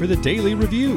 for 0.00 0.06
the 0.06 0.16
Daily 0.16 0.54
Review, 0.54 0.94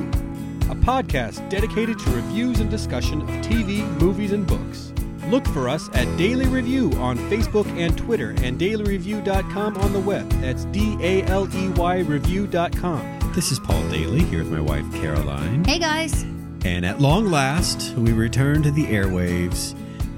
a 0.69 0.75
podcast 0.75 1.49
dedicated 1.49 1.99
to 1.99 2.09
reviews 2.11 2.61
and 2.61 2.69
discussion 2.69 3.21
of 3.21 3.27
TV, 3.41 3.85
movies, 3.99 4.31
and 4.31 4.47
books. 4.47 4.93
Look 5.27 5.45
for 5.47 5.67
us 5.67 5.89
at 5.93 6.05
Daily 6.17 6.45
Review 6.47 6.89
on 6.93 7.17
Facebook 7.29 7.67
and 7.77 7.97
Twitter 7.97 8.29
and 8.37 8.57
dailyreview.com 8.57 9.75
on 9.75 9.91
the 9.91 9.99
web. 9.99 10.29
That's 10.39 10.63
D 10.65 10.95
A 11.01 11.21
L 11.23 11.53
E 11.53 11.67
Y 11.71 11.99
review.com. 11.99 13.33
This 13.35 13.51
is 13.51 13.59
Paul 13.59 13.85
Daly 13.89 14.21
here 14.21 14.39
with 14.39 14.53
my 14.53 14.61
wife 14.61 14.89
Caroline. 14.93 15.65
Hey 15.65 15.79
guys. 15.79 16.23
And 16.63 16.85
at 16.85 17.01
long 17.01 17.29
last, 17.29 17.93
we 17.97 18.13
return 18.13 18.63
to 18.63 18.71
the 18.71 18.85
airwaves 18.85 19.75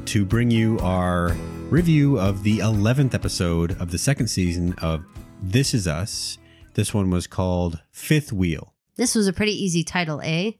to 0.09 0.23
bring 0.23 0.51
you 0.51 0.77
our 0.81 1.29
review 1.71 2.19
of 2.19 2.43
the 2.43 2.59
11th 2.59 3.15
episode 3.15 3.81
of 3.81 3.89
the 3.89 3.97
second 3.97 4.27
season 4.27 4.73
of 4.73 5.03
This 5.41 5.73
Is 5.73 5.87
Us. 5.87 6.37
This 6.75 6.93
one 6.93 7.09
was 7.09 7.25
called 7.25 7.81
Fifth 7.91 8.31
Wheel. 8.31 8.74
This 8.95 9.15
was 9.15 9.27
a 9.27 9.33
pretty 9.33 9.51
easy 9.51 9.83
title, 9.83 10.21
eh? 10.23 10.51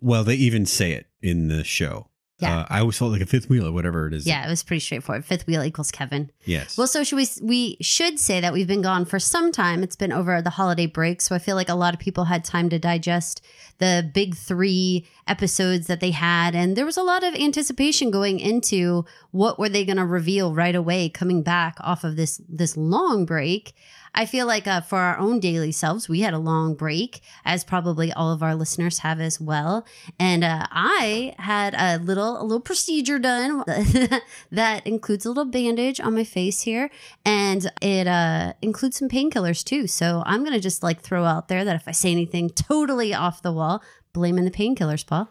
Well, 0.00 0.24
they 0.24 0.34
even 0.34 0.66
say 0.66 0.92
it 0.92 1.06
in 1.20 1.48
the 1.48 1.64
show. 1.64 2.08
Yeah. 2.42 2.58
Uh, 2.58 2.66
I 2.70 2.80
always 2.80 2.98
felt 2.98 3.12
like 3.12 3.20
a 3.20 3.26
fifth 3.26 3.48
wheel 3.48 3.68
or 3.68 3.72
whatever 3.72 4.08
it 4.08 4.12
is. 4.12 4.26
Yeah, 4.26 4.44
it 4.44 4.50
was 4.50 4.64
pretty 4.64 4.80
straightforward. 4.80 5.24
Fifth 5.24 5.46
wheel 5.46 5.62
equals 5.62 5.92
Kevin. 5.92 6.28
Yes. 6.44 6.76
Well, 6.76 6.88
so 6.88 7.04
should 7.04 7.16
we? 7.16 7.28
We 7.40 7.76
should 7.80 8.18
say 8.18 8.40
that 8.40 8.52
we've 8.52 8.66
been 8.66 8.82
gone 8.82 9.04
for 9.04 9.20
some 9.20 9.52
time. 9.52 9.84
It's 9.84 9.94
been 9.94 10.12
over 10.12 10.42
the 10.42 10.50
holiday 10.50 10.86
break, 10.86 11.20
so 11.20 11.36
I 11.36 11.38
feel 11.38 11.54
like 11.54 11.68
a 11.68 11.76
lot 11.76 11.94
of 11.94 12.00
people 12.00 12.24
had 12.24 12.44
time 12.44 12.68
to 12.70 12.80
digest 12.80 13.44
the 13.78 14.10
big 14.12 14.34
three 14.34 15.06
episodes 15.28 15.86
that 15.86 16.00
they 16.00 16.10
had, 16.10 16.56
and 16.56 16.76
there 16.76 16.84
was 16.84 16.96
a 16.96 17.02
lot 17.04 17.22
of 17.22 17.34
anticipation 17.36 18.10
going 18.10 18.40
into 18.40 19.04
what 19.30 19.56
were 19.60 19.68
they 19.68 19.84
going 19.84 19.98
to 19.98 20.04
reveal 20.04 20.52
right 20.52 20.74
away 20.74 21.08
coming 21.08 21.44
back 21.44 21.76
off 21.78 22.02
of 22.02 22.16
this 22.16 22.40
this 22.48 22.76
long 22.76 23.24
break. 23.24 23.72
I 24.14 24.26
feel 24.26 24.46
like 24.46 24.66
uh, 24.66 24.82
for 24.82 24.98
our 24.98 25.18
own 25.18 25.40
daily 25.40 25.72
selves, 25.72 26.08
we 26.08 26.20
had 26.20 26.34
a 26.34 26.38
long 26.38 26.74
break, 26.74 27.22
as 27.44 27.64
probably 27.64 28.12
all 28.12 28.30
of 28.30 28.42
our 28.42 28.54
listeners 28.54 28.98
have 28.98 29.20
as 29.20 29.40
well. 29.40 29.86
And 30.18 30.44
uh, 30.44 30.66
I 30.70 31.34
had 31.38 31.74
a 31.74 32.02
little 32.02 32.40
a 32.40 32.44
little 32.44 32.60
procedure 32.60 33.18
done 33.18 33.64
that 34.50 34.86
includes 34.86 35.24
a 35.24 35.30
little 35.30 35.46
bandage 35.46 35.98
on 35.98 36.14
my 36.14 36.24
face 36.24 36.62
here, 36.62 36.90
and 37.24 37.70
it 37.80 38.06
uh, 38.06 38.52
includes 38.60 38.98
some 38.98 39.08
painkillers 39.08 39.64
too. 39.64 39.86
So 39.86 40.22
I'm 40.26 40.44
gonna 40.44 40.60
just 40.60 40.82
like 40.82 41.00
throw 41.00 41.24
out 41.24 41.48
there 41.48 41.64
that 41.64 41.76
if 41.76 41.88
I 41.88 41.92
say 41.92 42.10
anything 42.10 42.50
totally 42.50 43.14
off 43.14 43.42
the 43.42 43.52
wall, 43.52 43.82
blaming 44.12 44.44
the 44.44 44.50
painkillers, 44.50 45.06
Paul. 45.06 45.30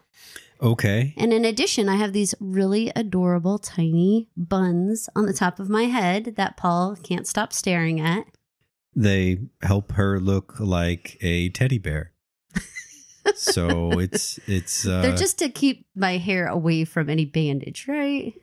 okay. 0.60 1.14
And 1.16 1.32
in 1.32 1.44
addition, 1.44 1.88
I 1.88 1.96
have 1.96 2.12
these 2.12 2.34
really 2.40 2.90
adorable 2.96 3.58
tiny 3.58 4.28
buns 4.36 5.08
on 5.14 5.26
the 5.26 5.32
top 5.32 5.60
of 5.60 5.68
my 5.68 5.84
head 5.84 6.34
that 6.36 6.56
Paul 6.56 6.96
can't 6.96 7.26
stop 7.28 7.52
staring 7.52 8.00
at. 8.00 8.26
They 8.94 9.38
help 9.62 9.92
her 9.92 10.20
look 10.20 10.60
like 10.60 11.16
a 11.20 11.48
teddy 11.50 11.78
bear. 11.78 12.12
so 13.34 13.90
it's 13.98 14.38
it's 14.46 14.86
uh 14.86 15.02
They're 15.02 15.16
just 15.16 15.38
to 15.38 15.48
keep 15.48 15.86
my 15.94 16.16
hair 16.18 16.46
away 16.46 16.84
from 16.84 17.08
any 17.08 17.24
bandage, 17.24 17.86
right? 17.88 18.34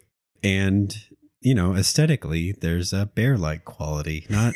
and 0.42 0.96
you 1.42 1.54
know 1.54 1.76
aesthetically 1.76 2.54
there's 2.62 2.94
a 2.94 3.06
bear 3.08 3.38
like 3.38 3.66
quality 3.66 4.26
not 4.30 4.54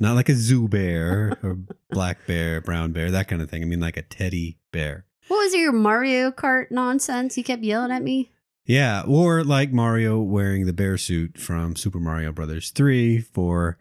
not 0.00 0.14
like 0.14 0.30
a 0.30 0.34
zoo 0.34 0.66
bear 0.66 1.36
or 1.42 1.58
black 1.90 2.26
bear 2.26 2.62
brown 2.62 2.92
bear 2.92 3.10
that 3.10 3.28
kind 3.28 3.42
of 3.42 3.50
thing 3.50 3.62
i 3.62 3.66
mean 3.66 3.78
like 3.80 3.98
a 3.98 4.02
teddy 4.02 4.58
bear 4.72 5.04
What 5.28 5.36
was 5.44 5.52
your 5.54 5.70
Mario 5.72 6.30
Kart 6.30 6.70
nonsense? 6.70 7.36
You 7.36 7.44
kept 7.44 7.62
yelling 7.62 7.90
at 7.92 8.02
me. 8.02 8.30
yeah 8.64 9.02
or 9.06 9.44
like 9.44 9.70
mario 9.70 10.18
wearing 10.18 10.64
the 10.64 10.72
bear 10.72 10.96
suit 10.96 11.38
from 11.38 11.76
super 11.76 12.00
mario 12.00 12.32
brothers 12.32 12.70
3 12.70 13.20
for 13.20 13.76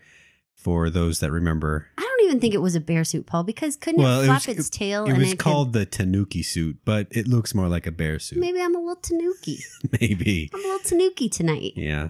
for 0.68 0.90
those 0.90 1.22
that 1.22 1.32
remember 1.32 1.88
I 1.98 2.02
don't 2.02 2.26
even 2.28 2.42
think 2.42 2.54
it 2.54 2.62
was 2.62 2.76
a 2.76 2.82
bear 2.82 3.06
suit, 3.06 3.26
Paul, 3.26 3.44
because 3.46 3.78
couldn't 3.78 4.02
Well, 4.02 4.20
it 4.20 4.24
it 4.24 4.28
flap 4.28 4.48
was- 4.48 4.58
its 4.58 4.70
tail 4.70 5.06
it 5.06 5.12
and 5.12 5.20
was 5.20 5.32
it 5.32 5.40
called 5.40 5.72
the 5.72 5.86
tanuki 5.86 6.44
suit 6.44 6.76
but 6.84 7.08
it 7.12 7.26
looks 7.26 7.56
more 7.56 7.70
like 7.70 7.88
a 7.88 7.92
bear 7.92 8.20
suit 8.20 8.38
maybe 8.40 8.60
I'm 8.62 8.76
a 8.76 8.80
little 8.80 8.98
tanuki. 8.98 9.64
maybe 10.02 10.50
I'm 10.54 10.60
a 10.60 10.64
little 10.64 10.80
tanuki 10.80 11.30
tonight. 11.30 11.72
yeah 11.78 12.10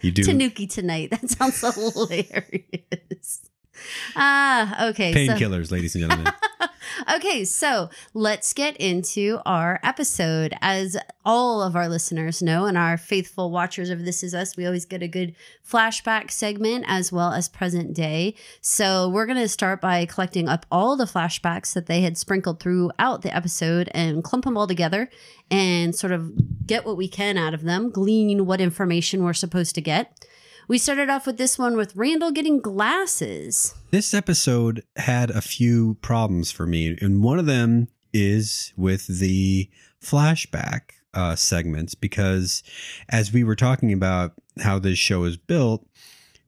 you 0.00 0.10
do 0.10 0.24
Tanuki 0.24 0.66
tonight. 0.66 1.10
That 1.12 1.30
sounds 1.30 1.60
hilarious. 1.76 3.48
Ah, 4.16 4.88
okay. 4.88 5.12
so- 5.26 5.34
painkillers 5.34 5.70
ladies 5.70 5.94
and 5.94 6.02
gentlemen 6.08 6.32
okay, 7.16 7.44
so 7.44 7.90
let's 8.12 8.52
get 8.52 8.76
into 8.76 9.40
our 9.44 9.80
episode. 9.82 10.54
As 10.60 10.96
all 11.24 11.62
of 11.62 11.76
our 11.76 11.88
listeners 11.88 12.42
know, 12.42 12.66
and 12.66 12.76
our 12.76 12.96
faithful 12.96 13.50
watchers 13.50 13.90
of 13.90 14.04
This 14.04 14.22
Is 14.22 14.34
Us, 14.34 14.56
we 14.56 14.66
always 14.66 14.84
get 14.84 15.02
a 15.02 15.08
good 15.08 15.34
flashback 15.68 16.30
segment 16.30 16.84
as 16.86 17.12
well 17.12 17.32
as 17.32 17.48
present 17.48 17.94
day. 17.94 18.34
So 18.60 19.08
we're 19.08 19.26
going 19.26 19.38
to 19.38 19.48
start 19.48 19.80
by 19.80 20.04
collecting 20.06 20.48
up 20.48 20.66
all 20.70 20.96
the 20.96 21.04
flashbacks 21.04 21.72
that 21.74 21.86
they 21.86 22.02
had 22.02 22.18
sprinkled 22.18 22.60
throughout 22.60 23.22
the 23.22 23.34
episode 23.34 23.90
and 23.94 24.22
clump 24.22 24.44
them 24.44 24.56
all 24.56 24.66
together 24.66 25.08
and 25.50 25.94
sort 25.94 26.12
of 26.12 26.66
get 26.66 26.84
what 26.84 26.96
we 26.96 27.08
can 27.08 27.36
out 27.36 27.54
of 27.54 27.62
them, 27.62 27.90
glean 27.90 28.46
what 28.46 28.60
information 28.60 29.22
we're 29.22 29.32
supposed 29.32 29.74
to 29.74 29.80
get. 29.80 30.26
We 30.66 30.78
started 30.78 31.10
off 31.10 31.26
with 31.26 31.36
this 31.36 31.58
one 31.58 31.76
with 31.76 31.94
Randall 31.94 32.30
getting 32.30 32.58
glasses. 32.58 33.74
This 33.90 34.14
episode 34.14 34.82
had 34.96 35.30
a 35.30 35.42
few 35.42 35.98
problems 36.00 36.50
for 36.50 36.66
me, 36.66 36.96
and 37.02 37.22
one 37.22 37.38
of 37.38 37.44
them 37.44 37.88
is 38.14 38.72
with 38.74 39.06
the 39.06 39.68
flashback 40.02 40.92
uh, 41.12 41.36
segments 41.36 41.94
because 41.94 42.62
as 43.10 43.30
we 43.30 43.44
were 43.44 43.56
talking 43.56 43.92
about 43.92 44.32
how 44.62 44.78
this 44.78 44.98
show 44.98 45.24
is 45.24 45.36
built, 45.36 45.86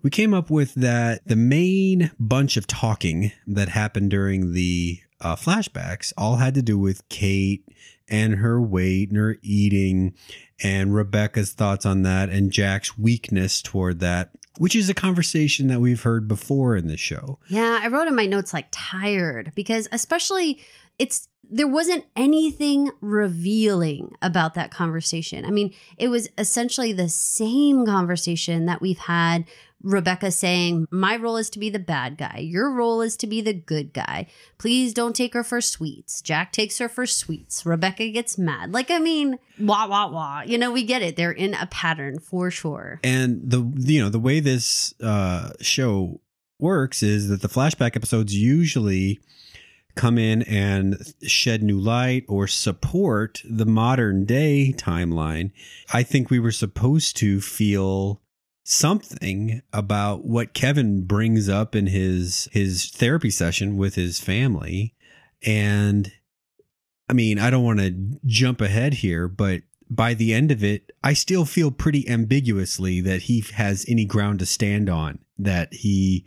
we 0.03 0.09
came 0.09 0.33
up 0.33 0.49
with 0.49 0.73
that 0.75 1.21
the 1.27 1.37
main 1.37 2.11
bunch 2.19 2.57
of 2.57 2.67
talking 2.67 3.33
that 3.47 3.69
happened 3.69 4.11
during 4.11 4.55
the 4.55 4.99
uh, 5.21 5.37
flashbacks 5.37 6.15
all 6.17 6.37
had 6.37 6.55
to 6.55 6.63
do 6.63 6.79
with 6.79 7.07
Kate 7.11 7.69
and 8.09 8.37
her 8.37 8.61
weight 8.61 9.09
and 9.11 9.19
her 9.19 9.37
eating 9.43 10.15
and 10.63 10.95
Rebecca's 10.95 11.53
thoughts 11.53 11.85
on 11.85 12.03
that 12.03 12.31
and 12.31 12.51
Jack's 12.51 12.97
weakness 12.97 13.61
toward 13.61 14.01
that, 14.01 14.31
which 14.59 14.75
is 14.75 14.89
a 14.89 14.95
conversation 14.95 15.69
that 15.69 15.81
we've 15.81 16.03
heard 16.03 16.29
before 16.29 16.77
in 16.77 16.87
the 16.87 16.97
show. 16.97 17.39
Yeah, 17.49 17.81
I 17.83 17.89
wrote 17.89 18.09
in 18.09 18.15
my 18.15 18.27
notes 18.27 18.55
like 18.55 18.69
tired 18.71 19.53
because 19.55 19.89
especially 19.93 20.61
it's 20.99 21.29
there 21.49 21.69
wasn't 21.69 22.05
anything 22.17 22.91
revealing 23.01 24.13
about 24.21 24.55
that 24.55 24.73
conversation. 24.73 25.45
I 25.45 25.51
mean, 25.51 25.73
it 25.97 26.09
was 26.09 26.29
essentially 26.39 26.93
the 26.93 27.09
same 27.09 27.87
conversation 27.87 28.67
that 28.67 28.81
we've 28.81 28.99
had 28.99 29.45
Rebecca 29.83 30.31
saying, 30.31 30.87
"My 30.91 31.17
role 31.17 31.37
is 31.37 31.51
to 31.51 31.59
be 31.59 31.71
the 31.71 31.79
bad 31.79 32.17
guy. 32.17 32.39
Your 32.39 32.71
role 32.71 33.01
is 33.01 33.17
to 33.19 33.27
be 33.27 33.41
the 33.41 33.53
good 33.53 33.93
guy. 33.93 34.27
Please 34.59 34.95
don't 34.95 35.15
take 35.15 35.35
her 35.35 35.45
for 35.45 35.61
sweets." 35.61 36.21
Jack 36.23 36.53
takes 36.53 36.79
her 36.79 36.89
for 36.89 37.07
sweets. 37.07 37.65
Rebecca 37.65 38.09
gets 38.11 38.39
mad. 38.39 38.73
Like 38.73 38.91
I 38.91 38.99
mean, 38.99 39.39
wah 39.61 39.87
wah 39.87 40.11
wah. 40.11 40.43
You 40.43 40.59
know, 40.59 40.73
we 40.73 40.83
get 40.83 41.03
it. 41.03 41.17
They're 41.17 41.31
in 41.31 41.55
a 41.55 41.67
pattern 41.67 42.19
for 42.19 42.51
sure. 42.51 43.01
And 43.05 43.41
the 43.45 43.71
you 43.77 44.03
know 44.03 44.09
the 44.09 44.19
way 44.19 44.41
this 44.41 44.95
uh, 45.03 45.51
show 45.61 46.21
works 46.59 47.03
is 47.03 47.29
that 47.29 47.43
the 47.43 47.49
flashback 47.49 47.97
episodes 47.97 48.35
usually 48.35 49.21
come 49.95 50.19
in 50.19 50.43
and 50.43 51.15
shed 51.23 51.63
new 51.63 51.79
light 51.81 52.25
or 52.29 52.47
support 52.47 53.43
the 53.49 53.67
modern 53.67 54.25
day 54.25 54.73
timeline. 54.77 55.51
I 55.93 56.03
think 56.03 56.31
we 56.31 56.39
were 56.39 56.53
supposed 56.53 57.17
to 57.19 57.41
feel 57.41 58.21
something 58.69 59.63
about 59.73 60.25
what 60.25 60.53
Kevin 60.53 61.05
brings 61.05 61.49
up 61.49 61.77
in 61.77 61.87
his 61.87 62.49
his 62.51 62.91
therapy 62.91 63.31
session 63.31 63.77
with 63.77 63.95
his 63.95 64.19
family 64.19 64.95
and 65.45 66.11
I 67.09 67.13
mean, 67.13 67.39
I 67.39 67.51
don't 67.51 67.63
want 67.63 67.79
to 67.79 68.19
jump 68.27 68.61
ahead 68.61 68.95
here, 68.95 69.29
but 69.29 69.63
by 69.89 70.15
the 70.15 70.35
end 70.35 70.51
of 70.51 70.65
it, 70.65 70.91
I 71.05 71.13
still 71.13 71.45
feel 71.45 71.71
pretty 71.71 72.09
ambiguously 72.09 73.01
that 73.03 73.23
he 73.23 73.45
has 73.55 73.85
any 73.87 74.05
ground 74.05 74.41
to 74.41 74.47
stand 74.47 74.91
on 74.91 75.21
that 75.39 75.73
he 75.73 76.25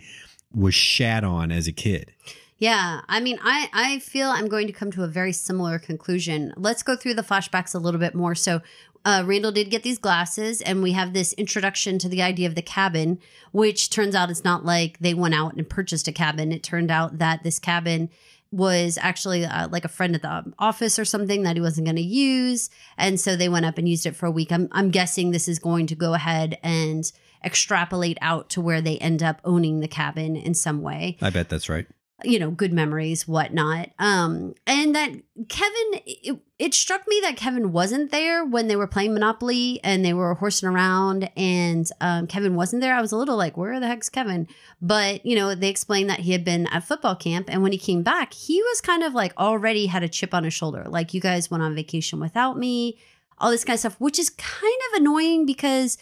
was 0.54 0.74
shat 0.74 1.26
on 1.26 1.52
as 1.52 1.68
a 1.68 1.74
kid. 1.74 2.14
Yeah, 2.58 3.02
I 3.08 3.22
mean, 3.22 3.40
I 3.42 3.70
I 3.72 4.00
feel 4.00 4.30
I'm 4.30 4.48
going 4.50 4.68
to 4.68 4.74
come 4.74 4.92
to 4.92 5.04
a 5.04 5.08
very 5.08 5.32
similar 5.32 5.80
conclusion. 5.80 6.54
Let's 6.58 6.84
go 6.84 6.98
through 6.98 7.14
the 7.14 7.22
flashbacks 7.22 7.74
a 7.74 7.78
little 7.78 8.02
bit 8.02 8.14
more. 8.14 8.36
So, 8.36 8.62
uh, 9.06 9.24
Randall 9.26 9.52
did 9.52 9.70
get 9.70 9.84
these 9.84 9.98
glasses, 9.98 10.62
and 10.62 10.84
we 10.84 10.92
have 10.92 11.14
this 11.14 11.34
introduction 11.34 12.00
to 12.00 12.10
the 12.10 12.22
idea 12.22 12.48
of 12.48 12.56
the 12.56 12.62
cabin, 12.62 13.20
which 13.52 13.90
turns 13.90 14.16
out 14.16 14.30
it's 14.30 14.44
not 14.44 14.66
like 14.66 15.00
they 15.00 15.14
went 15.14 15.36
out 15.36 15.56
and 15.56 15.70
purchased 15.70 16.08
a 16.08 16.12
cabin. 16.12 16.52
It 16.52 16.64
turned 16.64 16.92
out 16.92 17.18
that 17.20 17.44
this 17.44 17.60
cabin 17.60 18.10
was 18.52 18.98
actually 19.02 19.46
uh, 19.46 19.68
like 19.70 19.86
a 19.86 19.90
friend 19.90 20.16
at 20.16 20.22
the 20.24 20.52
office 20.58 20.98
or 20.98 21.06
something 21.06 21.44
that 21.44 21.56
he 21.56 21.62
wasn't 21.62 21.86
going 21.86 21.96
to 21.96 22.02
use, 22.02 22.70
and 22.98 23.20
so 23.20 23.36
they 23.36 23.50
went 23.50 23.66
up 23.66 23.78
and 23.78 23.88
used 23.88 24.06
it 24.06 24.16
for 24.16 24.26
a 24.26 24.32
week. 24.32 24.52
I'm 24.52 24.68
I'm 24.72 24.90
guessing 24.90 25.32
this 25.32 25.48
is 25.48 25.60
going 25.60 25.88
to 25.88 25.96
go 25.96 26.14
ahead 26.14 26.58
and 26.64 27.10
extrapolate 27.44 28.18
out 28.22 28.50
to 28.50 28.62
where 28.62 28.82
they 28.82 28.98
end 28.98 29.24
up 29.24 29.40
owning 29.46 29.80
the 29.80 29.88
cabin 29.88 30.36
in 30.36 30.54
some 30.54 30.82
way. 30.82 31.18
I 31.22 31.30
bet 31.30 31.48
that's 31.48 31.70
right. 31.70 31.88
You 32.24 32.40
know, 32.40 32.52
good 32.52 32.74
memories, 32.74 33.28
whatnot. 33.28 33.90
Um, 34.00 34.54
and 34.68 34.96
that 34.96 35.12
Kevin, 35.48 36.02
it, 36.06 36.40
it 36.58 36.74
struck 36.74 37.08
me 37.08 37.20
that 37.22 37.38
Kevin 37.38 37.72
wasn't 37.72 38.12
there 38.12 38.44
when 38.44 38.68
they 38.68 38.76
were 38.76 38.88
playing 38.88 39.14
Monopoly 39.14 39.80
and 39.84 40.04
they 40.04 40.14
were 40.14 40.34
horsing 40.34 40.68
around 40.68 41.30
and 41.38 41.90
um, 42.02 42.28
Kevin 42.28 42.56
wasn't 42.56 42.82
there. 42.82 42.94
I 42.94 43.02
was 43.02 43.12
a 43.12 43.18
little 43.18 43.38
like, 43.38 43.56
where 43.56 43.80
the 43.80 43.88
heck's 43.88 44.10
Kevin? 44.10 44.48
But, 44.82 45.26
you 45.26 45.36
know, 45.36 45.56
they 45.56 45.70
explained 45.70 46.10
that 46.10 46.20
he 46.20 46.32
had 46.32 46.44
been 46.44 46.68
at 46.68 46.84
football 46.84 47.16
camp. 47.16 47.50
And 47.50 47.64
when 47.64 47.72
he 47.72 47.78
came 47.78 48.04
back, 48.04 48.34
he 48.34 48.62
was 48.62 48.82
kind 48.82 49.04
of 49.04 49.14
like 49.14 49.38
already 49.38 49.86
had 49.86 50.04
a 50.04 50.10
chip 50.10 50.34
on 50.34 50.44
his 50.44 50.54
shoulder. 50.54 50.86
Like, 50.88 51.14
you 51.14 51.22
guys 51.22 51.50
went 51.50 51.64
on 51.64 51.76
vacation 51.76 52.20
without 52.20 52.58
me, 52.58 52.98
all 53.38 53.52
this 53.52 53.64
kind 53.64 53.76
of 53.76 53.80
stuff, 53.80 53.96
which 54.00 54.20
is 54.20 54.30
kind 54.32 54.82
of 54.92 55.02
annoying 55.02 55.46
because 55.46 55.98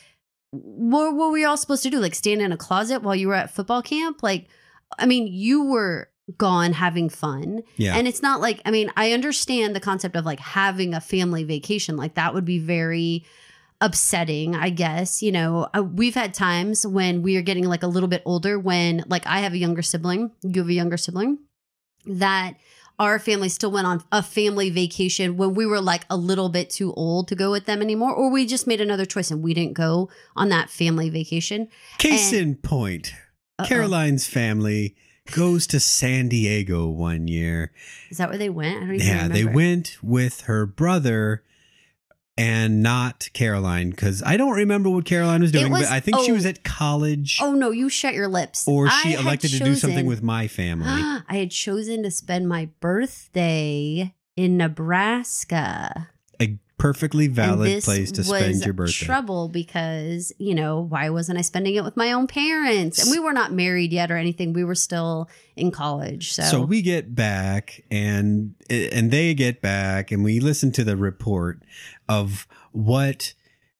what, 0.51 1.13
what 1.13 1.27
were 1.27 1.31
we 1.31 1.45
all 1.45 1.57
supposed 1.57 1.83
to 1.83 1.89
do? 1.89 1.99
Like, 1.99 2.15
stand 2.15 2.41
in 2.41 2.51
a 2.51 2.57
closet 2.57 3.03
while 3.03 3.15
you 3.15 3.27
were 3.27 3.35
at 3.35 3.51
football 3.51 3.81
camp? 3.81 4.23
Like, 4.23 4.47
I 4.97 5.05
mean, 5.05 5.27
you 5.27 5.65
were 5.65 6.09
gone 6.37 6.73
having 6.73 7.09
fun. 7.09 7.61
Yeah. 7.77 7.95
And 7.95 8.07
it's 8.07 8.21
not 8.21 8.41
like, 8.41 8.61
I 8.65 8.71
mean, 8.71 8.91
I 8.97 9.13
understand 9.13 9.75
the 9.75 9.79
concept 9.79 10.15
of 10.15 10.25
like 10.25 10.39
having 10.39 10.93
a 10.93 10.99
family 11.01 11.43
vacation. 11.43 11.95
Like 11.95 12.15
that 12.15 12.33
would 12.33 12.45
be 12.45 12.59
very 12.59 13.25
upsetting, 13.79 14.55
I 14.55 14.69
guess. 14.69 15.21
You 15.21 15.31
know, 15.31 15.69
uh, 15.73 15.83
we've 15.83 16.15
had 16.15 16.33
times 16.33 16.85
when 16.85 17.21
we 17.21 17.37
are 17.37 17.41
getting 17.41 17.65
like 17.65 17.83
a 17.83 17.87
little 17.87 18.09
bit 18.09 18.23
older 18.25 18.59
when 18.59 19.03
like 19.07 19.25
I 19.25 19.39
have 19.39 19.53
a 19.53 19.57
younger 19.57 19.81
sibling, 19.81 20.31
you 20.41 20.61
have 20.61 20.69
a 20.69 20.73
younger 20.73 20.97
sibling, 20.97 21.39
that 22.05 22.55
our 22.99 23.19
family 23.19 23.47
still 23.47 23.71
went 23.71 23.85
on 23.85 24.03
a 24.11 24.23
family 24.23 24.69
vacation 24.71 25.37
when 25.37 25.53
we 25.53 25.65
were 25.65 25.79
like 25.79 26.03
a 26.09 26.17
little 26.17 26.49
bit 26.49 26.69
too 26.69 26.91
old 26.93 27.27
to 27.27 27.35
go 27.35 27.51
with 27.51 27.65
them 27.65 27.81
anymore, 27.81 28.13
or 28.13 28.29
we 28.31 28.45
just 28.45 28.65
made 28.67 28.81
another 28.81 29.05
choice 29.05 29.29
and 29.29 29.43
we 29.43 29.53
didn't 29.53 29.73
go 29.75 30.09
on 30.35 30.49
that 30.49 30.69
family 30.69 31.09
vacation. 31.09 31.67
Case 31.99 32.33
And- 32.33 32.41
in 32.41 32.55
point, 32.55 33.13
Uh-oh. 33.59 33.67
Caroline's 33.67 34.27
family 34.27 34.95
goes 35.35 35.67
to 35.67 35.79
San 35.79 36.29
Diego 36.29 36.87
one 36.87 37.27
year. 37.27 37.71
Is 38.09 38.17
that 38.17 38.29
where 38.29 38.37
they 38.37 38.49
went? 38.49 38.83
I 38.83 38.93
Yeah, 38.93 39.27
they 39.27 39.45
went 39.45 39.97
with 40.01 40.41
her 40.41 40.65
brother 40.65 41.43
and 42.37 42.83
not 42.83 43.29
Caroline 43.33 43.89
because 43.89 44.21
I 44.23 44.37
don't 44.37 44.53
remember 44.53 44.89
what 44.89 45.05
Caroline 45.05 45.41
was 45.41 45.51
doing, 45.51 45.71
was- 45.71 45.83
but 45.83 45.91
I 45.91 45.99
think 45.99 46.19
she 46.19 46.31
oh. 46.31 46.35
was 46.35 46.45
at 46.45 46.63
college 46.63 47.39
Oh 47.41 47.53
no, 47.53 47.71
you 47.71 47.89
shut 47.89 48.13
your 48.13 48.27
lips. 48.27 48.67
or 48.67 48.89
she 48.89 49.11
had 49.11 49.21
elected 49.21 49.51
to 49.51 49.59
do 49.59 49.75
something 49.75 50.05
with 50.05 50.21
my 50.21 50.47
family. 50.47 50.87
I 51.27 51.37
had 51.37 51.51
chosen 51.51 52.03
to 52.03 52.11
spend 52.11 52.47
my 52.47 52.69
birthday 52.79 54.13
in 54.35 54.57
Nebraska. 54.57 56.09
Perfectly 56.77 57.27
valid 57.27 57.83
place 57.83 58.11
to 58.11 58.23
spend 58.23 58.63
your 58.63 58.73
birthday. 58.73 59.05
Trouble 59.05 59.49
because 59.49 60.31
you 60.37 60.53
know 60.53 60.81
why 60.81 61.09
wasn't 61.09 61.39
I 61.39 61.41
spending 61.41 61.73
it 61.75 61.83
with 61.83 61.97
my 61.97 62.11
own 62.11 62.27
parents? 62.27 63.01
And 63.01 63.11
we 63.11 63.19
were 63.19 63.33
not 63.33 63.51
married 63.51 63.91
yet 63.91 64.11
or 64.11 64.17
anything. 64.17 64.53
We 64.53 64.63
were 64.63 64.75
still 64.75 65.27
in 65.55 65.71
college. 65.71 66.33
So, 66.33 66.43
So 66.43 66.61
we 66.61 66.83
get 66.83 67.15
back 67.15 67.83
and 67.89 68.53
and 68.69 69.09
they 69.09 69.33
get 69.33 69.61
back 69.61 70.11
and 70.11 70.23
we 70.23 70.39
listen 70.39 70.71
to 70.73 70.83
the 70.83 70.95
report 70.95 71.63
of 72.07 72.47
what 72.71 73.33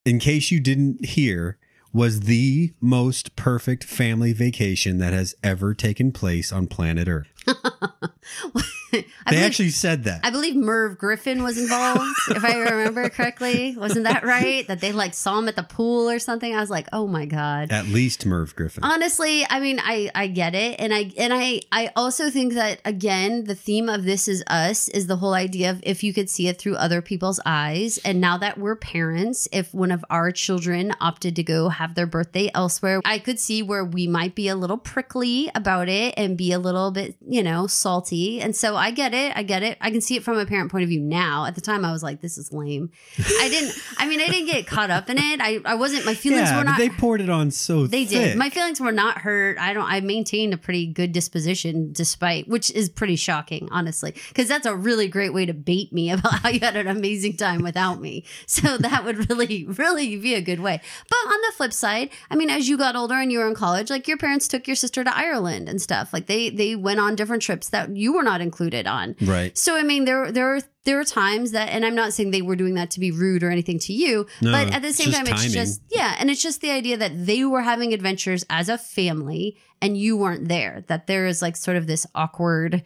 in 0.03 0.17
case 0.19 0.49
you 0.49 0.59
didn't 0.59 1.05
hear 1.05 1.59
was 1.93 2.21
the 2.21 2.73
most 2.79 3.35
perfect 3.35 3.83
family 3.83 4.33
vacation 4.33 4.97
that 4.99 5.13
has 5.13 5.35
ever 5.43 5.73
taken 5.73 6.11
place 6.11 6.51
on 6.51 6.67
planet 6.67 7.07
Earth. 7.07 7.27
They 9.27 9.33
believe, 9.33 9.45
actually 9.45 9.69
said 9.71 10.05
that. 10.05 10.21
I 10.23 10.29
believe 10.29 10.55
Merv 10.55 10.97
Griffin 10.97 11.43
was 11.43 11.57
involved, 11.57 12.01
if 12.29 12.45
I 12.45 12.57
remember 12.59 13.09
correctly. 13.09 13.75
Wasn't 13.77 14.05
that 14.05 14.23
right? 14.23 14.65
That 14.67 14.79
they 14.79 14.93
like 14.93 15.13
saw 15.13 15.39
him 15.39 15.49
at 15.49 15.57
the 15.57 15.63
pool 15.63 16.09
or 16.09 16.19
something. 16.19 16.55
I 16.55 16.61
was 16.61 16.69
like, 16.69 16.87
oh 16.93 17.07
my 17.07 17.25
god. 17.25 17.71
At 17.71 17.87
least 17.87 18.25
Merv 18.25 18.55
Griffin. 18.55 18.85
Honestly, 18.85 19.45
I 19.49 19.59
mean, 19.59 19.81
I 19.83 20.09
I 20.15 20.27
get 20.27 20.55
it, 20.55 20.79
and 20.79 20.93
I 20.93 21.11
and 21.17 21.33
I 21.33 21.61
I 21.71 21.91
also 21.97 22.29
think 22.29 22.53
that 22.53 22.79
again, 22.85 23.43
the 23.43 23.55
theme 23.55 23.89
of 23.89 24.05
this 24.05 24.29
is 24.29 24.43
us 24.47 24.87
is 24.87 25.07
the 25.07 25.17
whole 25.17 25.33
idea 25.33 25.71
of 25.71 25.81
if 25.83 26.03
you 26.03 26.13
could 26.13 26.29
see 26.29 26.47
it 26.47 26.57
through 26.57 26.75
other 26.75 27.01
people's 27.01 27.41
eyes, 27.45 27.97
and 28.05 28.21
now 28.21 28.37
that 28.37 28.57
we're 28.57 28.77
parents, 28.77 29.49
if 29.51 29.73
one 29.73 29.91
of 29.91 30.05
our 30.09 30.31
children 30.31 30.93
opted 31.01 31.35
to 31.35 31.43
go 31.43 31.67
have 31.67 31.95
their 31.95 32.07
birthday 32.07 32.49
elsewhere, 32.55 33.01
I 33.03 33.19
could 33.19 33.39
see 33.39 33.61
where 33.61 33.83
we 33.83 34.07
might 34.07 34.35
be 34.35 34.47
a 34.47 34.55
little 34.55 34.77
prickly 34.77 35.51
about 35.53 35.89
it 35.89 36.13
and 36.15 36.37
be 36.37 36.53
a 36.53 36.59
little 36.59 36.91
bit, 36.91 37.17
you 37.27 37.43
know, 37.43 37.67
salty, 37.67 38.39
and 38.39 38.55
so 38.55 38.76
I 38.77 38.91
get 38.91 39.13
it, 39.13 39.33
I 39.35 39.43
get 39.43 39.63
it, 39.63 39.77
I 39.81 39.91
can 39.91 40.01
see 40.01 40.15
it 40.15 40.23
from 40.23 40.37
a 40.37 40.45
parent 40.45 40.71
point 40.71 40.83
of 40.83 40.89
view 40.89 41.01
now. 41.01 41.45
At 41.45 41.55
the 41.55 41.61
time, 41.61 41.83
I 41.83 41.91
was 41.91 42.03
like, 42.03 42.21
this 42.21 42.37
is 42.37 42.51
lame. 42.53 42.91
I 43.17 43.49
didn't, 43.49 43.73
I 43.97 44.07
mean, 44.07 44.21
I 44.21 44.27
didn't 44.27 44.47
get 44.47 44.67
caught 44.67 44.89
up 44.89 45.09
in 45.09 45.17
it. 45.17 45.41
I 45.41 45.59
I 45.65 45.75
wasn't. 45.75 46.05
My 46.05 46.13
feelings 46.13 46.49
yeah, 46.49 46.57
were 46.57 46.63
not. 46.63 46.77
they 46.77 46.89
poured 46.89 47.21
it 47.21 47.29
on 47.29 47.51
so 47.51 47.87
They 47.87 48.05
thick. 48.05 48.09
did. 48.33 48.37
My 48.37 48.49
feelings 48.49 48.79
were 48.79 48.91
not 48.91 49.19
hurt. 49.19 49.57
I 49.59 49.73
don't. 49.73 49.89
I 49.89 49.99
maintained 50.01 50.53
a 50.53 50.57
pretty 50.57 50.87
good 50.87 51.11
disposition, 51.11 51.91
despite 51.91 52.47
which 52.47 52.71
is 52.71 52.89
pretty 52.89 53.15
shocking, 53.15 53.67
honestly, 53.71 54.13
because 54.29 54.47
that's 54.47 54.65
a 54.65 54.75
really 54.75 55.07
great 55.07 55.33
way 55.33 55.45
to 55.45 55.53
bait 55.53 55.91
me 55.91 56.11
about 56.17 56.39
how 56.39 56.49
you 56.49 56.59
had 56.59 56.75
an 56.75 56.87
amazing 56.87 57.37
time 57.37 57.63
without 57.63 57.99
me. 58.01 58.23
So 58.45 58.77
that 58.79 59.05
would 59.05 59.29
really, 59.29 59.65
really 59.65 60.15
be 60.17 60.33
a 60.35 60.41
good 60.41 60.59
way. 60.59 60.81
But 61.09 61.17
on 61.17 61.41
the 61.41 61.53
flip 61.55 61.73
side, 61.73 62.09
I 62.29 62.35
mean, 62.35 62.49
as 62.49 62.69
you 62.69 62.77
got 62.77 62.95
older 62.95 63.15
and 63.15 63.31
you 63.31 63.39
were 63.39 63.47
in 63.47 63.55
college, 63.55 63.89
like 63.89 64.07
your 64.07 64.17
parents 64.17 64.47
took 64.47 64.67
your 64.67 64.75
sister 64.75 65.03
to 65.03 65.17
Ireland 65.17 65.69
and 65.69 65.81
stuff. 65.81 66.13
Like 66.13 66.27
they 66.27 66.49
they 66.49 66.75
went 66.75 66.99
on 66.99 67.15
different 67.15 67.41
trips 67.41 67.69
that 67.69 67.95
you 67.95 68.13
were 68.13 68.23
not 68.23 68.41
included 68.41 68.66
on. 68.87 69.15
right. 69.21 69.57
So 69.57 69.77
I 69.77 69.83
mean, 69.83 70.03
there 70.05 70.31
there 70.31 70.55
are 70.55 70.61
there 70.87 70.99
are 70.99 71.03
times 71.03 71.51
that, 71.51 71.67
and 71.69 71.85
I'm 71.85 71.95
not 71.95 72.13
saying 72.13 72.31
they 72.31 72.41
were 72.41 72.55
doing 72.55 72.75
that 72.75 72.91
to 72.91 72.99
be 73.01 73.11
rude 73.11 73.43
or 73.43 73.51
anything 73.51 73.77
to 73.79 73.93
you, 73.93 74.25
No, 74.41 74.51
but 74.51 74.73
at 74.73 74.81
the 74.81 74.93
same 74.93 75.11
time, 75.11 75.27
it's 75.27 75.51
just 75.51 75.81
yeah, 75.89 76.15
and 76.17 76.29
it's 76.29 76.41
just 76.41 76.61
the 76.61 76.71
idea 76.71 76.97
that 76.97 77.25
they 77.25 77.43
were 77.43 77.61
having 77.61 77.93
adventures 77.93 78.45
as 78.49 78.69
a 78.69 78.77
family 78.77 79.57
and 79.81 79.97
you 79.97 80.15
weren't 80.17 80.47
there. 80.47 80.85
That 80.87 81.07
there 81.07 81.25
is 81.27 81.41
like 81.41 81.55
sort 81.57 81.77
of 81.77 81.87
this 81.87 82.07
awkward 82.15 82.83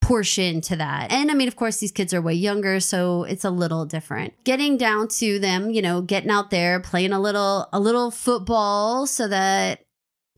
portion 0.00 0.60
to 0.62 0.76
that. 0.76 1.10
And 1.10 1.30
I 1.30 1.34
mean, 1.34 1.48
of 1.48 1.56
course, 1.56 1.78
these 1.78 1.92
kids 1.92 2.12
are 2.12 2.20
way 2.20 2.34
younger, 2.34 2.80
so 2.80 3.24
it's 3.24 3.44
a 3.44 3.50
little 3.50 3.84
different. 3.84 4.34
Getting 4.44 4.76
down 4.76 5.08
to 5.08 5.38
them, 5.38 5.70
you 5.70 5.82
know, 5.82 6.00
getting 6.02 6.30
out 6.30 6.50
there, 6.50 6.80
playing 6.80 7.12
a 7.12 7.20
little 7.20 7.68
a 7.72 7.80
little 7.80 8.10
football 8.10 9.06
so 9.06 9.28
that 9.28 9.85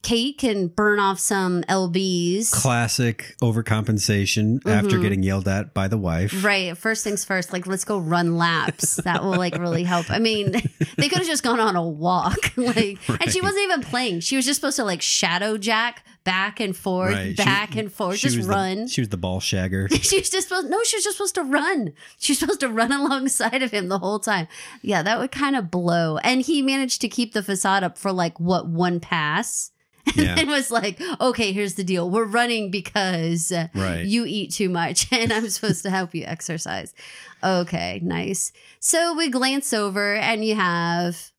Kate 0.02 0.38
can 0.38 0.68
burn 0.68 0.98
off 1.00 1.18
some 1.18 1.62
LBs. 1.64 2.50
Classic 2.52 3.34
overcompensation 3.42 4.60
after 4.66 4.98
Mhm. 4.98 5.02
getting 5.02 5.22
yelled 5.22 5.48
at 5.48 5.74
by 5.74 5.88
the 5.88 5.98
wife. 5.98 6.44
Right. 6.44 6.76
First 6.76 7.04
things 7.04 7.24
first, 7.24 7.52
like 7.52 7.66
let's 7.66 7.84
go 7.84 7.98
run 7.98 8.36
laps. 8.36 8.96
That 8.96 9.22
will 9.22 9.36
like 9.36 9.58
really 9.58 9.84
help. 9.84 10.10
I 10.10 10.18
mean, 10.18 10.52
they 10.96 11.08
could 11.08 11.18
have 11.18 11.26
just 11.26 11.42
gone 11.42 11.60
on 11.60 11.76
a 11.76 11.86
walk. 11.86 12.36
like 12.56 12.98
and 13.08 13.30
she 13.32 13.40
wasn't 13.40 13.62
even 13.64 13.82
playing. 13.82 14.20
She 14.20 14.36
was 14.36 14.44
just 14.46 14.60
supposed 14.60 14.76
to 14.76 14.84
like 14.84 15.02
shadow 15.02 15.58
jack 15.58 16.04
back 16.24 16.60
and 16.60 16.76
forth, 16.76 17.14
Right. 17.14 17.28
She- 17.36 17.44
back 17.44 17.74
and 17.76 17.90
forth, 17.92 18.18
She 18.18 18.26
just 18.28 18.36
was 18.36 18.46
the- 18.46 18.52
run. 18.52 18.86
she 18.88 19.00
was 19.00 19.08
the 19.08 19.16
ball 19.16 19.40
shagger. 19.40 19.88
she 20.02 20.18
was 20.18 20.30
just 20.30 20.48
supposed 20.48 20.68
no, 20.70 20.82
she 20.84 20.96
was 20.96 21.04
just 21.04 21.16
supposed 21.16 21.34
to 21.36 21.42
run. 21.42 21.92
She 22.18 22.32
was 22.32 22.38
supposed 22.38 22.60
to 22.60 22.68
run 22.68 22.92
alongside 22.92 23.62
of 23.62 23.70
him 23.70 23.88
the 23.88 23.98
whole 23.98 24.18
time. 24.20 24.46
Yeah, 24.82 25.02
that 25.02 25.18
would 25.18 25.32
kind 25.32 25.56
of 25.56 25.70
blow. 25.70 26.18
And 26.18 26.42
he 26.42 26.62
managed 26.62 27.00
to 27.00 27.08
keep 27.08 27.32
the 27.32 27.42
facade 27.42 27.82
up 27.82 27.98
for 27.98 28.12
like 28.12 28.38
what 28.38 28.68
one 28.68 29.00
pass. 29.00 29.70
And 30.16 30.26
Yeah. 30.26 30.34
then 30.36 30.48
was 30.48 30.70
like, 30.70 31.00
okay, 31.20 31.52
here's 31.52 31.74
the 31.74 31.84
deal. 31.84 32.08
We're 32.10 32.24
running 32.24 32.70
because 32.70 33.52
uh, 33.52 33.68
Right. 33.74 34.04
you 34.06 34.24
eat 34.26 34.52
too 34.52 34.68
much 34.68 35.06
and 35.12 35.32
I'm 35.32 35.48
supposed 35.50 35.82
to 35.84 35.90
help 35.90 36.14
you 36.14 36.24
exercise. 36.24 36.94
Okay, 37.42 38.00
nice. 38.02 38.52
So 38.80 39.14
we 39.14 39.28
glance 39.28 39.72
over 39.72 40.14
and 40.16 40.44
you 40.44 40.54
have 40.56 41.30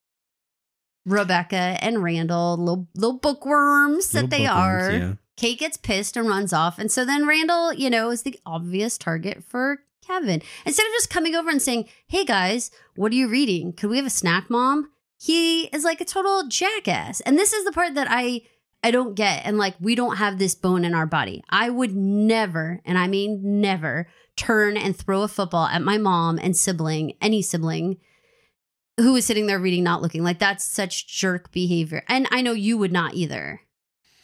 Rebecca 1.05 1.77
and 1.81 2.03
Randall, 2.03 2.57
little 2.57 2.87
little 2.95 3.17
bookworms 3.19 4.09
that 4.11 4.29
they 4.29 4.45
bookworms, 4.45 4.83
are. 4.87 4.91
yeah. 4.91 5.13
Kate 5.37 5.57
gets 5.59 5.77
pissed 5.77 6.17
and 6.17 6.27
runs 6.27 6.51
off. 6.53 6.77
And 6.77 6.91
so 6.91 7.05
then 7.05 7.25
Randall, 7.25 7.73
you 7.73 7.89
know, 7.89 8.09
is 8.09 8.23
the 8.23 8.37
obvious 8.45 8.97
target 8.97 9.43
for 9.43 9.79
Kevin. 10.05 10.41
Instead 10.65 10.85
of 10.85 10.91
just 10.93 11.09
coming 11.09 11.33
over 11.35 11.49
and 11.49 11.61
saying, 11.61 11.85
Hey 12.07 12.25
guys, 12.25 12.71
what 12.95 13.11
are 13.11 13.15
you 13.15 13.27
reading? 13.29 13.73
Could 13.73 13.89
we 13.89 13.97
have 13.97 14.05
a 14.05 14.09
snack, 14.11 14.49
mom? 14.49 14.89
He 15.17 15.63
is 15.67 15.83
like 15.83 16.01
a 16.01 16.05
total 16.05 16.47
jackass. 16.47 17.21
And 17.21 17.37
this 17.37 17.53
is 17.53 17.65
the 17.65 17.71
part 17.71 17.93
that 17.95 18.07
I 18.09 18.41
I 18.83 18.91
don't 18.91 19.13
get. 19.15 19.45
And 19.45 19.57
like 19.57 19.75
we 19.79 19.95
don't 19.95 20.17
have 20.17 20.37
this 20.39 20.55
bone 20.55 20.85
in 20.85 20.93
our 20.93 21.05
body. 21.05 21.43
I 21.49 21.69
would 21.69 21.95
never, 21.95 22.81
and 22.85 22.97
I 22.97 23.07
mean 23.07 23.61
never, 23.61 24.07
turn 24.37 24.77
and 24.77 24.95
throw 24.95 25.23
a 25.23 25.27
football 25.27 25.65
at 25.67 25.81
my 25.81 25.97
mom 25.97 26.39
and 26.41 26.55
sibling, 26.55 27.13
any 27.21 27.41
sibling 27.41 27.97
who 28.97 29.13
was 29.13 29.25
sitting 29.25 29.47
there 29.47 29.59
reading, 29.59 29.83
not 29.83 30.01
looking. 30.01 30.23
Like 30.23 30.39
that's 30.39 30.63
such 30.65 31.07
jerk 31.07 31.51
behavior. 31.51 32.03
And 32.07 32.27
I 32.31 32.41
know 32.41 32.53
you 32.53 32.77
would 32.77 32.91
not 32.91 33.13
either. 33.15 33.61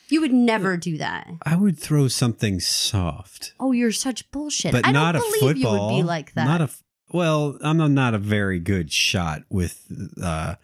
You 0.07 0.21
would 0.21 0.33
never 0.33 0.77
do 0.77 0.97
that. 0.99 1.27
I 1.43 1.55
would 1.55 1.79
throw 1.79 2.07
something 2.07 2.59
soft, 2.59 3.53
Oh, 3.59 3.71
you're 3.71 3.91
such 3.91 4.29
bullshit. 4.31 4.71
but 4.71 4.85
I 4.87 4.91
not 4.91 5.13
don't 5.13 5.21
a 5.21 5.39
believe 5.39 5.55
football. 5.57 5.89
you 5.89 5.95
would 5.95 6.01
be 6.01 6.07
like 6.07 6.33
that. 6.35 6.45
Not 6.45 6.61
a 6.61 6.69
well. 7.11 7.57
I'm 7.61 7.93
not 7.93 8.13
a 8.13 8.19
very 8.19 8.59
good 8.59 8.91
shot 8.91 9.41
with 9.49 9.83
uh, 10.21 10.55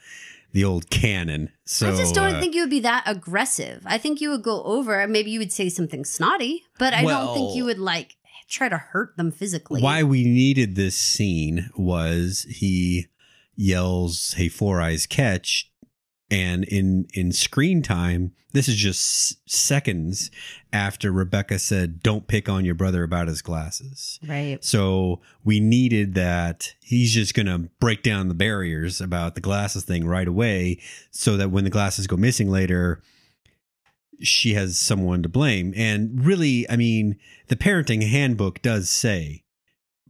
the 0.51 0.63
old 0.63 0.89
cannon. 0.89 1.50
So 1.65 1.91
I 1.91 1.96
just 1.96 2.13
don't 2.13 2.36
uh, 2.36 2.39
think 2.39 2.55
you 2.55 2.62
would 2.62 2.70
be 2.70 2.81
that 2.81 3.03
aggressive. 3.05 3.84
I 3.86 3.98
think 3.98 4.22
you 4.22 4.29
would 4.31 4.43
go 4.43 4.62
over 4.63 5.08
maybe 5.08 5.31
you 5.31 5.39
would 5.39 5.53
say 5.53 5.70
something 5.70 6.05
snotty, 6.05 6.63
but 6.77 6.93
I 6.93 7.03
don't 7.03 7.34
think 7.34 7.55
you 7.55 7.65
would 7.65 7.79
like 7.79 8.17
try 8.48 8.67
to 8.70 8.77
hurt 8.77 9.15
them 9.15 9.31
physically. 9.31 9.81
why 9.81 10.03
we 10.03 10.24
needed 10.24 10.75
this 10.75 10.98
scene 10.98 11.70
was 11.75 12.46
he 12.50 13.08
yells, 13.55 14.34
"Hey, 14.34 14.50
Four 14.50 14.81
Eyes, 14.81 15.05
catch!" 15.05 15.70
And 16.31 16.63
in 16.63 17.07
in 17.13 17.33
screen 17.33 17.81
time, 17.81 18.31
this 18.53 18.69
is 18.69 18.75
just 18.75 19.38
seconds 19.50 20.31
after 20.71 21.11
Rebecca 21.11 21.59
said, 21.59 22.01
"Don't 22.01 22.25
pick 22.25 22.47
on 22.47 22.63
your 22.63 22.73
brother 22.73 23.03
about 23.03 23.27
his 23.27 23.41
glasses." 23.41 24.17
Right. 24.25 24.63
So 24.63 25.21
we 25.43 25.59
needed 25.59 26.15
that. 26.15 26.73
He's 26.81 27.13
just 27.13 27.33
going 27.33 27.47
to 27.47 27.69
break 27.79 28.01
down 28.01 28.29
the 28.29 28.33
barriers 28.33 29.01
about 29.01 29.35
the 29.35 29.41
glasses 29.41 29.83
thing 29.83 30.07
right 30.07 30.27
away 30.27 30.79
so 31.11 31.35
that 31.35 31.51
when 31.51 31.65
the 31.65 31.69
glasses 31.69 32.07
go 32.07 32.15
missing 32.15 32.50
later, 32.50 33.01
she 34.21 34.53
has 34.53 34.77
someone 34.77 35.23
to 35.23 35.29
blame. 35.29 35.73
And 35.75 36.23
really, 36.25 36.69
I 36.69 36.77
mean, 36.77 37.17
the 37.47 37.55
parenting 37.55 38.07
handbook 38.07 38.61
does 38.61 38.89
say 38.89 39.43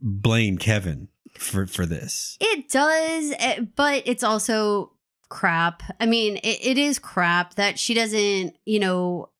blame 0.00 0.58
Kevin 0.58 1.08
for, 1.34 1.66
for 1.66 1.86
this. 1.86 2.36
It 2.40 2.68
does, 2.68 3.34
eh, 3.38 3.64
but 3.74 4.02
it's 4.06 4.22
also 4.22 4.92
crap. 5.32 5.82
I 5.98 6.06
mean, 6.06 6.36
it, 6.36 6.58
it 6.62 6.78
is 6.78 6.98
crap 6.98 7.54
that 7.54 7.78
she 7.78 7.94
doesn't, 7.94 8.54
you 8.66 8.78
know, 8.78 9.30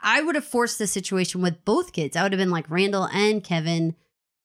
I 0.00 0.22
would 0.22 0.34
have 0.34 0.44
forced 0.44 0.78
the 0.78 0.86
situation 0.86 1.42
with 1.42 1.64
both 1.64 1.92
kids. 1.92 2.16
I 2.16 2.22
would 2.22 2.32
have 2.32 2.38
been 2.38 2.50
like, 2.50 2.68
Randall 2.70 3.08
and 3.12 3.44
Kevin, 3.44 3.94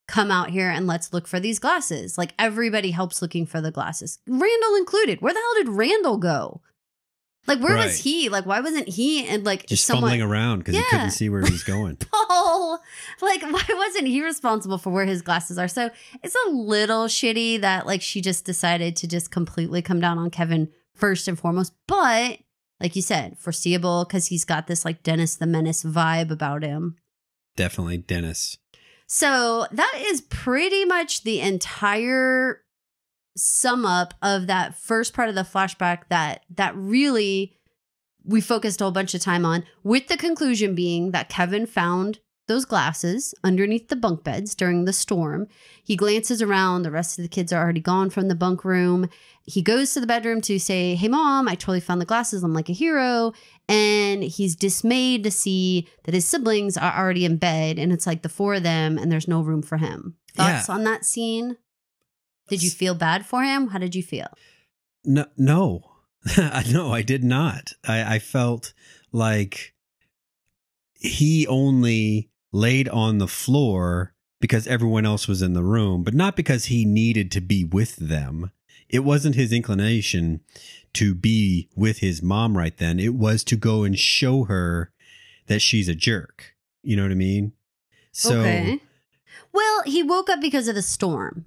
come 0.08 0.32
out 0.32 0.50
here 0.50 0.70
and 0.70 0.86
let's 0.88 1.14
look 1.14 1.28
for 1.28 1.40
these 1.40 1.60
glasses. 1.60 2.18
Like 2.18 2.34
everybody 2.38 2.92
helps 2.92 3.22
looking 3.22 3.46
for 3.46 3.62
the 3.62 3.72
glasses, 3.72 4.20
Randall 4.28 4.76
included. 4.76 5.22
Where 5.22 5.34
the 5.34 5.40
hell 5.40 5.64
did 5.64 5.70
Randall 5.70 6.18
go? 6.18 6.62
Like, 7.46 7.60
where 7.62 7.76
Right. 7.76 7.86
was 7.86 8.00
he? 8.00 8.28
Like, 8.28 8.46
why 8.46 8.60
wasn't 8.60 8.90
he 8.90 9.26
and 9.26 9.46
like 9.46 9.68
Just 9.68 9.86
someone? 9.86 10.10
fumbling 10.12 10.22
around 10.22 10.60
because 10.60 10.76
he 10.76 10.84
couldn't 10.90 11.12
see 11.12 11.30
where 11.30 11.42
he 11.46 11.52
was 11.52 11.64
going. 11.64 11.96
Paul, 12.12 12.82
like, 13.22 13.42
why 13.42 13.64
wasn't 13.74 14.08
he 14.08 14.22
responsible 14.22 14.78
for 14.78 14.90
where 14.90 15.06
his 15.06 15.22
glasses 15.22 15.58
are? 15.58 15.70
So 15.70 15.90
it's 16.22 16.36
a 16.46 16.50
little 16.50 17.06
shitty 17.06 17.62
that 17.62 17.86
like 17.86 18.02
she 18.02 18.20
just 18.22 18.44
decided 18.44 18.98
to 18.98 19.08
just 19.08 19.32
completely 19.32 19.82
come 19.82 20.02
down 20.02 20.18
on 20.18 20.30
Kevin 20.30 20.68
first 20.98 21.28
and 21.28 21.38
foremost. 21.38 21.74
But 21.88 22.40
like 22.80 22.96
you 22.96 23.02
said, 23.02 23.38
foreseeable 23.40 24.06
because 24.06 24.28
he's 24.28 24.46
got 24.46 24.68
this 24.68 24.86
like 24.86 25.04
Dennis 25.04 25.36
the 25.36 25.48
Menace 25.48 25.84
vibe 25.84 26.32
about 26.32 26.64
him. 26.64 26.98
Definitely 27.56 27.98
Dennis. 27.98 28.58
So 29.08 29.68
that 29.72 29.94
is 29.98 30.22
pretty 30.22 30.86
much 30.86 31.24
the 31.24 31.40
entire 31.40 32.62
sum 33.36 33.86
up 33.86 34.14
of 34.22 34.48
that 34.48 34.76
first 34.76 35.14
part 35.14 35.30
of 35.30 35.36
the 35.36 35.42
flashback 35.42 36.02
that 36.10 36.44
that 36.56 36.76
really 36.76 37.54
we 38.24 38.42
focused 38.42 38.82
a 38.82 38.84
whole 38.84 38.92
bunch 38.92 39.14
of 39.14 39.22
time 39.22 39.46
on 39.46 39.64
with 39.84 40.08
the 40.08 40.18
conclusion 40.18 40.76
being 40.76 41.12
that 41.12 41.30
Kevin 41.30 41.66
found 41.66 42.20
those 42.48 42.66
glasses 42.66 43.34
underneath 43.44 43.90
the 43.90 43.96
bunk 43.96 44.24
beds 44.24 44.56
during 44.56 44.86
the 44.86 44.94
storm. 44.94 45.48
He 45.84 45.96
glances 45.96 46.42
around, 46.42 46.84
the 46.84 46.92
rest 46.92 47.18
of 47.20 47.24
the 47.24 47.30
kids 47.30 47.52
are 47.54 47.62
already 47.62 47.80
gone 47.82 48.10
from 48.10 48.28
the 48.30 48.36
bunk 48.36 48.64
room. 48.64 49.10
He 49.44 49.62
goes 49.62 49.94
to 49.94 50.00
the 50.00 50.08
bedroom 50.08 50.42
to 50.42 50.58
say, 50.60 50.96
Hey, 50.96 51.08
mom, 51.08 51.48
I 51.48 51.56
totally 51.56 51.80
found 51.80 52.00
the 52.02 52.06
glasses. 52.06 52.44
I'm 52.44 52.54
like 52.54 52.70
a 52.70 52.74
hero. 52.74 53.34
And 53.70 54.24
he's 54.24 54.56
dismayed 54.56 55.24
to 55.26 55.32
see 55.32 55.88
that 56.06 56.14
his 56.14 56.26
siblings 56.26 56.78
are 56.78 56.98
already 56.98 57.26
in 57.26 57.38
bed 57.38 57.78
and 57.78 57.92
it's 57.92 58.08
like 58.08 58.22
the 58.22 58.30
four 58.30 58.56
of 58.56 58.64
them 58.64 58.98
and 58.98 59.12
there's 59.12 59.28
no 59.28 59.42
room 59.42 59.62
for 59.62 59.78
him. 59.78 60.16
Thoughts 60.36 60.68
Yeah. 60.70 60.76
on 60.76 60.84
that 60.86 61.06
scene? 61.06 61.58
Did 62.50 62.64
you 62.64 62.70
feel 62.70 62.96
bad 62.96 63.26
for 63.26 63.44
him? 63.44 63.68
How 63.68 63.78
did 63.80 63.94
you 63.94 64.04
feel? 64.04 64.28
No, 65.04 65.26
no, 65.38 65.84
no, 66.72 66.94
I 66.94 67.02
did 67.02 67.24
not. 67.26 67.72
I, 67.86 68.16
I 68.16 68.20
felt 68.20 68.74
like 69.12 69.74
he 70.94 71.46
only 71.48 72.30
laid 72.52 72.88
on 72.90 73.18
the 73.18 73.28
floor 73.28 74.14
because 74.40 74.68
everyone 74.68 75.06
else 75.06 75.28
was 75.28 75.42
in 75.42 75.54
the 75.54 75.64
room, 75.64 76.04
but 76.04 76.14
not 76.14 76.36
because 76.36 76.66
he 76.66 76.86
needed 76.86 77.32
to 77.32 77.42
be 77.42 77.64
with 77.64 77.96
them. 77.96 78.52
It 78.90 79.00
wasn't 79.00 79.36
his 79.36 79.52
inclination 79.52 80.42
to 80.94 81.14
be 81.14 81.70
with 81.76 82.00
his 82.00 82.22
mom 82.22 82.58
right 82.58 82.76
then. 82.78 83.00
It 83.00 83.16
was 83.16 83.44
to 83.46 83.56
go 83.56 83.84
and 83.84 83.98
show 83.98 84.46
her 84.46 84.92
that 85.48 85.62
she's 85.62 85.90
a 85.90 85.96
jerk. 85.96 86.56
You 86.84 86.96
know 86.96 87.04
what 87.04 87.12
I 87.12 87.16
mean? 87.16 87.54
So 88.12 88.42
Well, 89.54 89.84
he 89.86 90.04
woke 90.04 90.30
up 90.30 90.40
because 90.40 90.68
of 90.68 90.76
the 90.76 90.82
storm. 90.82 91.46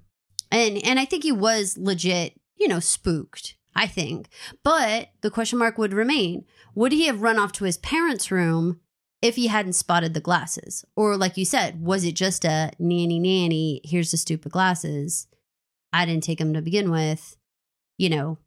And 0.51 0.85
and 0.85 0.99
I 0.99 1.05
think 1.05 1.23
he 1.23 1.31
was 1.31 1.77
legit, 1.77 2.39
you 2.57 2.67
know, 2.67 2.79
spooked, 2.79 3.55
I 3.75 3.87
think. 3.87 4.27
But 4.63 5.11
the 5.21 5.31
question 5.31 5.59
mark 5.59 5.77
would 5.77 5.93
remain, 5.93 6.45
would 6.75 6.91
he 6.91 7.07
have 7.07 7.21
run 7.21 7.39
off 7.39 7.53
to 7.53 7.63
his 7.63 7.77
parents' 7.77 8.31
room 8.31 8.81
if 9.21 9.35
he 9.35 9.47
hadn't 9.47 9.73
spotted 9.73 10.13
the 10.13 10.19
glasses? 10.19 10.85
Or 10.95 11.17
like 11.17 11.37
you 11.37 11.45
said, 11.45 11.81
was 11.81 12.03
it 12.03 12.15
just 12.15 12.45
a 12.45 12.71
nanny 12.79 13.19
nanny, 13.19 13.81
here's 13.83 14.11
the 14.11 14.17
stupid 14.17 14.51
glasses. 14.51 15.27
I 15.93 16.05
didn't 16.05 16.23
take 16.23 16.39
them 16.39 16.53
to 16.53 16.61
begin 16.61 16.91
with. 16.91 17.37
You 17.97 18.09
know, 18.09 18.37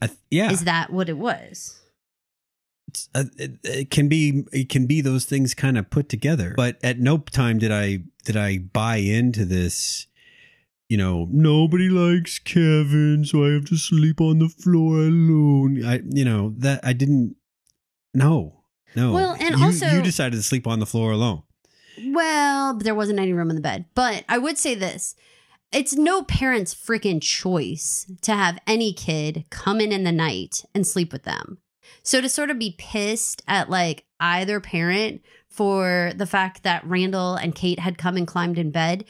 I, 0.00 0.06
th- 0.06 0.18
yeah, 0.30 0.52
is 0.52 0.64
that 0.64 0.92
what 0.92 1.08
it 1.08 1.18
was? 1.18 1.80
uh, 3.14 3.24
it, 3.36 3.52
it 3.64 3.90
can 3.90 4.08
be 4.08 4.44
it 4.52 4.68
can 4.68 4.86
be 4.86 5.00
those 5.00 5.24
things 5.24 5.54
kind 5.54 5.78
of 5.78 5.90
put 5.90 6.08
together 6.08 6.54
but 6.56 6.76
at 6.82 6.98
no 6.98 7.18
time 7.18 7.58
did 7.58 7.70
i 7.70 7.98
did 8.24 8.36
i 8.36 8.58
buy 8.58 8.96
into 8.96 9.44
this 9.44 10.06
you 10.88 10.96
know 10.96 11.28
nobody 11.30 11.88
likes 11.88 12.38
kevin 12.38 13.24
so 13.24 13.44
i 13.44 13.50
have 13.50 13.64
to 13.64 13.76
sleep 13.76 14.20
on 14.20 14.38
the 14.38 14.48
floor 14.48 14.98
alone 14.98 15.84
i 15.84 16.00
you 16.08 16.24
know 16.24 16.52
that 16.56 16.80
i 16.82 16.92
didn't 16.92 17.36
no 18.14 18.59
no 18.96 19.12
Well, 19.12 19.36
and 19.40 19.56
You- 19.58 19.64
also- 19.64 19.88
you 19.88 20.02
decided 20.02 20.36
to 20.36 20.42
sleep 20.42 20.66
on 20.66 20.78
the 20.80 20.86
floor 20.86 21.12
alone 21.12 21.42
Well, 22.06 22.74
there 22.74 22.94
wasn't 22.94 23.18
any 23.18 23.32
room 23.32 23.50
in 23.50 23.56
the 23.56 23.62
bed. 23.62 23.84
But 23.94 24.24
I 24.28 24.38
would 24.38 24.56
say 24.58 24.74
this 24.74 25.14
it's 25.72 25.94
no 25.94 26.22
parent's 26.24 26.74
freaking 26.74 27.22
choice 27.22 28.10
to 28.22 28.34
have 28.34 28.58
any 28.66 28.92
kid 28.92 29.44
come 29.50 29.80
in 29.80 29.92
in 29.92 30.02
the 30.04 30.10
night 30.12 30.64
and 30.74 30.84
sleep 30.86 31.12
with 31.12 31.22
them. 31.22 31.58
So 32.02 32.20
to 32.20 32.28
sort 32.28 32.50
of 32.50 32.58
be 32.58 32.74
pissed 32.78 33.42
at 33.46 33.70
like 33.70 34.04
either 34.18 34.58
parent 34.60 35.22
for 35.48 36.12
the 36.16 36.26
fact 36.26 36.62
that 36.62 36.84
Randall 36.86 37.34
and 37.36 37.54
Kate 37.54 37.78
had 37.80 37.98
come 37.98 38.16
and 38.16 38.26
climbed 38.26 38.58
in 38.58 38.70
bed, 38.70 39.04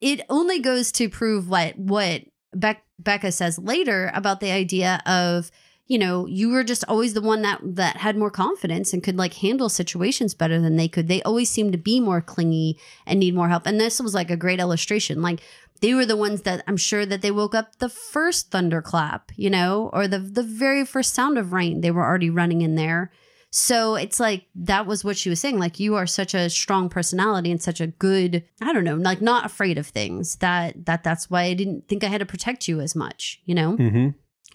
it 0.00 0.20
only 0.28 0.60
goes 0.60 0.92
to 0.92 1.08
prove 1.08 1.48
what 1.48 1.78
what 1.78 2.22
Beck, 2.54 2.84
Becca 2.98 3.32
says 3.32 3.58
later 3.58 4.10
about 4.14 4.40
the 4.40 4.50
idea 4.52 5.00
of 5.06 5.50
you 5.92 5.98
know 5.98 6.26
you 6.26 6.48
were 6.48 6.64
just 6.64 6.86
always 6.88 7.12
the 7.12 7.20
one 7.20 7.42
that 7.42 7.60
that 7.62 7.98
had 7.98 8.16
more 8.16 8.30
confidence 8.30 8.94
and 8.94 9.02
could 9.02 9.18
like 9.18 9.34
handle 9.34 9.68
situations 9.68 10.32
better 10.32 10.58
than 10.58 10.76
they 10.76 10.88
could. 10.88 11.06
They 11.06 11.22
always 11.22 11.50
seemed 11.50 11.72
to 11.72 11.78
be 11.78 12.00
more 12.00 12.22
clingy 12.22 12.78
and 13.04 13.20
need 13.20 13.34
more 13.34 13.50
help. 13.50 13.66
And 13.66 13.78
this 13.78 14.00
was 14.00 14.14
like 14.14 14.30
a 14.30 14.36
great 14.44 14.58
illustration. 14.58 15.20
Like 15.20 15.42
they 15.82 15.92
were 15.92 16.06
the 16.06 16.16
ones 16.16 16.42
that 16.42 16.62
i'm 16.66 16.76
sure 16.76 17.04
that 17.04 17.22
they 17.22 17.30
woke 17.32 17.56
up 17.56 17.76
the 17.78 17.88
first 17.88 18.52
thunderclap 18.52 19.32
you 19.34 19.50
know 19.50 19.90
or 19.92 20.06
the 20.06 20.20
the 20.20 20.42
very 20.42 20.86
first 20.86 21.12
sound 21.12 21.36
of 21.36 21.52
rain. 21.52 21.82
They 21.82 21.90
were 21.90 22.06
already 22.06 22.30
running 22.30 22.62
in 22.62 22.74
there. 22.76 23.12
So 23.50 23.96
it's 23.96 24.18
like 24.18 24.46
that 24.54 24.86
was 24.86 25.04
what 25.04 25.18
she 25.18 25.28
was 25.28 25.40
saying. 25.40 25.58
Like 25.58 25.78
you 25.78 25.94
are 25.96 26.06
such 26.06 26.32
a 26.32 26.48
strong 26.48 26.88
personality 26.88 27.50
and 27.50 27.60
such 27.60 27.82
a 27.82 27.86
good 27.86 28.44
i 28.62 28.72
don't 28.72 28.84
know 28.84 28.96
like 28.96 29.20
not 29.20 29.44
afraid 29.44 29.76
of 29.76 29.86
things 29.88 30.36
that 30.36 30.86
that 30.86 31.04
that's 31.04 31.28
why 31.28 31.42
i 31.42 31.52
didn't 31.52 31.86
think 31.86 32.02
i 32.02 32.06
had 32.06 32.20
to 32.20 32.32
protect 32.34 32.66
you 32.66 32.80
as 32.80 32.96
much 32.96 33.42
you 33.44 33.54
know? 33.54 33.76
Mm-hmm. 33.76 34.08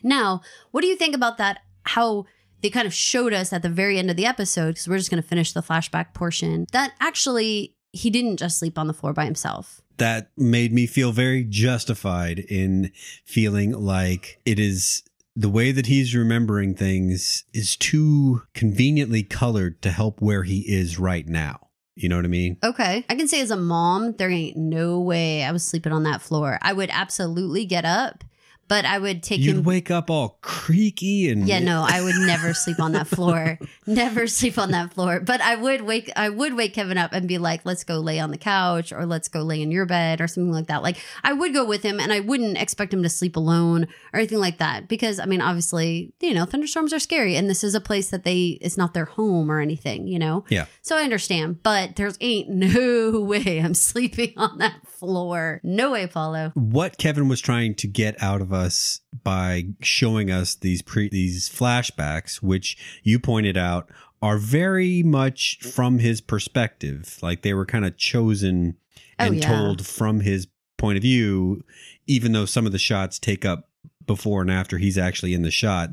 Now, 0.03 0.41
what 0.71 0.81
do 0.81 0.87
you 0.87 0.95
think 0.95 1.15
about 1.15 1.37
that? 1.37 1.59
How 1.83 2.25
they 2.61 2.69
kind 2.69 2.87
of 2.87 2.93
showed 2.93 3.33
us 3.33 3.53
at 3.53 3.61
the 3.61 3.69
very 3.69 3.97
end 3.99 4.09
of 4.09 4.17
the 4.17 4.25
episode, 4.25 4.69
because 4.69 4.87
we're 4.87 4.97
just 4.97 5.11
going 5.11 5.21
to 5.21 5.27
finish 5.27 5.53
the 5.53 5.61
flashback 5.61 6.13
portion, 6.13 6.65
that 6.71 6.93
actually 6.99 7.75
he 7.93 8.09
didn't 8.09 8.37
just 8.37 8.59
sleep 8.59 8.77
on 8.77 8.87
the 8.87 8.93
floor 8.93 9.13
by 9.13 9.25
himself. 9.25 9.81
that 9.97 10.29
made 10.37 10.73
me 10.73 10.85
feel 10.87 11.11
very 11.11 11.43
justified 11.43 12.39
in 12.39 12.91
feeling 13.25 13.71
like 13.71 14.39
it 14.45 14.59
is 14.59 15.03
the 15.35 15.49
way 15.49 15.71
that 15.71 15.85
he's 15.85 16.15
remembering 16.15 16.73
things 16.73 17.43
is 17.53 17.75
too 17.75 18.41
conveniently 18.53 19.21
colored 19.21 19.81
to 19.81 19.91
help 19.91 20.19
where 20.21 20.43
he 20.43 20.59
is 20.61 20.97
right 20.97 21.27
now. 21.27 21.59
You 21.95 22.09
know 22.09 22.15
what 22.15 22.25
I 22.25 22.29
mean? 22.29 22.57
Okay. 22.63 23.05
I 23.09 23.15
can 23.15 23.27
say 23.27 23.41
as 23.41 23.51
a 23.51 23.55
mom, 23.55 24.13
there 24.13 24.29
ain't 24.29 24.57
no 24.57 24.99
way 24.99 25.43
I 25.43 25.51
was 25.51 25.63
sleeping 25.63 25.91
on 25.91 26.03
that 26.03 26.21
floor. 26.21 26.59
I 26.61 26.73
would 26.73 26.89
absolutely 26.91 27.65
get 27.65 27.85
up, 27.85 28.23
but 28.67 28.85
I 28.85 28.97
would 28.99 29.23
take 29.23 29.39
You'd 29.39 29.57
him. 29.57 29.63
wake 29.63 29.89
up 29.91 30.09
all 30.09 30.37
creaky 30.41 31.29
and 31.29 31.47
Yeah, 31.47 31.59
no, 31.59 31.85
I 31.87 32.01
would 32.01 32.15
never 32.15 32.53
sleep 32.53 32.79
on 32.79 32.91
that 32.93 33.07
floor. 33.07 33.59
never 33.87 34.27
sleep 34.27 34.57
on 34.57 34.71
that 34.71 34.93
floor. 34.93 35.19
But 35.19 35.41
I 35.41 35.55
would 35.55 35.81
wake 35.81 36.11
I 36.15 36.29
would 36.29 36.53
wake 36.55 36.73
Kevin 36.73 36.97
up 36.97 37.13
and 37.13 37.27
be 37.27 37.37
like, 37.37 37.65
"Let's 37.65 37.83
go 37.83 37.99
lay 37.99 38.19
on 38.19 38.31
the 38.31 38.37
couch 38.37 38.91
or 38.91 39.05
let's 39.05 39.27
go 39.27 39.41
lay 39.41 39.61
in 39.61 39.71
your 39.71 39.85
bed 39.85 40.21
or 40.21 40.27
something 40.27 40.51
like 40.51 40.67
that." 40.67 40.83
Like 40.83 40.97
I 41.23 41.33
would 41.33 41.53
go 41.53 41.65
with 41.65 41.83
him 41.83 41.99
and 41.99 42.11
I 42.11 42.19
wouldn't 42.19 42.57
expect 42.57 42.93
him 42.93 43.03
to 43.03 43.09
sleep 43.09 43.35
alone 43.35 43.87
or 44.13 44.19
anything 44.19 44.39
like 44.39 44.57
that 44.57 44.87
because 44.87 45.19
I 45.19 45.25
mean, 45.25 45.41
obviously, 45.41 46.13
you 46.19 46.33
know, 46.33 46.45
thunderstorms 46.45 46.93
are 46.93 46.99
scary 46.99 47.35
and 47.35 47.49
this 47.49 47.63
is 47.63 47.75
a 47.75 47.81
place 47.81 48.09
that 48.09 48.23
they 48.23 48.57
it's 48.61 48.77
not 48.77 48.93
their 48.93 49.05
home 49.05 49.51
or 49.51 49.59
anything, 49.59 50.07
you 50.07 50.19
know. 50.19 50.43
Yeah. 50.49 50.65
So 50.81 50.97
I 50.97 51.03
understand, 51.03 51.63
but 51.63 51.95
there's 51.95 52.17
ain't 52.21 52.49
no 52.49 53.21
way 53.27 53.59
I'm 53.59 53.73
sleeping 53.73 54.33
on 54.37 54.57
that 54.57 54.75
floor. 54.99 55.59
No 55.63 55.91
way, 55.91 56.07
Paulo. 56.07 56.51
what 56.55 56.97
Kevin 56.97 57.27
was 57.27 57.41
trying 57.41 57.75
to 57.75 57.87
get 57.87 58.21
out 58.21 58.41
of 58.41 58.51
us 58.53 59.01
by 59.23 59.65
showing 59.81 60.29
us 60.31 60.55
these 60.55 60.81
pre 60.81 61.09
these 61.09 61.49
flashbacks, 61.49 62.41
which 62.41 62.77
you 63.03 63.19
pointed 63.19 63.57
out 63.57 63.89
are 64.21 64.37
very 64.37 65.03
much 65.03 65.59
from 65.61 65.99
his 65.99 66.21
perspective. 66.21 67.17
Like 67.21 67.41
they 67.43 67.53
were 67.53 67.65
kind 67.65 67.85
of 67.85 67.97
chosen 67.97 68.75
Oh, 69.19 69.25
and 69.25 69.35
yeah. 69.37 69.47
told 69.47 69.85
from 69.85 70.19
his 70.21 70.47
point 70.77 70.97
of 70.97 71.01
view, 71.01 71.63
even 72.05 72.33
though 72.33 72.45
some 72.45 72.65
of 72.67 72.71
the 72.71 72.77
shots 72.79 73.17
take 73.19 73.43
up 73.45 73.69
before 74.05 74.41
and 74.41 74.51
after 74.51 74.77
he's 74.77 74.97
actually 74.97 75.33
in 75.33 75.41
the 75.41 75.51
shot. 75.51 75.89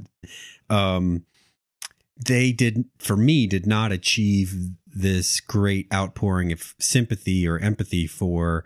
um, 0.70 1.24
they 2.28 2.52
did 2.52 2.84
for 2.98 3.16
me 3.16 3.46
did 3.46 3.66
not 3.66 3.90
achieve 3.92 4.54
this 4.86 5.40
great 5.40 5.92
outpouring 5.92 6.52
of 6.52 6.74
sympathy 6.78 7.46
or 7.48 7.58
empathy 7.58 8.06
for 8.06 8.64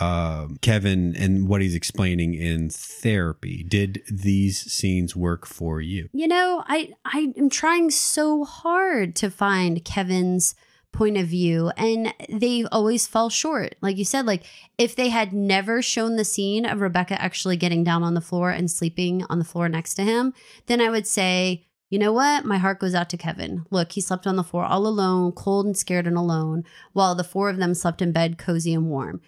uh, 0.00 0.48
Kevin 0.60 1.14
and 1.16 1.48
what 1.48 1.60
he's 1.60 1.74
explaining 1.74 2.34
in 2.34 2.70
therapy. 2.70 3.62
Did 3.62 4.02
these 4.10 4.60
scenes 4.72 5.14
work 5.14 5.46
for 5.46 5.80
you? 5.80 6.08
You 6.12 6.28
know, 6.28 6.64
I 6.66 6.94
I 7.04 7.32
am 7.36 7.48
trying 7.48 7.90
so 7.90 8.44
hard 8.44 9.14
to 9.16 9.30
find 9.30 9.84
Kevin's 9.84 10.54
point 10.94 11.16
of 11.16 11.26
view 11.26 11.70
and 11.76 12.14
they 12.28 12.64
always 12.66 13.06
fall 13.06 13.28
short. 13.28 13.74
Like 13.82 13.98
you 13.98 14.04
said, 14.04 14.26
like 14.26 14.44
if 14.78 14.94
they 14.94 15.08
had 15.08 15.32
never 15.32 15.82
shown 15.82 16.16
the 16.16 16.24
scene 16.24 16.64
of 16.64 16.80
Rebecca 16.80 17.20
actually 17.20 17.56
getting 17.56 17.82
down 17.82 18.04
on 18.04 18.14
the 18.14 18.20
floor 18.20 18.50
and 18.50 18.70
sleeping 18.70 19.24
on 19.28 19.40
the 19.40 19.44
floor 19.44 19.68
next 19.68 19.94
to 19.94 20.02
him, 20.04 20.32
then 20.66 20.80
I 20.80 20.90
would 20.90 21.08
say, 21.08 21.66
you 21.90 21.98
know 21.98 22.12
what? 22.12 22.44
My 22.44 22.58
heart 22.58 22.80
goes 22.80 22.94
out 22.94 23.10
to 23.10 23.16
Kevin. 23.16 23.66
Look, 23.70 23.92
he 23.92 24.00
slept 24.00 24.26
on 24.26 24.36
the 24.36 24.44
floor 24.44 24.64
all 24.64 24.86
alone, 24.86 25.32
cold 25.32 25.66
and 25.66 25.76
scared 25.76 26.06
and 26.06 26.16
alone, 26.16 26.64
while 26.92 27.14
the 27.14 27.24
four 27.24 27.50
of 27.50 27.56
them 27.56 27.74
slept 27.74 28.00
in 28.00 28.10
bed 28.10 28.38
cozy 28.38 28.72
and 28.72 28.88
warm. 28.88 29.20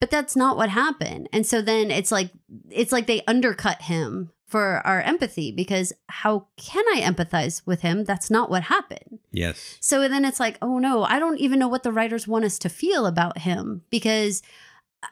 But 0.00 0.10
that's 0.10 0.34
not 0.34 0.56
what 0.56 0.70
happened. 0.70 1.28
And 1.32 1.46
so 1.46 1.60
then 1.60 1.90
it's 1.90 2.10
like 2.10 2.30
it's 2.70 2.92
like 2.92 3.06
they 3.06 3.22
undercut 3.26 3.82
him 3.82 4.30
for 4.46 4.84
our 4.84 5.00
empathy 5.00 5.52
because 5.52 5.92
how 6.08 6.46
can 6.56 6.84
I 6.88 7.02
empathize 7.02 7.62
with 7.66 7.82
him? 7.82 8.04
That's 8.04 8.30
not 8.30 8.50
what 8.50 8.64
happened. 8.64 9.20
Yes. 9.30 9.76
So 9.80 10.08
then 10.08 10.24
it's 10.24 10.40
like, 10.40 10.58
oh 10.60 10.78
no, 10.78 11.04
I 11.04 11.18
don't 11.20 11.38
even 11.38 11.58
know 11.58 11.68
what 11.68 11.84
the 11.84 11.92
writers 11.92 12.26
want 12.26 12.44
us 12.44 12.58
to 12.60 12.68
feel 12.68 13.06
about 13.06 13.38
him 13.38 13.82
because 13.90 14.42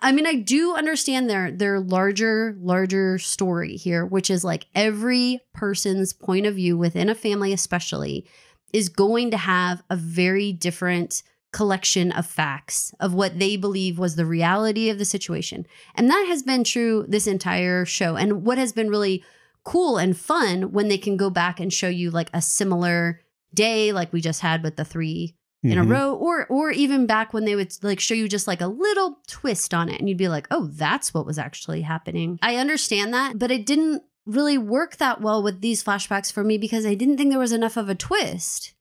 I 0.03 0.13
mean, 0.13 0.27
I 0.27 0.35
do 0.35 0.75
understand 0.75 1.31
their 1.31 1.51
their 1.51 1.81
larger 1.81 2.57
larger 2.61 3.19
story 3.19 3.77
here, 3.77 4.05
which 4.05 4.31
is 4.31 4.45
like 4.45 4.67
every 4.75 5.41
person's 5.55 6.13
point 6.13 6.47
of 6.47 6.57
view 6.57 6.77
within 6.77 7.09
a 7.09 7.15
family 7.15 7.53
especially 7.53 8.27
is 8.73 8.89
going 8.89 9.31
to 9.31 9.37
have 9.37 9.83
a 9.89 9.97
very 9.97 10.53
different 10.53 11.23
collection 11.53 12.13
of 12.13 12.27
facts 12.27 12.93
of 13.01 13.15
what 13.15 13.39
they 13.39 13.57
believe 13.57 13.99
was 13.99 14.17
the 14.17 14.27
reality 14.27 14.91
of 14.91 14.99
the 14.99 15.05
situation. 15.05 15.67
And 15.95 16.11
that 16.11 16.27
has 16.29 16.43
been 16.43 16.63
true 16.65 17.07
this 17.09 17.27
entire 17.27 17.85
show. 17.85 18.17
And 18.17 18.45
what 18.45 18.59
has 18.59 18.73
been 18.73 18.91
really 18.91 19.25
cool 19.65 19.97
and 19.99 20.17
fun 20.17 20.73
when 20.73 20.89
they 20.89 20.99
can 20.99 21.17
go 21.17 21.31
back 21.31 21.59
and 21.61 21.73
show 21.73 21.89
you 21.89 22.11
like 22.11 22.31
a 22.35 22.43
similar 22.43 23.21
day 23.55 23.93
like 23.93 24.13
we 24.13 24.21
just 24.21 24.41
had 24.41 24.63
with 24.63 24.77
the 24.77 24.85
3 24.85 25.35
in 25.65 25.77
a 25.79 25.85
Mhm. 25.85 25.91
row 25.91 26.15
or 26.15 26.47
or 26.47 26.71
even 26.71 27.07
back 27.07 27.33
when 27.35 27.45
they 27.45 27.57
would 27.57 27.73
like 27.83 27.99
show 27.99 28.15
you 28.15 28.29
just 28.29 28.47
like 28.47 28.61
a 28.61 28.67
little 28.69 29.19
twist 29.27 29.75
on 29.75 29.89
it 29.89 29.99
and 29.99 30.09
you'd 30.09 30.17
be 30.17 30.29
like, 30.29 30.47
"Oh, 30.51 30.67
that's 30.73 31.13
what 31.13 31.27
was 31.27 31.39
actually 31.39 31.83
happening." 31.83 32.39
I 32.43 32.57
understand 32.57 33.13
that, 33.15 33.39
but 33.39 33.51
it 33.51 33.67
didn't 33.67 34.03
really 34.25 34.57
work 34.59 34.99
that 34.99 35.21
well 35.21 35.43
with 35.43 35.61
these 35.61 35.83
flashbacks 35.83 36.31
for 36.31 36.45
me 36.45 36.59
because 36.59 36.87
I 36.87 36.95
didn't 36.95 37.17
think 37.17 37.31
there 37.31 37.39
was 37.41 37.53
enough 37.53 37.77
of 37.77 37.89
a 37.89 37.95
twist. 37.95 38.73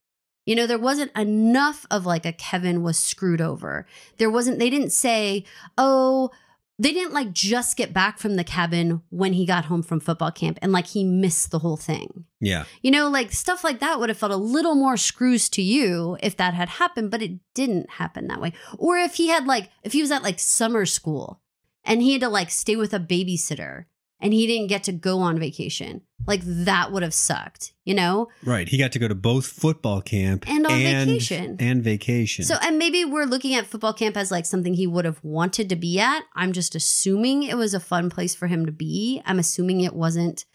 You 0.47 0.55
know, 0.55 0.65
there 0.65 0.79
wasn't 0.79 1.11
enough 1.15 1.85
of 1.91 2.05
like 2.05 2.25
a 2.25 2.31
Kevin 2.31 2.81
was 2.81 2.97
screwed 2.97 3.41
over. 3.41 3.85
There 4.17 4.29
wasn't, 4.31 4.59
they 4.59 4.69
didn't 4.69 4.91
say, 4.91 5.43
oh, 5.77 6.31
they 6.79 6.93
didn't 6.93 7.13
like 7.13 7.33
just 7.33 7.75
get 7.75 7.91
back 7.91 8.17
from 8.17 8.37
the 8.37 8.45
cabin 8.45 9.01
when 9.09 9.33
he 9.33 9.45
got 9.45 9.65
home 9.65 9.83
from 9.83 9.99
football 9.99 10.31
camp 10.31 10.57
and 10.61 10.71
like 10.71 10.87
he 10.87 11.03
missed 11.03 11.51
the 11.51 11.59
whole 11.59 11.75
thing. 11.75 12.23
Yeah. 12.39 12.63
You 12.81 12.91
know, 12.91 13.09
like 13.09 13.33
stuff 13.33 13.61
like 13.61 13.79
that 13.81 13.99
would 13.99 14.07
have 14.07 14.17
felt 14.17 14.31
a 14.31 14.37
little 14.37 14.75
more 14.75 14.95
screws 14.95 15.49
to 15.49 15.61
you 15.61 16.17
if 16.23 16.37
that 16.37 16.53
had 16.53 16.69
happened, 16.69 17.11
but 17.11 17.21
it 17.21 17.39
didn't 17.53 17.89
happen 17.89 18.27
that 18.27 18.39
way. 18.39 18.53
Or 18.77 18.97
if 18.97 19.15
he 19.15 19.27
had 19.27 19.45
like, 19.45 19.69
if 19.83 19.91
he 19.91 20.01
was 20.01 20.11
at 20.11 20.23
like 20.23 20.39
summer 20.39 20.85
school 20.85 21.41
and 21.83 22.01
he 22.01 22.13
had 22.13 22.21
to 22.21 22.29
like 22.29 22.51
stay 22.51 22.77
with 22.77 22.93
a 22.93 22.99
babysitter 23.01 23.85
and 24.19 24.33
he 24.33 24.47
didn't 24.47 24.67
get 24.67 24.83
to 24.85 24.91
go 24.91 25.19
on 25.19 25.37
vacation, 25.39 26.01
like 26.25 26.41
that 26.43 26.91
would 26.91 27.03
have 27.03 27.13
sucked, 27.13 27.73
you 27.85 27.93
know? 27.93 28.27
Right. 28.43 28.67
He 28.67 28.77
got 28.77 28.91
to 28.93 28.99
go 28.99 29.07
to 29.07 29.15
both 29.15 29.45
football 29.45 30.01
camp 30.01 30.45
And 30.49 30.65
on 30.65 30.73
vacation. 30.77 31.55
And 31.59 31.83
vacation. 31.83 32.43
So, 32.45 32.55
and 32.61 32.77
maybe 32.77 33.05
we're 33.05 33.25
looking 33.25 33.53
at 33.55 33.67
football 33.67 33.93
camp 33.93 34.17
as 34.17 34.31
like 34.31 34.45
something 34.45 34.73
he 34.73 34.87
would 34.87 35.05
have 35.05 35.19
wanted 35.23 35.69
to 35.69 35.75
be 35.75 35.99
at. 35.99 36.23
I'm 36.35 36.51
just 36.51 36.73
assuming 36.75 37.43
it 37.43 37.55
was 37.57 37.73
a 37.73 37.79
fun 37.79 38.09
place 38.09 38.33
for 38.35 38.47
him 38.47 38.65
to 38.65 38.71
be. 38.71 39.21
I'm 39.25 39.39
assuming 39.39 39.81
it 39.81 39.93
wasn't 39.93 40.45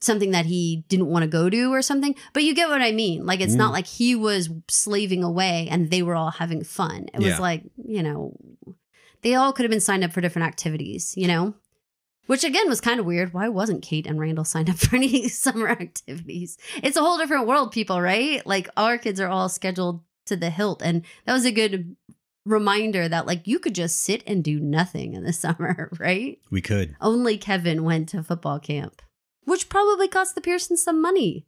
something 0.00 0.32
that 0.32 0.46
he 0.46 0.84
didn't 0.88 1.06
want 1.06 1.22
to 1.22 1.28
go 1.28 1.48
to 1.48 1.72
or 1.72 1.80
something. 1.82 2.16
But 2.32 2.42
you 2.42 2.54
get 2.56 2.68
what 2.68 2.82
I 2.82 2.90
mean. 2.90 3.24
Like, 3.24 3.40
it's 3.40 3.54
Mm. 3.54 3.58
not 3.58 3.72
like 3.72 3.86
he 3.86 4.16
was 4.16 4.50
slaving 4.68 5.22
away 5.22 5.68
and 5.70 5.90
they 5.90 6.02
were 6.02 6.16
all 6.16 6.32
having 6.32 6.64
fun. 6.64 7.06
It 7.14 7.20
Yeah. 7.20 7.28
was 7.28 7.38
like, 7.38 7.62
you 7.86 8.02
know, 8.02 8.34
they 9.20 9.34
all 9.36 9.52
could 9.52 9.62
have 9.62 9.70
been 9.70 9.78
signed 9.80 10.02
up 10.02 10.10
for 10.12 10.20
different 10.20 10.48
activities, 10.48 11.14
you 11.16 11.28
know? 11.28 11.54
Which 12.26 12.44
again 12.44 12.68
was 12.68 12.80
kind 12.80 13.00
of 13.00 13.06
weird. 13.06 13.34
Why 13.34 13.48
wasn't 13.48 13.82
Kate 13.82 14.06
and 14.06 14.18
Randall 14.18 14.44
signed 14.44 14.70
up 14.70 14.76
for 14.78 14.96
any 14.96 15.28
summer 15.28 15.68
activities? 15.68 16.56
It's 16.82 16.96
a 16.96 17.00
whole 17.02 17.18
different 17.18 17.46
world, 17.46 17.72
people, 17.72 18.00
right? 18.00 18.46
Like 18.46 18.68
our 18.76 18.96
kids 18.98 19.20
are 19.20 19.28
all 19.28 19.48
scheduled 19.48 20.02
to 20.26 20.36
the 20.36 20.50
hilt. 20.50 20.82
And 20.82 21.04
that 21.26 21.32
was 21.32 21.44
a 21.44 21.50
good 21.52 21.96
reminder 22.44 23.08
that 23.08 23.26
like 23.26 23.46
you 23.46 23.58
could 23.58 23.74
just 23.74 24.00
sit 24.02 24.22
and 24.26 24.42
do 24.42 24.58
nothing 24.60 25.14
in 25.14 25.24
the 25.24 25.32
summer, 25.44 25.90
right? 25.98 26.38
we 26.50 26.60
could. 26.60 26.96
Only 27.00 27.36
Kevin 27.38 27.82
went 27.84 28.08
to 28.10 28.22
football 28.22 28.58
camp, 28.60 29.02
which 29.44 29.68
probably 29.68 30.08
cost 30.08 30.34
the 30.34 30.40
Pearsons 30.40 30.82
some 30.82 31.02
money. 31.02 31.46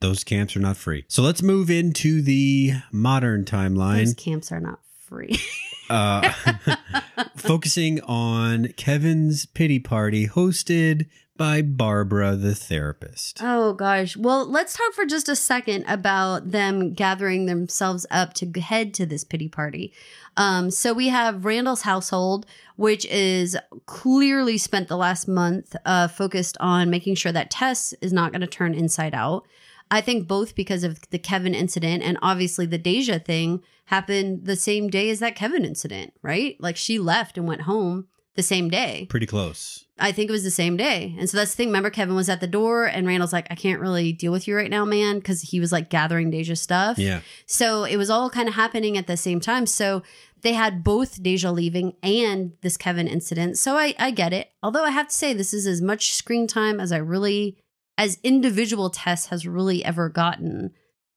Those 0.00 0.22
camps 0.24 0.56
are 0.56 0.60
not 0.60 0.76
free. 0.76 1.04
So 1.08 1.22
let's 1.22 1.42
move 1.42 1.70
into 1.70 2.20
the 2.20 2.74
modern 2.92 3.40
Those 3.44 3.50
timeline. 3.50 4.16
camps 4.16 4.52
are 4.52 4.60
not 4.60 4.80
free. 4.98 5.38
Uh, 5.90 6.32
focusing 7.36 8.00
on 8.02 8.68
Kevin's 8.76 9.46
pity 9.46 9.78
party 9.78 10.26
hosted 10.26 11.06
by 11.36 11.62
Barbara 11.62 12.36
the 12.36 12.54
therapist. 12.54 13.40
Oh 13.42 13.72
gosh. 13.72 14.16
Well, 14.16 14.48
let's 14.48 14.76
talk 14.76 14.92
for 14.92 15.04
just 15.04 15.28
a 15.28 15.34
second 15.34 15.84
about 15.88 16.52
them 16.52 16.94
gathering 16.94 17.46
themselves 17.46 18.06
up 18.10 18.34
to 18.34 18.60
head 18.60 18.94
to 18.94 19.06
this 19.06 19.24
pity 19.24 19.48
party. 19.48 19.92
Um, 20.36 20.70
so 20.70 20.92
we 20.92 21.08
have 21.08 21.44
Randall's 21.44 21.82
household, 21.82 22.46
which 22.76 23.04
is 23.06 23.56
clearly 23.86 24.58
spent 24.58 24.88
the 24.88 24.96
last 24.96 25.26
month 25.26 25.74
uh, 25.84 26.08
focused 26.08 26.56
on 26.60 26.90
making 26.90 27.16
sure 27.16 27.32
that 27.32 27.50
Tess 27.50 27.92
is 28.00 28.12
not 28.12 28.30
going 28.30 28.40
to 28.40 28.46
turn 28.46 28.74
inside 28.74 29.14
out. 29.14 29.46
I 29.90 30.00
think 30.00 30.26
both 30.26 30.54
because 30.54 30.84
of 30.84 31.00
the 31.10 31.18
Kevin 31.18 31.54
incident 31.54 32.02
and 32.02 32.18
obviously 32.22 32.66
the 32.66 32.78
Deja 32.78 33.18
thing 33.18 33.62
happened 33.86 34.46
the 34.46 34.56
same 34.56 34.88
day 34.88 35.10
as 35.10 35.20
that 35.20 35.36
Kevin 35.36 35.64
incident, 35.64 36.14
right? 36.22 36.56
Like 36.60 36.76
she 36.76 36.98
left 36.98 37.38
and 37.38 37.46
went 37.46 37.62
home 37.62 38.08
the 38.34 38.42
same 38.42 38.68
day. 38.68 39.06
Pretty 39.08 39.26
close. 39.26 39.84
I 39.98 40.10
think 40.10 40.28
it 40.28 40.32
was 40.32 40.42
the 40.42 40.50
same 40.50 40.76
day. 40.76 41.14
And 41.18 41.30
so 41.30 41.36
that's 41.36 41.52
the 41.52 41.56
thing. 41.56 41.68
Remember, 41.68 41.90
Kevin 41.90 42.16
was 42.16 42.28
at 42.28 42.40
the 42.40 42.48
door 42.48 42.84
and 42.84 43.06
Randall's 43.06 43.32
like, 43.32 43.46
I 43.50 43.54
can't 43.54 43.80
really 43.80 44.12
deal 44.12 44.32
with 44.32 44.48
you 44.48 44.56
right 44.56 44.70
now, 44.70 44.84
man, 44.84 45.18
because 45.18 45.42
he 45.42 45.60
was 45.60 45.70
like 45.70 45.88
gathering 45.88 46.30
Deja 46.30 46.56
stuff. 46.56 46.98
Yeah. 46.98 47.20
So 47.46 47.84
it 47.84 47.96
was 47.96 48.10
all 48.10 48.28
kind 48.30 48.48
of 48.48 48.54
happening 48.54 48.98
at 48.98 49.06
the 49.06 49.16
same 49.16 49.38
time. 49.38 49.66
So 49.66 50.02
they 50.42 50.52
had 50.52 50.82
both 50.82 51.22
Deja 51.22 51.50
leaving 51.50 51.94
and 52.02 52.52
this 52.60 52.76
Kevin 52.76 53.06
incident. 53.06 53.56
So 53.56 53.76
I, 53.76 53.94
I 53.98 54.10
get 54.10 54.32
it. 54.32 54.50
Although 54.62 54.84
I 54.84 54.90
have 54.90 55.08
to 55.08 55.14
say, 55.14 55.32
this 55.32 55.54
is 55.54 55.66
as 55.66 55.80
much 55.80 56.12
screen 56.12 56.48
time 56.48 56.80
as 56.80 56.90
I 56.90 56.98
really, 56.98 57.56
as 57.96 58.18
individual 58.22 58.90
Tess 58.90 59.26
has 59.26 59.46
really 59.46 59.84
ever 59.84 60.08
gotten. 60.08 60.72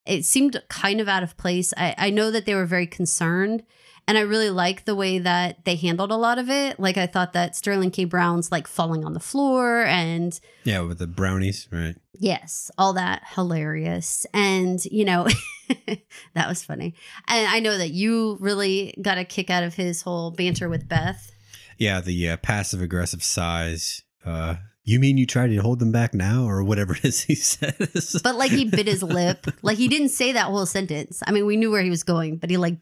It 0.05 0.25
seemed 0.25 0.61
kind 0.69 1.01
of 1.01 1.07
out 1.07 1.23
of 1.23 1.37
place. 1.37 1.73
I, 1.75 1.95
I 1.97 2.09
know 2.09 2.31
that 2.31 2.45
they 2.45 2.55
were 2.55 2.65
very 2.65 2.87
concerned. 2.87 3.63
And 4.09 4.17
I 4.17 4.21
really 4.21 4.49
like 4.49 4.85
the 4.85 4.95
way 4.95 5.19
that 5.19 5.65
they 5.65 5.75
handled 5.75 6.11
a 6.11 6.15
lot 6.15 6.39
of 6.39 6.49
it. 6.49 6.79
Like 6.79 6.95
I 6.95 7.07
thought 7.07 7.33
that 7.33 7.57
Sterling 7.57 7.91
K. 7.91 8.05
Brown's 8.05 8.53
like 8.53 8.65
falling 8.65 9.03
on 9.03 9.11
the 9.11 9.19
floor 9.19 9.83
and 9.83 10.39
Yeah, 10.63 10.79
with 10.81 10.99
the 10.99 11.07
brownies, 11.07 11.67
right? 11.73 11.95
Yes, 12.13 12.71
all 12.77 12.93
that 12.93 13.23
hilarious. 13.35 14.25
And, 14.33 14.83
you 14.85 15.03
know, 15.03 15.27
that 16.35 16.47
was 16.47 16.63
funny. 16.63 16.95
And 17.27 17.47
I 17.47 17.59
know 17.59 17.77
that 17.77 17.91
you 17.91 18.37
really 18.39 18.97
got 19.01 19.17
a 19.17 19.25
kick 19.25 19.49
out 19.49 19.63
of 19.63 19.73
his 19.73 20.03
whole 20.03 20.31
banter 20.31 20.69
with 20.69 20.87
Beth. 20.87 21.29
Yeah, 21.77 21.99
the 21.99 22.29
uh, 22.29 22.37
passive 22.37 22.81
aggressive 22.81 23.21
size. 23.21 24.03
Uh, 24.25 24.55
you 24.87 24.99
mean 24.99 25.17
you 25.17 25.25
tried 25.25 25.49
to 25.49 25.57
hold 25.57 25.79
them 25.79 25.91
back 25.91 26.13
now, 26.13 26.45
or 26.47 26.63
whatever 26.63 26.95
it 26.95 27.03
is 27.05 27.21
he 27.21 27.35
says? 27.35 28.19
But 28.23 28.35
like 28.35 28.51
he 28.51 28.65
bit 28.65 28.87
his 28.87 29.03
lip. 29.03 29.45
Like 29.61 29.77
he 29.77 29.87
didn't 29.87 30.09
say 30.09 30.31
that 30.31 30.45
whole 30.45 30.65
sentence. 30.65 31.21
I 31.27 31.31
mean, 31.31 31.45
we 31.45 31.57
knew 31.57 31.69
where 31.71 31.81
he 31.81 31.89
was 31.89 32.03
going, 32.03 32.37
but 32.37 32.49
he 32.49 32.57
like 32.57 32.77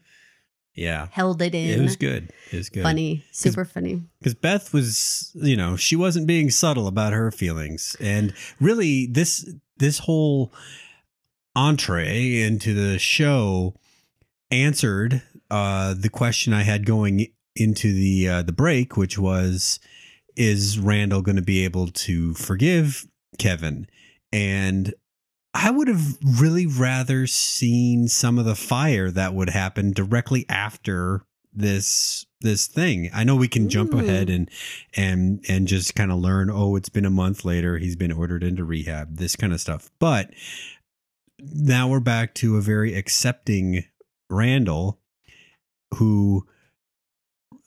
yeah, 0.74 1.08
held 1.10 1.40
it 1.42 1.54
in. 1.54 1.80
it 1.80 1.82
was 1.82 1.96
good. 1.96 2.30
It 2.52 2.56
was 2.56 2.68
good. 2.68 2.82
Funny, 2.82 3.24
super 3.32 3.64
funny. 3.64 4.02
because 4.18 4.34
Beth 4.34 4.72
was, 4.74 5.32
you 5.34 5.56
know, 5.56 5.74
she 5.74 5.96
wasn't 5.96 6.26
being 6.26 6.50
subtle 6.50 6.86
about 6.86 7.12
her 7.12 7.30
feelings, 7.32 7.96
and 7.98 8.34
really, 8.60 9.06
this 9.06 9.50
this 9.78 10.00
whole 10.00 10.52
entree 11.56 12.42
into 12.42 12.74
the 12.74 12.98
show 12.98 13.74
answered 14.50 15.22
uh, 15.50 15.94
the 15.94 16.10
question 16.10 16.52
I 16.52 16.62
had 16.62 16.84
going 16.86 17.28
into 17.56 17.92
the 17.92 18.28
uh, 18.28 18.42
the 18.42 18.52
break, 18.52 18.96
which 18.96 19.18
was, 19.18 19.80
is 20.36 20.78
Randall 20.78 21.22
going 21.22 21.36
to 21.36 21.42
be 21.42 21.64
able 21.64 21.88
to 21.88 22.34
forgive 22.34 23.06
Kevin? 23.38 23.86
And 24.32 24.94
I 25.54 25.70
would 25.70 25.88
have 25.88 26.18
really 26.38 26.66
rather 26.66 27.26
seen 27.26 28.08
some 28.08 28.38
of 28.38 28.44
the 28.44 28.54
fire 28.54 29.10
that 29.10 29.34
would 29.34 29.50
happen 29.50 29.92
directly 29.92 30.44
after 30.48 31.24
this 31.52 32.26
this 32.42 32.66
thing. 32.66 33.08
I 33.14 33.24
know 33.24 33.34
we 33.34 33.48
can 33.48 33.70
jump 33.70 33.94
Ooh. 33.94 34.00
ahead 34.00 34.28
and 34.28 34.50
and 34.94 35.42
and 35.48 35.66
just 35.66 35.94
kind 35.94 36.12
of 36.12 36.18
learn. 36.18 36.50
Oh, 36.50 36.76
it's 36.76 36.90
been 36.90 37.06
a 37.06 37.10
month 37.10 37.44
later. 37.44 37.78
He's 37.78 37.96
been 37.96 38.12
ordered 38.12 38.44
into 38.44 38.64
rehab. 38.64 39.16
This 39.16 39.36
kind 39.36 39.54
of 39.54 39.60
stuff. 39.60 39.90
But 39.98 40.30
now 41.38 41.88
we're 41.88 42.00
back 42.00 42.34
to 42.34 42.56
a 42.56 42.62
very 42.62 42.94
accepting 42.94 43.84
Randall, 44.28 45.00
who, 45.94 46.46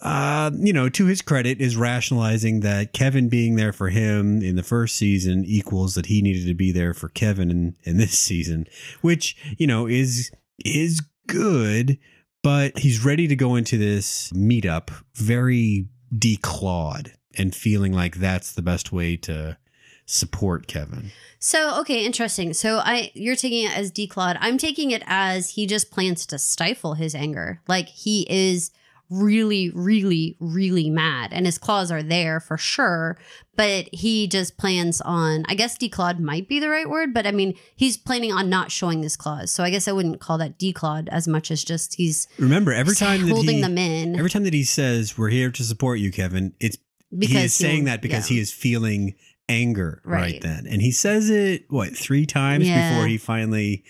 uh, 0.02 0.52
you 0.58 0.74
know, 0.74 0.90
to 0.90 1.06
his 1.06 1.22
credit, 1.22 1.60
is 1.60 1.76
rationalizing 1.76 2.62
that 2.62 2.94
Kevin 2.94 3.30
being 3.30 3.56
there 3.56 3.74
for 3.74 3.90
him 3.90 4.42
in 4.42 4.56
the 4.56 4.64
first 4.64 4.96
season 4.96 5.44
equals 5.46 5.96
that 5.96 6.08
he 6.08 6.22
needed 6.22 6.46
to 6.48 6.54
be 6.54 6.72
there 6.72 6.94
for 6.94 7.10
Kevin 7.10 7.52
in 7.52 7.76
in 7.84 7.98
this 7.98 8.18
season, 8.18 8.68
which 9.02 9.36
you 9.58 9.68
know 9.68 9.88
is 9.88 10.32
is 10.64 11.02
good 11.28 11.98
but 12.42 12.78
he's 12.80 13.04
ready 13.04 13.28
to 13.28 13.36
go 13.36 13.56
into 13.56 13.78
this 13.78 14.32
meetup 14.32 14.92
very 15.16 15.88
declawed 16.16 17.12
and 17.38 17.54
feeling 17.54 17.94
like 17.94 18.16
that's 18.16 18.54
the 18.54 18.62
best 18.62 18.92
way 18.92 19.16
to 19.18 19.58
support 20.06 20.68
Kevin. 20.68 21.12
So 21.40 21.80
okay, 21.82 22.06
interesting. 22.06 22.54
So 22.54 22.80
I 22.80 23.12
you're 23.14 23.36
taking 23.36 23.66
it 23.66 23.78
as 23.78 23.92
declawed. 23.92 24.38
I'm 24.40 24.58
taking 24.58 24.92
it 24.92 25.04
as 25.06 25.52
he 25.52 25.68
just 25.68 25.92
plans 25.92 26.26
to 26.28 26.40
stifle 26.40 26.96
his 26.96 27.14
anger. 27.14 27.62
Like 27.68 27.90
he 27.90 28.26
is 28.30 28.72
really, 29.10 29.72
really, 29.72 30.38
really 30.40 30.90
mad, 30.90 31.32
and 31.34 31.46
his 31.46 31.58
claws 31.58 31.92
are 31.92 32.04
there 32.04 32.40
for 32.40 32.58
sure. 32.58 33.18
But 33.56 33.90
he 33.92 34.28
just 34.28 34.58
plans 34.58 35.02
on. 35.02 35.46
I 35.48 35.56
guess 35.56 35.78
declawed 35.78 36.20
might 36.20 36.48
be 36.48 36.60
the 36.60 36.70
right 36.70 36.90
word, 36.90 37.14
but 37.14 37.28
I 37.28 37.32
mean 37.32 37.56
he's 37.76 37.98
planning 37.98 38.32
on 38.32 38.50
not 38.50 38.72
showing 38.72 39.04
his 39.04 39.18
claws. 39.18 39.52
So 39.52 39.64
I 39.64 39.70
guess 39.70 39.88
I 39.88 39.92
wouldn't 39.92 40.22
call 40.22 40.38
that 40.38 40.58
declawed 40.58 41.10
as 41.10 41.28
much 41.28 41.52
as 41.52 41.64
just 41.64 41.96
he's 41.96 42.28
Remember, 42.38 42.72
every 42.72 42.96
time 42.96 43.22
that 43.26 43.30
holding 43.32 43.58
he 43.58 43.62
them 43.62 43.78
in 43.78 44.16
every 44.16 44.30
time 44.30 44.44
that 44.44 44.54
he 44.54 44.64
says 44.64 45.18
we're 45.18 45.30
here 45.30 45.52
to 45.52 45.64
support 45.64 46.00
you, 46.00 46.12
Kevin, 46.12 46.54
it's 46.60 46.78
because 47.18 47.36
he 47.36 47.44
is 47.44 47.54
saying 47.54 47.86
that 47.86 48.02
because 48.02 48.30
yeah. 48.30 48.36
he 48.36 48.42
is 48.42 48.54
feeling 48.54 49.16
anger 49.50 50.02
right. 50.06 50.22
Right. 50.22 50.42
then, 50.42 50.68
and 50.68 50.82
he 50.82 50.92
says 50.92 51.30
it 51.30 51.66
what 51.70 51.98
three 51.98 52.26
times 52.26 52.68
Yeah. 52.68 52.94
before 52.94 53.08
he 53.08 53.18
finally 53.18 53.84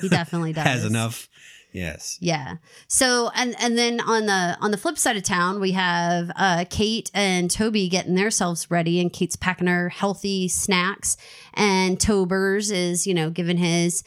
he 0.00 0.08
definitely 0.08 0.52
does 0.54 0.64
has 0.64 0.84
enough. 0.84 1.28
Yes. 1.76 2.16
Yeah. 2.22 2.56
So 2.88 3.30
and 3.34 3.54
and 3.60 3.76
then 3.76 4.00
on 4.00 4.24
the 4.24 4.56
on 4.62 4.70
the 4.70 4.78
flip 4.78 4.96
side 4.96 5.18
of 5.18 5.24
town, 5.24 5.60
we 5.60 5.72
have 5.72 6.30
uh 6.34 6.64
Kate 6.70 7.10
and 7.12 7.50
Toby 7.50 7.90
getting 7.90 8.14
themselves 8.14 8.70
ready 8.70 8.98
and 8.98 9.12
Kate's 9.12 9.36
packing 9.36 9.66
her 9.66 9.90
healthy 9.90 10.48
snacks 10.48 11.18
and 11.52 12.00
Tobers 12.00 12.70
is, 12.70 13.06
you 13.06 13.12
know, 13.12 13.28
giving 13.28 13.58
his 13.58 14.04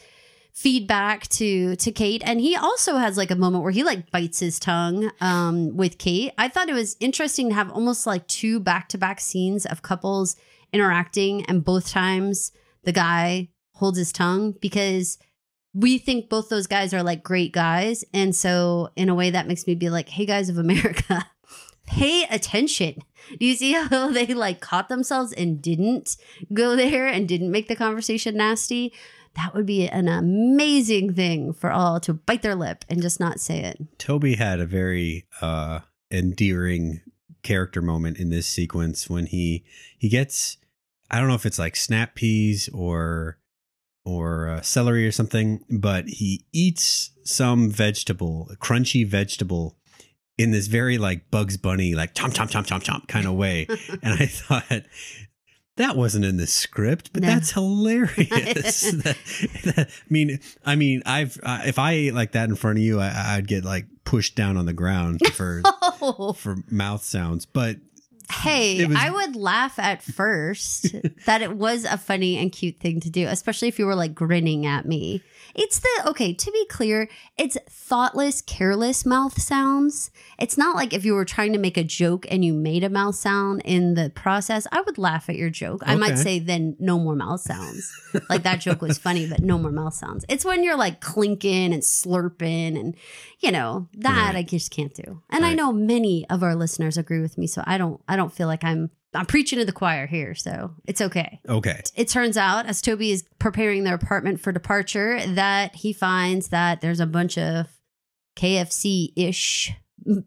feedback 0.52 1.28
to 1.28 1.76
to 1.76 1.92
Kate 1.92 2.22
and 2.26 2.40
he 2.40 2.56
also 2.56 2.96
has 2.96 3.16
like 3.16 3.30
a 3.30 3.36
moment 3.36 3.62
where 3.62 3.72
he 3.72 3.84
like 3.84 4.10
bites 4.10 4.40
his 4.40 4.58
tongue 4.58 5.08
um 5.20 5.76
with 5.76 5.96
Kate. 5.96 6.32
I 6.36 6.48
thought 6.48 6.68
it 6.68 6.74
was 6.74 6.96
interesting 6.98 7.50
to 7.50 7.54
have 7.54 7.70
almost 7.70 8.04
like 8.04 8.26
two 8.26 8.58
back-to-back 8.58 9.20
scenes 9.20 9.64
of 9.64 9.82
couples 9.82 10.34
interacting 10.72 11.46
and 11.46 11.64
both 11.64 11.88
times 11.88 12.50
the 12.82 12.90
guy 12.92 13.50
holds 13.74 13.96
his 13.96 14.10
tongue 14.10 14.56
because 14.60 15.18
we 15.74 15.98
think 15.98 16.28
both 16.28 16.48
those 16.48 16.66
guys 16.66 16.92
are 16.92 17.02
like 17.02 17.22
great 17.22 17.52
guys. 17.52 18.04
And 18.12 18.34
so, 18.34 18.90
in 18.96 19.08
a 19.08 19.14
way, 19.14 19.30
that 19.30 19.46
makes 19.46 19.66
me 19.66 19.74
be 19.74 19.90
like, 19.90 20.08
hey, 20.08 20.26
guys 20.26 20.48
of 20.48 20.58
America, 20.58 21.26
pay 21.86 22.24
attention. 22.24 23.02
Do 23.38 23.46
you 23.46 23.54
see 23.54 23.72
how 23.72 24.08
they 24.12 24.26
like 24.26 24.60
caught 24.60 24.88
themselves 24.88 25.32
and 25.32 25.62
didn't 25.62 26.16
go 26.52 26.76
there 26.76 27.06
and 27.06 27.28
didn't 27.28 27.50
make 27.50 27.68
the 27.68 27.76
conversation 27.76 28.36
nasty? 28.36 28.92
That 29.36 29.54
would 29.54 29.66
be 29.66 29.88
an 29.88 30.08
amazing 30.08 31.14
thing 31.14 31.52
for 31.52 31.70
all 31.70 32.00
to 32.00 32.14
bite 32.14 32.42
their 32.42 32.56
lip 32.56 32.84
and 32.88 33.00
just 33.00 33.20
not 33.20 33.38
say 33.38 33.60
it. 33.60 33.78
Toby 33.98 34.34
had 34.34 34.58
a 34.58 34.66
very 34.66 35.26
uh 35.40 35.80
endearing 36.10 37.00
character 37.42 37.80
moment 37.80 38.18
in 38.18 38.30
this 38.30 38.46
sequence 38.46 39.08
when 39.08 39.26
he 39.26 39.64
he 39.96 40.08
gets 40.08 40.56
I 41.10 41.18
don't 41.18 41.28
know 41.28 41.34
if 41.34 41.46
it's 41.46 41.58
like 41.58 41.76
snap 41.76 42.16
peas 42.16 42.68
or 42.72 43.38
or 44.04 44.48
uh, 44.48 44.60
celery 44.62 45.06
or 45.06 45.12
something, 45.12 45.64
but 45.70 46.08
he 46.08 46.44
eats 46.52 47.10
some 47.24 47.70
vegetable, 47.70 48.48
a 48.52 48.56
crunchy 48.56 49.06
vegetable 49.06 49.76
in 50.38 50.50
this 50.52 50.66
very 50.68 50.96
like 50.98 51.30
Bugs 51.30 51.56
Bunny 51.58 51.94
like 51.94 52.14
chomp 52.14 52.32
chomp 52.32 52.50
chomp 52.50 52.66
chomp 52.66 52.82
chomp 52.82 53.06
kind 53.08 53.26
of 53.26 53.34
way. 53.34 53.66
and 54.02 54.14
I 54.14 54.26
thought 54.26 54.82
that 55.76 55.96
wasn't 55.96 56.24
in 56.24 56.36
the 56.38 56.46
script, 56.46 57.10
but 57.12 57.22
No. 57.22 57.28
that's 57.28 57.52
hilarious. 57.52 58.90
That- 58.92 59.16
that- 59.64 59.88
I 59.90 60.12
mean, 60.12 60.40
I 60.64 60.76
mean, 60.76 61.02
I've 61.06 61.38
uh, 61.42 61.60
if 61.66 61.78
I 61.78 61.92
ate 61.92 62.14
like 62.14 62.32
that 62.32 62.48
in 62.48 62.56
front 62.56 62.78
of 62.78 62.82
you, 62.84 63.00
I, 63.00 63.36
I'd 63.36 63.46
get 63.48 63.64
like 63.64 63.86
pushed 64.04 64.34
down 64.34 64.56
on 64.56 64.66
the 64.66 64.72
ground 64.72 65.20
for 65.34 65.62
Oh, 65.64 66.32
for 66.32 66.56
mouth 66.70 67.04
sounds. 67.04 67.44
But 67.46 67.76
hey, 68.30 68.84
was- 68.86 68.96
I 68.98 69.10
would 69.10 69.36
laugh 69.36 69.78
at 69.78 70.02
first 70.02 70.94
that 71.26 71.42
it 71.42 71.56
was 71.56 71.84
a 71.84 71.96
funny 71.98 72.36
and 72.38 72.50
cute 72.52 72.78
thing 72.80 73.00
to 73.00 73.10
do, 73.10 73.26
especially 73.28 73.68
if 73.68 73.78
you 73.78 73.86
were 73.86 73.94
like 73.94 74.14
grinning 74.14 74.66
at 74.66 74.86
me. 74.86 75.22
It's 75.62 75.78
the 75.78 76.08
okay, 76.08 76.32
to 76.32 76.50
be 76.50 76.64
clear, 76.70 77.06
it's 77.36 77.58
thoughtless, 77.68 78.40
careless 78.40 79.04
mouth 79.04 79.38
sounds. 79.38 80.10
It's 80.38 80.56
not 80.56 80.74
like 80.74 80.94
if 80.94 81.04
you 81.04 81.12
were 81.12 81.26
trying 81.26 81.52
to 81.52 81.58
make 81.58 81.76
a 81.76 81.84
joke 81.84 82.24
and 82.30 82.42
you 82.42 82.54
made 82.54 82.82
a 82.82 82.88
mouth 82.88 83.14
sound 83.14 83.60
in 83.66 83.92
the 83.92 84.08
process, 84.08 84.66
I 84.72 84.80
would 84.80 84.96
laugh 84.96 85.28
at 85.28 85.36
your 85.36 85.50
joke. 85.50 85.82
I 85.84 85.96
might 85.96 86.16
say 86.16 86.38
then 86.38 86.76
no 86.78 86.98
more 86.98 87.14
mouth 87.14 87.42
sounds. 87.42 87.92
like 88.30 88.42
that 88.44 88.60
joke 88.60 88.80
was 88.80 88.96
funny, 88.96 89.28
but 89.28 89.40
no 89.40 89.58
more 89.58 89.70
mouth 89.70 89.92
sounds. 89.92 90.24
It's 90.30 90.46
when 90.46 90.64
you're 90.64 90.78
like 90.78 91.00
clinking 91.00 91.74
and 91.74 91.82
slurping 91.82 92.80
and 92.80 92.96
you 93.40 93.52
know, 93.52 93.86
that 93.98 94.32
Right. 94.32 94.36
I 94.36 94.42
just 94.42 94.70
can't 94.70 94.94
do. 94.94 95.22
And 95.28 95.44
I 95.44 95.52
know 95.52 95.72
many 95.72 96.26
of 96.30 96.42
our 96.42 96.54
listeners 96.54 96.96
agree 96.96 97.20
with 97.20 97.36
me, 97.36 97.46
so 97.46 97.62
I 97.66 97.76
don't 97.76 98.00
I 98.08 98.16
don't 98.16 98.32
feel 98.32 98.46
like 98.46 98.64
I'm 98.64 98.90
I'm 99.12 99.26
preaching 99.26 99.58
to 99.58 99.64
the 99.64 99.72
choir 99.72 100.06
here, 100.06 100.34
so 100.34 100.74
it's 100.86 101.00
okay. 101.00 101.40
okay, 101.48 101.82
It 101.96 102.08
turns 102.08 102.36
out, 102.36 102.66
as 102.66 102.80
Toby 102.80 103.10
is 103.10 103.24
preparing 103.38 103.84
their 103.84 103.94
apartment 103.94 104.40
for 104.40 104.52
departure, 104.52 105.20
that 105.26 105.74
he 105.74 105.92
finds 105.92 106.48
that 106.48 106.80
there's 106.80 107.00
a 107.00 107.06
bunch 107.06 107.36
of 107.36 107.66
KFC 108.36 109.12
ish 109.16 109.72
right. 110.06 110.24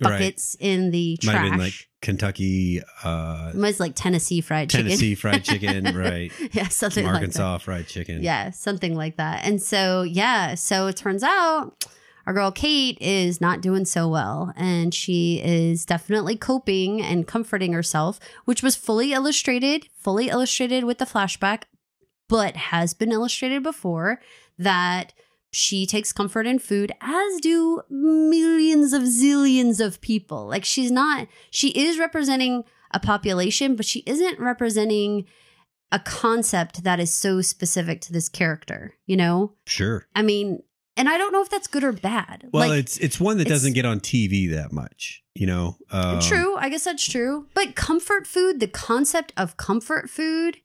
buckets 0.00 0.56
in 0.58 0.90
the 0.92 1.18
Might 1.22 1.32
trash. 1.32 1.42
have 1.42 1.50
been 1.52 1.60
like 1.60 1.88
Kentucky, 2.00 2.80
uh, 3.04 3.52
was 3.54 3.78
like 3.78 3.94
Tennessee 3.94 4.40
fried 4.40 4.70
chicken. 4.70 4.86
Tennessee 4.86 5.14
fried 5.14 5.44
chicken, 5.44 5.94
right? 5.94 6.32
yeah, 6.52 6.68
something 6.68 7.04
Some 7.04 7.12
like 7.12 7.20
that. 7.20 7.40
Arkansas 7.42 7.58
fried 7.58 7.86
chicken. 7.86 8.22
Yeah, 8.22 8.50
something 8.50 8.96
like 8.96 9.18
that. 9.18 9.44
And 9.44 9.62
so, 9.62 10.02
yeah, 10.02 10.54
so 10.54 10.86
it 10.86 10.96
turns 10.96 11.22
out 11.22 11.84
our 12.26 12.32
girl 12.32 12.52
Kate 12.52 12.98
is 13.00 13.40
not 13.40 13.60
doing 13.60 13.84
so 13.84 14.08
well. 14.08 14.52
And 14.56 14.94
she 14.94 15.40
is 15.42 15.84
definitely 15.84 16.36
coping 16.36 17.02
and 17.02 17.26
comforting 17.26 17.72
herself, 17.72 18.20
which 18.44 18.62
was 18.62 18.76
fully 18.76 19.12
illustrated, 19.12 19.88
fully 19.96 20.28
illustrated 20.28 20.84
with 20.84 20.98
the 20.98 21.04
flashback, 21.04 21.64
but 22.28 22.56
has 22.56 22.94
been 22.94 23.12
illustrated 23.12 23.62
before 23.62 24.20
that 24.58 25.12
she 25.50 25.84
takes 25.84 26.12
comfort 26.12 26.46
in 26.46 26.58
food, 26.58 26.92
as 27.00 27.40
do 27.40 27.82
millions 27.90 28.92
of 28.92 29.02
zillions 29.02 29.84
of 29.84 30.00
people. 30.00 30.46
Like 30.46 30.64
she's 30.64 30.90
not, 30.90 31.28
she 31.50 31.68
is 31.70 31.98
representing 31.98 32.64
a 32.90 32.98
population, 32.98 33.76
but 33.76 33.84
she 33.84 34.02
isn't 34.06 34.40
representing 34.40 35.26
a 35.90 35.98
concept 35.98 36.84
that 36.84 36.98
is 36.98 37.12
so 37.12 37.42
specific 37.42 38.00
to 38.00 38.12
this 38.12 38.30
character, 38.30 38.94
you 39.04 39.16
know? 39.16 39.52
Sure. 39.66 40.06
I 40.14 40.22
mean, 40.22 40.62
and 40.96 41.08
I 41.08 41.16
don't 41.16 41.32
know 41.32 41.42
if 41.42 41.50
that's 41.50 41.66
good 41.66 41.84
or 41.84 41.92
bad. 41.92 42.48
Well, 42.52 42.68
like, 42.68 42.80
it's 42.80 42.98
it's 42.98 43.18
one 43.20 43.38
that 43.38 43.48
doesn't 43.48 43.72
get 43.72 43.84
on 43.84 44.00
TV 44.00 44.50
that 44.50 44.72
much, 44.72 45.22
you 45.34 45.46
know. 45.46 45.76
Um, 45.90 46.20
true. 46.20 46.56
I 46.56 46.68
guess 46.68 46.84
that's 46.84 47.06
true. 47.06 47.46
But 47.54 47.74
comfort 47.74 48.26
food, 48.26 48.60
the 48.60 48.68
concept 48.68 49.32
of 49.36 49.56
comfort 49.56 50.10
food, 50.10 50.58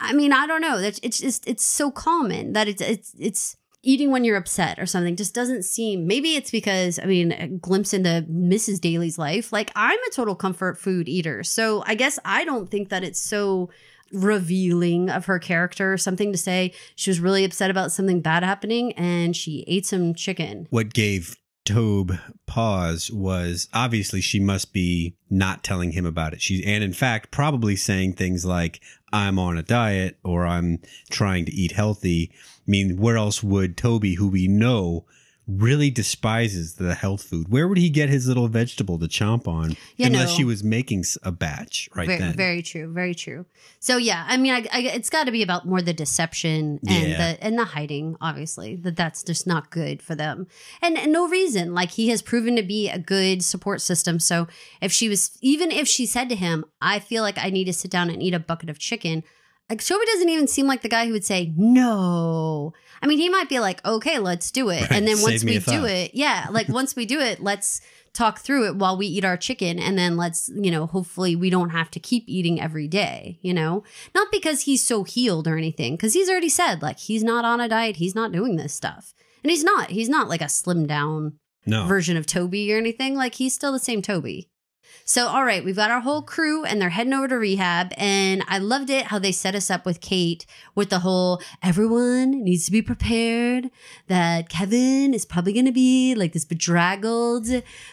I 0.00 0.12
mean, 0.12 0.32
I 0.32 0.46
don't 0.46 0.60
know. 0.60 0.80
That's 0.80 0.98
it's 1.02 1.20
just 1.20 1.46
it's 1.46 1.64
so 1.64 1.90
common 1.90 2.54
that 2.54 2.68
it's 2.68 2.80
it's 2.80 3.14
it's 3.18 3.56
eating 3.84 4.10
when 4.10 4.24
you're 4.24 4.36
upset 4.36 4.78
or 4.78 4.86
something 4.86 5.14
just 5.14 5.34
doesn't 5.34 5.62
seem 5.62 6.06
maybe 6.06 6.36
it's 6.36 6.50
because 6.50 6.98
i 6.98 7.04
mean 7.04 7.32
a 7.32 7.48
glimpse 7.48 7.92
into 7.92 8.24
mrs 8.30 8.80
daly's 8.80 9.18
life 9.18 9.52
like 9.52 9.70
i'm 9.76 9.98
a 10.08 10.10
total 10.10 10.34
comfort 10.34 10.78
food 10.78 11.06
eater 11.06 11.44
so 11.44 11.84
i 11.86 11.94
guess 11.94 12.18
i 12.24 12.46
don't 12.46 12.70
think 12.70 12.88
that 12.88 13.04
it's 13.04 13.20
so 13.20 13.68
revealing 14.12 15.10
of 15.10 15.26
her 15.26 15.38
character 15.38 15.96
something 15.96 16.32
to 16.32 16.38
say 16.38 16.72
she 16.94 17.10
was 17.10 17.20
really 17.20 17.44
upset 17.44 17.70
about 17.70 17.92
something 17.92 18.20
bad 18.20 18.42
happening 18.42 18.92
and 18.92 19.36
she 19.36 19.64
ate 19.66 19.86
some 19.86 20.14
chicken 20.14 20.66
What 20.70 20.92
gave 20.92 21.36
Tobe 21.64 22.18
pause 22.46 23.10
was 23.10 23.68
obviously 23.72 24.20
she 24.20 24.38
must 24.38 24.72
be 24.72 25.16
not 25.30 25.64
telling 25.64 25.92
him 25.92 26.04
about 26.04 26.34
it. 26.34 26.42
She 26.42 26.64
and 26.64 26.84
in 26.84 26.92
fact 26.92 27.30
probably 27.30 27.74
saying 27.74 28.14
things 28.14 28.44
like 28.44 28.80
"I'm 29.12 29.38
on 29.38 29.56
a 29.56 29.62
diet" 29.62 30.18
or 30.22 30.46
"I'm 30.46 30.80
trying 31.10 31.46
to 31.46 31.54
eat 31.54 31.72
healthy." 31.72 32.30
I 32.34 32.70
mean, 32.70 32.98
where 32.98 33.16
else 33.16 33.42
would 33.42 33.76
Toby, 33.76 34.14
who 34.14 34.28
we 34.28 34.46
know 34.46 35.06
really 35.46 35.90
despises 35.90 36.74
the 36.76 36.94
health 36.94 37.22
food. 37.22 37.48
Where 37.50 37.68
would 37.68 37.76
he 37.76 37.90
get 37.90 38.08
his 38.08 38.26
little 38.26 38.48
vegetable 38.48 38.98
to 38.98 39.06
chomp 39.06 39.46
on 39.46 39.76
You 39.96 40.06
unless 40.06 40.30
know. 40.30 40.36
she 40.36 40.44
was 40.44 40.64
making 40.64 41.04
a 41.22 41.30
batch 41.30 41.88
right 41.94 42.06
very, 42.06 42.18
then? 42.18 42.32
very 42.34 42.62
true. 42.62 42.90
Very 42.92 43.14
true. 43.14 43.44
So 43.78 43.98
yeah, 43.98 44.24
I 44.26 44.38
mean, 44.38 44.52
I, 44.54 44.66
I, 44.72 44.80
it's 44.94 45.10
got 45.10 45.24
to 45.24 45.30
be 45.32 45.42
about 45.42 45.66
more 45.66 45.82
the 45.82 45.92
deception 45.92 46.80
and 46.88 47.08
Yeah. 47.10 47.32
the 47.34 47.44
and 47.44 47.58
the 47.58 47.64
hiding. 47.66 48.16
Obviously, 48.22 48.76
that 48.76 48.96
that's 48.96 49.22
just 49.22 49.46
not 49.46 49.70
good 49.70 50.00
for 50.00 50.14
them, 50.14 50.46
and, 50.80 50.96
and 50.96 51.12
no 51.12 51.28
reason. 51.28 51.74
Like 51.74 51.90
he 51.90 52.08
has 52.08 52.22
proven 52.22 52.56
to 52.56 52.62
be 52.62 52.88
a 52.88 52.98
good 52.98 53.44
support 53.44 53.82
system. 53.82 54.18
So 54.20 54.48
if 54.80 54.92
she 54.92 55.08
was, 55.10 55.36
even 55.42 55.70
if 55.70 55.86
she 55.86 56.06
said 56.06 56.28
to 56.30 56.36
him, 56.36 56.64
"I 56.80 56.98
feel 57.00 57.22
like 57.22 57.36
I 57.36 57.50
need 57.50 57.64
to 57.66 57.72
sit 57.74 57.90
down 57.90 58.08
and 58.08 58.22
eat 58.22 58.32
a 58.32 58.38
bucket 58.38 58.70
of 58.70 58.78
chicken," 58.78 59.22
like 59.70 59.84
Toby 59.84 60.04
doesn't 60.06 60.28
even 60.28 60.46
seem 60.46 60.66
like 60.66 60.82
the 60.82 60.88
guy 60.88 61.06
who 61.06 61.12
would 61.12 61.24
say 61.24 61.52
no. 61.56 62.72
I 63.02 63.06
mean, 63.06 63.18
he 63.18 63.28
might 63.28 63.48
be 63.48 63.60
like, 63.60 63.84
"Okay, 63.84 64.18
let's 64.18 64.50
do 64.50 64.70
it," 64.70 64.82
Right, 64.82 64.92
and 64.92 65.06
then 65.08 65.16
save 65.16 65.24
once 65.24 65.44
we 65.44 65.58
do 65.58 65.84
it, 65.84 66.14
yeah, 66.14 66.46
like 66.50 66.68
once 66.68 66.96
we 66.96 67.06
do 67.06 67.20
it, 67.20 67.40
let's 67.40 67.80
talk 68.12 68.38
through 68.38 68.66
it 68.68 68.76
while 68.76 68.96
we 68.96 69.06
eat 69.06 69.24
our 69.24 69.36
chicken. 69.36 69.78
And 69.78 69.98
then 69.98 70.16
let's 70.16 70.50
you 70.54 70.70
know 70.70 70.86
hopefully 70.86 71.34
we 71.36 71.50
don't 71.50 71.70
have 71.70 71.90
to 71.92 72.00
keep 72.00 72.24
eating 72.26 72.60
every 72.60 72.88
day 72.88 73.38
you 73.42 73.52
know? 73.52 73.84
Not 74.14 74.28
because 74.32 74.62
he's 74.62 74.84
so 74.84 75.04
healed 75.04 75.46
or 75.46 75.56
anything 75.56 75.94
because 75.94 76.14
he's 76.14 76.30
already 76.30 76.48
said 76.48 76.82
like 76.82 76.98
he's 76.98 77.22
not 77.22 77.44
on 77.44 77.60
a 77.60 77.68
diet. 77.68 77.96
He's 77.96 78.14
not 78.14 78.32
doing 78.32 78.56
this 78.56 78.74
stuff. 78.74 79.14
And 79.42 79.50
he's 79.50 79.64
not. 79.64 79.90
He's 79.90 80.08
not 80.08 80.28
like 80.28 80.40
a 80.40 80.48
slim 80.48 80.86
down 80.86 81.34
no. 81.66 81.86
version 81.86 82.16
of 82.16 82.26
toby 82.26 82.72
or 82.72 82.78
anything. 82.78 83.14
Like 83.14 83.34
he's 83.34 83.54
still 83.54 83.72
the 83.72 83.78
same 83.78 84.00
toby 84.00 84.48
so 85.04 85.26
all 85.26 85.44
right 85.44 85.64
we've 85.64 85.76
got 85.76 85.90
our 85.90 86.00
whole 86.00 86.22
crew 86.22 86.64
and 86.64 86.80
they're 86.80 86.90
heading 86.90 87.12
over 87.12 87.28
to 87.28 87.36
rehab 87.36 87.92
and 87.96 88.42
i 88.48 88.58
loved 88.58 88.90
it 88.90 89.06
how 89.06 89.18
they 89.18 89.32
set 89.32 89.54
us 89.54 89.70
up 89.70 89.84
with 89.84 90.00
kate 90.00 90.46
with 90.74 90.90
the 90.90 91.00
whole 91.00 91.40
everyone 91.62 92.42
needs 92.42 92.64
to 92.64 92.72
be 92.72 92.82
prepared 92.82 93.70
that 94.08 94.48
kevin 94.48 95.14
is 95.14 95.24
probably 95.24 95.52
going 95.52 95.66
to 95.66 95.72
be 95.72 96.14
like 96.14 96.32
this 96.32 96.44
bedraggled 96.44 97.46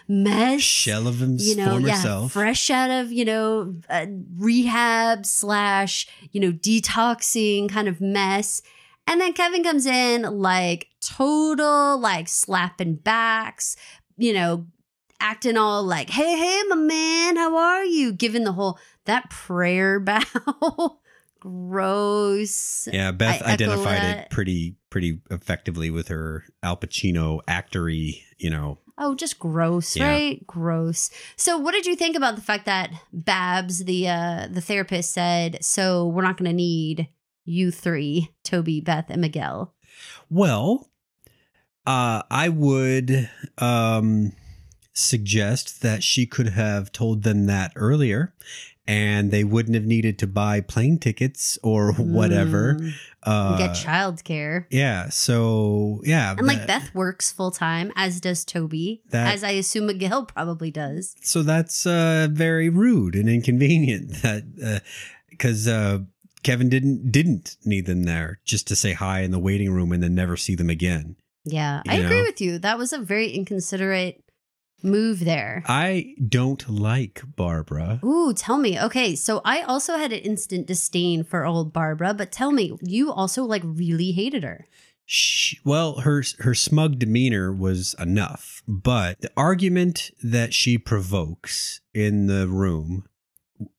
mess 0.07 0.61
Shell 0.61 1.07
of 1.07 1.19
his 1.19 1.47
you 1.47 1.55
know, 1.55 1.77
yeah, 1.77 1.95
self. 1.95 2.31
fresh 2.31 2.69
out 2.69 2.89
of 2.89 3.11
you 3.11 3.25
know 3.25 3.75
uh, 3.89 4.05
rehab 4.37 5.25
slash 5.25 6.07
you 6.31 6.39
know 6.39 6.51
detoxing 6.51 7.69
kind 7.69 7.87
of 7.87 8.01
mess, 8.01 8.61
and 9.07 9.19
then 9.19 9.33
Kevin 9.33 9.63
comes 9.63 9.85
in 9.85 10.21
like 10.39 10.87
total 11.01 11.97
like 11.97 12.27
slapping 12.27 12.95
backs, 12.95 13.75
you 14.17 14.33
know, 14.33 14.65
acting 15.21 15.55
all 15.57 15.83
like, 15.83 16.09
"Hey, 16.09 16.35
hey, 16.37 16.61
my 16.69 16.75
man, 16.75 17.37
how 17.37 17.55
are 17.55 17.85
you?" 17.85 18.11
Giving 18.11 18.43
the 18.43 18.51
whole 18.53 18.77
that 19.05 19.29
prayer 19.29 19.99
bow. 20.01 20.99
Gross. 21.39 22.87
yeah, 22.91 23.11
Beth 23.11 23.41
I 23.43 23.53
identified 23.53 24.03
it 24.03 24.29
pretty 24.29 24.75
pretty 24.89 25.21
effectively 25.31 25.89
with 25.89 26.09
her 26.09 26.43
Al 26.61 26.77
Pacino 26.77 27.39
actory, 27.47 28.21
you 28.37 28.49
know. 28.49 28.77
Oh, 28.97 29.15
just 29.15 29.39
gross, 29.39 29.95
Yeah. 29.95 30.07
right? 30.07 30.45
Gross. 30.45 31.09
So, 31.37 31.57
what 31.57 31.71
did 31.71 31.87
you 31.87 31.95
think 31.95 32.15
about 32.15 32.35
the 32.35 32.41
fact 32.43 32.65
that 32.65 32.91
Babs, 33.11 33.85
the 33.85 34.07
uh, 34.07 34.47
the 34.51 34.61
therapist, 34.61 35.13
said, 35.13 35.57
"So 35.63 36.07
we're 36.07 36.21
not 36.21 36.37
going 36.37 36.49
to 36.51 36.55
need 36.55 37.09
you 37.43 37.71
three, 37.71 38.29
Toby, 38.43 38.79
Beth, 38.79 39.05
and 39.09 39.21
Miguel." 39.21 39.73
Well, 40.29 40.89
uh, 41.87 42.21
I 42.29 42.49
would 42.49 43.29
um, 43.57 44.33
suggest 44.93 45.81
that 45.81 46.03
she 46.03 46.25
could 46.25 46.49
have 46.49 46.91
told 46.91 47.23
them 47.23 47.45
that 47.47 47.71
earlier, 47.75 48.33
and 48.87 49.31
they 49.31 49.43
wouldn't 49.43 49.75
have 49.75 49.85
needed 49.85 50.17
to 50.19 50.27
buy 50.27 50.59
plane 50.61 50.97
tickets 50.99 51.57
or 51.63 51.93
whatever. 51.97 52.75
Mm, 52.75 52.93
Uh, 53.23 53.55
get 53.57 53.71
childcare. 53.75 54.65
yeah. 54.71 55.07
So 55.09 56.01
yeah, 56.03 56.33
And 56.35 56.47
like 56.47 56.65
Beth 56.65 56.93
works 56.95 57.31
full 57.31 57.51
time, 57.51 57.91
as 57.95 58.19
does 58.19 58.43
Toby, 58.43 59.03
That- 59.11 59.33
as 59.35 59.43
I 59.43 59.51
assume 59.51 59.85
Miguel 59.85 60.25
probably 60.25 60.71
does. 60.71 61.15
so 61.21 61.43
that's 61.43 61.85
uh, 61.85 62.27
very 62.31 62.69
rude 62.69 63.15
and 63.15 63.29
inconvenient. 63.29 64.11
That 64.23 64.81
because 65.29 65.67
uh, 65.67 65.99
Kevin 66.43 66.69
didn't 66.69 67.11
didn't 67.11 67.57
need 67.63 67.85
them 67.85 68.03
there 68.03 68.39
just 68.43 68.67
to 68.69 68.75
say 68.75 68.93
hi 68.93 69.21
in 69.21 69.31
the 69.31 69.39
waiting 69.39 69.71
room 69.71 69.91
and 69.91 70.01
then 70.03 70.15
never 70.15 70.35
see 70.37 70.55
them 70.55 70.69
again. 70.69 71.15
Yeah, 71.45 71.81
I 71.87 71.97
You 71.97 72.05
agree 72.05 72.21
with 72.23 72.41
you. 72.41 72.59
That 72.59 72.77
was 72.77 72.91
a 72.93 72.99
very 72.99 73.29
inconsiderate 73.31 74.23
move 74.83 75.19
there. 75.25 75.63
I 75.67 76.15
don't 76.27 76.67
like 76.69 77.23
Barbara. 77.35 77.99
Ooh, 78.03 78.33
tell 78.33 78.57
me. 78.57 78.79
Okay, 78.79 79.15
so 79.15 79.41
I 79.45 79.61
also 79.61 79.97
had 79.97 80.11
an 80.11 80.19
instant 80.19 80.67
disdain 80.67 81.23
for 81.23 81.45
old 81.45 81.73
Barbara, 81.73 82.13
but 82.13 82.31
tell 82.31 82.51
me, 82.51 82.77
you 82.81 83.11
also 83.11 83.43
like 83.43 83.63
really 83.65 84.11
hated 84.11 84.43
her. 84.43 84.67
She, 85.05 85.59
well, 85.65 86.01
her 86.01 86.23
her 86.39 86.55
smug 86.55 86.97
demeanor 86.97 87.51
was 87.51 87.95
enough, 87.99 88.63
but 88.67 89.19
the 89.19 89.31
argument 89.35 90.11
that 90.23 90.53
she 90.53 90.77
provokes 90.77 91.81
in 91.93 92.27
the 92.27 92.47
room 92.47 93.07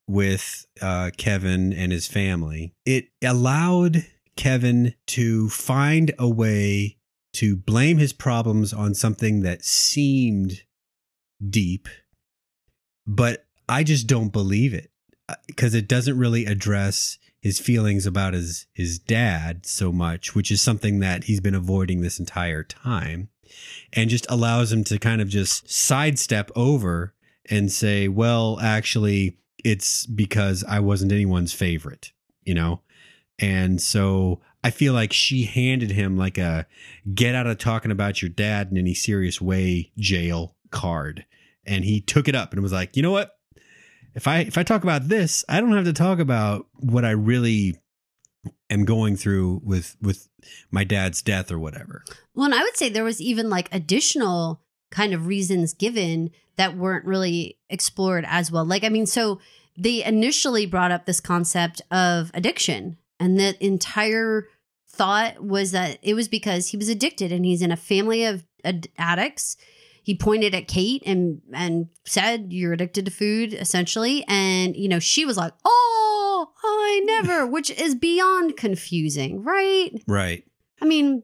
with 0.06 0.66
uh, 0.82 1.10
Kevin 1.16 1.72
and 1.72 1.90
his 1.90 2.06
family, 2.06 2.74
it 2.84 3.06
allowed 3.22 4.04
Kevin 4.36 4.94
to 5.06 5.48
find 5.48 6.12
a 6.18 6.28
way 6.28 6.98
to 7.34 7.56
blame 7.56 7.98
his 7.98 8.12
problems 8.12 8.72
on 8.72 8.94
something 8.94 9.40
that 9.40 9.64
seemed 9.64 10.64
deep, 11.48 11.88
but 13.06 13.46
I 13.68 13.84
just 13.84 14.06
don't 14.06 14.32
believe 14.32 14.74
it 14.74 14.90
uh, 15.28 15.34
because 15.46 15.74
it 15.74 15.88
doesn't 15.88 16.18
really 16.18 16.46
address 16.46 17.18
his 17.40 17.58
feelings 17.58 18.06
about 18.06 18.34
his 18.34 18.66
his 18.72 18.98
dad 18.98 19.66
so 19.66 19.92
much, 19.92 20.34
which 20.34 20.50
is 20.50 20.62
something 20.62 21.00
that 21.00 21.24
he's 21.24 21.40
been 21.40 21.54
avoiding 21.54 22.00
this 22.00 22.20
entire 22.20 22.62
time, 22.62 23.28
and 23.92 24.10
just 24.10 24.26
allows 24.30 24.72
him 24.72 24.84
to 24.84 24.98
kind 24.98 25.20
of 25.20 25.28
just 25.28 25.70
sidestep 25.70 26.50
over 26.54 27.14
and 27.50 27.72
say, 27.72 28.08
"Well, 28.08 28.58
actually, 28.60 29.38
it's 29.64 30.06
because 30.06 30.64
I 30.64 30.78
wasn't 30.78 31.12
anyone's 31.12 31.52
favorite," 31.52 32.12
you 32.44 32.54
know. 32.54 32.80
And 33.38 33.80
so 33.80 34.40
I 34.62 34.70
feel 34.70 34.92
like 34.92 35.12
she 35.12 35.44
handed 35.44 35.90
him 35.90 36.16
like 36.16 36.38
a 36.38 36.66
get 37.12 37.34
out 37.34 37.48
of 37.48 37.58
talking 37.58 37.90
about 37.90 38.22
your 38.22 38.28
dad 38.28 38.68
in 38.70 38.78
any 38.78 38.94
serious 38.94 39.40
way 39.40 39.90
jail 39.98 40.54
card. 40.72 41.24
And 41.64 41.84
he 41.84 42.00
took 42.00 42.26
it 42.26 42.34
up 42.34 42.52
and 42.52 42.62
was 42.62 42.72
like, 42.72 42.96
you 42.96 43.02
know 43.02 43.12
what? 43.12 43.30
If 44.14 44.26
I 44.26 44.40
if 44.40 44.58
I 44.58 44.62
talk 44.62 44.82
about 44.82 45.08
this, 45.08 45.44
I 45.48 45.60
don't 45.60 45.72
have 45.72 45.84
to 45.84 45.92
talk 45.92 46.18
about 46.18 46.66
what 46.74 47.04
I 47.04 47.12
really 47.12 47.78
am 48.68 48.84
going 48.84 49.16
through 49.16 49.60
with 49.64 49.96
with 50.02 50.28
my 50.70 50.84
dad's 50.84 51.22
death 51.22 51.50
or 51.50 51.58
whatever. 51.58 52.04
Well, 52.34 52.46
and 52.46 52.54
I 52.54 52.62
would 52.62 52.76
say 52.76 52.88
there 52.88 53.04
was 53.04 53.20
even 53.20 53.48
like 53.48 53.68
additional 53.72 54.60
kind 54.90 55.14
of 55.14 55.26
reasons 55.26 55.72
given 55.72 56.30
that 56.56 56.76
weren't 56.76 57.06
really 57.06 57.58
explored 57.70 58.24
as 58.28 58.52
well. 58.52 58.64
Like, 58.64 58.84
I 58.84 58.88
mean, 58.88 59.06
so 59.06 59.40
they 59.78 60.04
initially 60.04 60.66
brought 60.66 60.90
up 60.90 61.06
this 61.06 61.20
concept 61.20 61.80
of 61.90 62.30
addiction, 62.34 62.98
and 63.18 63.38
the 63.38 63.56
entire 63.64 64.48
thought 64.88 65.42
was 65.42 65.72
that 65.72 65.98
it 66.02 66.14
was 66.14 66.28
because 66.28 66.68
he 66.68 66.76
was 66.76 66.90
addicted 66.90 67.32
and 67.32 67.46
he's 67.46 67.62
in 67.62 67.72
a 67.72 67.76
family 67.76 68.24
of 68.24 68.44
ad- 68.64 68.88
addicts. 68.98 69.56
He 70.02 70.16
pointed 70.16 70.54
at 70.54 70.68
Kate 70.68 71.02
and 71.06 71.40
and 71.52 71.88
said, 72.04 72.52
"You're 72.52 72.72
addicted 72.72 73.04
to 73.04 73.10
food, 73.10 73.54
essentially." 73.54 74.24
And 74.28 74.76
you 74.76 74.88
know, 74.88 74.98
she 74.98 75.24
was 75.24 75.36
like, 75.36 75.52
"Oh, 75.64 76.52
I 76.64 77.02
never," 77.04 77.46
which 77.50 77.70
is 77.70 77.94
beyond 77.94 78.56
confusing, 78.56 79.42
right? 79.42 79.90
Right. 80.06 80.44
I 80.80 80.84
mean, 80.84 81.22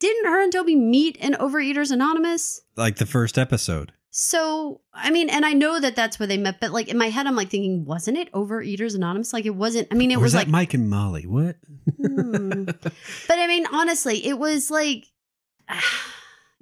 didn't 0.00 0.26
her 0.26 0.42
and 0.42 0.52
Toby 0.52 0.76
meet 0.76 1.16
in 1.16 1.32
Overeaters 1.34 1.90
Anonymous? 1.90 2.62
Like 2.76 2.96
the 2.96 3.06
first 3.06 3.38
episode. 3.38 3.92
So, 4.10 4.80
I 4.94 5.10
mean, 5.10 5.28
and 5.28 5.44
I 5.44 5.52
know 5.52 5.78
that 5.78 5.94
that's 5.94 6.18
where 6.18 6.26
they 6.26 6.38
met, 6.38 6.58
but 6.58 6.72
like 6.72 6.88
in 6.88 6.96
my 6.96 7.10
head, 7.10 7.26
I'm 7.26 7.36
like 7.36 7.50
thinking, 7.50 7.84
wasn't 7.84 8.16
it 8.16 8.32
Overeaters 8.32 8.94
Anonymous? 8.94 9.34
Like 9.34 9.44
it 9.44 9.54
wasn't. 9.54 9.88
I 9.90 9.94
mean, 9.94 10.10
it 10.10 10.16
or 10.16 10.20
was 10.20 10.32
was 10.32 10.36
like, 10.36 10.48
Mike 10.48 10.72
and 10.72 10.88
Molly? 10.88 11.26
What? 11.26 11.56
Hmm. 12.00 12.64
but 12.64 13.38
I 13.38 13.46
mean, 13.46 13.66
honestly, 13.70 14.26
it 14.26 14.38
was 14.38 14.70
like 14.70 15.04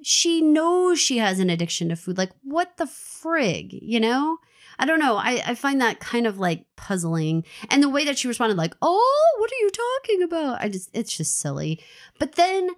she 0.04 0.40
knows 0.42 1.00
she 1.00 1.18
has 1.18 1.38
an 1.38 1.50
addiction 1.50 1.88
to 1.88 1.96
food. 1.96 2.18
Like, 2.18 2.32
what 2.42 2.76
the 2.76 2.84
frig, 2.84 3.78
you 3.82 4.00
know? 4.00 4.38
I 4.78 4.86
don't 4.86 4.98
know. 4.98 5.16
I, 5.16 5.42
I 5.46 5.54
find 5.54 5.80
that 5.80 6.00
kind 6.00 6.26
of 6.26 6.38
like 6.38 6.66
puzzling. 6.76 7.44
And 7.70 7.82
the 7.82 7.88
way 7.88 8.04
that 8.04 8.18
she 8.18 8.28
responded, 8.28 8.58
like, 8.58 8.74
oh, 8.82 9.36
what 9.38 9.50
are 9.50 9.60
you 9.60 9.70
talking 9.70 10.22
about? 10.22 10.60
I 10.60 10.68
just, 10.68 10.90
it's 10.92 11.16
just 11.16 11.38
silly. 11.38 11.80
But 12.18 12.32
then 12.32 12.70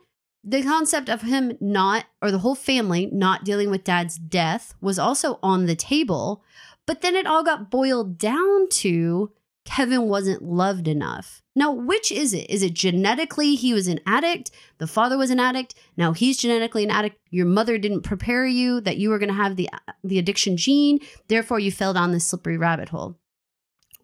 the 0.45 0.63
concept 0.63 1.09
of 1.09 1.23
him 1.23 1.57
not, 1.61 2.05
or 2.23 2.31
the 2.31 2.39
whole 2.39 2.55
family 2.55 3.07
not 3.07 3.45
dealing 3.45 3.71
with 3.71 3.85
dad's 3.85 4.17
death 4.17 4.75
was 4.81 4.99
also 4.99 5.39
on 5.43 5.67
the 5.67 5.77
table. 5.77 6.45
But 6.87 7.01
then 7.01 7.17
it 7.17 7.27
all 7.27 7.43
got 7.43 7.71
boiled 7.71 8.19
down 8.19 8.69
to 8.69 9.33
Kevin 9.67 10.09
wasn't 10.09 10.43
loved 10.43 10.89
enough. 10.89 11.43
Now, 11.55 11.73
which 11.73 12.11
is 12.13 12.33
it? 12.33 12.49
Is 12.49 12.63
it 12.63 12.73
genetically 12.73 13.57
he 13.57 13.75
was 13.75 13.89
an 13.89 14.01
addict? 14.07 14.51
The 14.79 14.87
father 14.87 15.19
was 15.19 15.31
an 15.31 15.41
addict. 15.41 15.75
Now 15.97 16.13
he's 16.13 16.39
genetically 16.39 16.85
an 16.85 16.91
addict. 16.91 17.19
Your 17.31 17.47
mother 17.47 17.77
didn't 17.77 18.03
prepare 18.03 18.47
you 18.47 18.81
that 18.83 18.97
you 18.97 19.11
were 19.11 19.19
going 19.19 19.29
to 19.29 19.35
have 19.35 19.57
the 19.57 19.69
the 20.05 20.19
addiction 20.19 20.57
gene. 20.57 21.01
Therefore, 21.29 21.59
you 21.59 21.73
fell 21.73 21.93
down 21.93 22.13
this 22.13 22.27
slippery 22.27 22.57
rabbit 22.57 22.91
hole. 22.91 23.19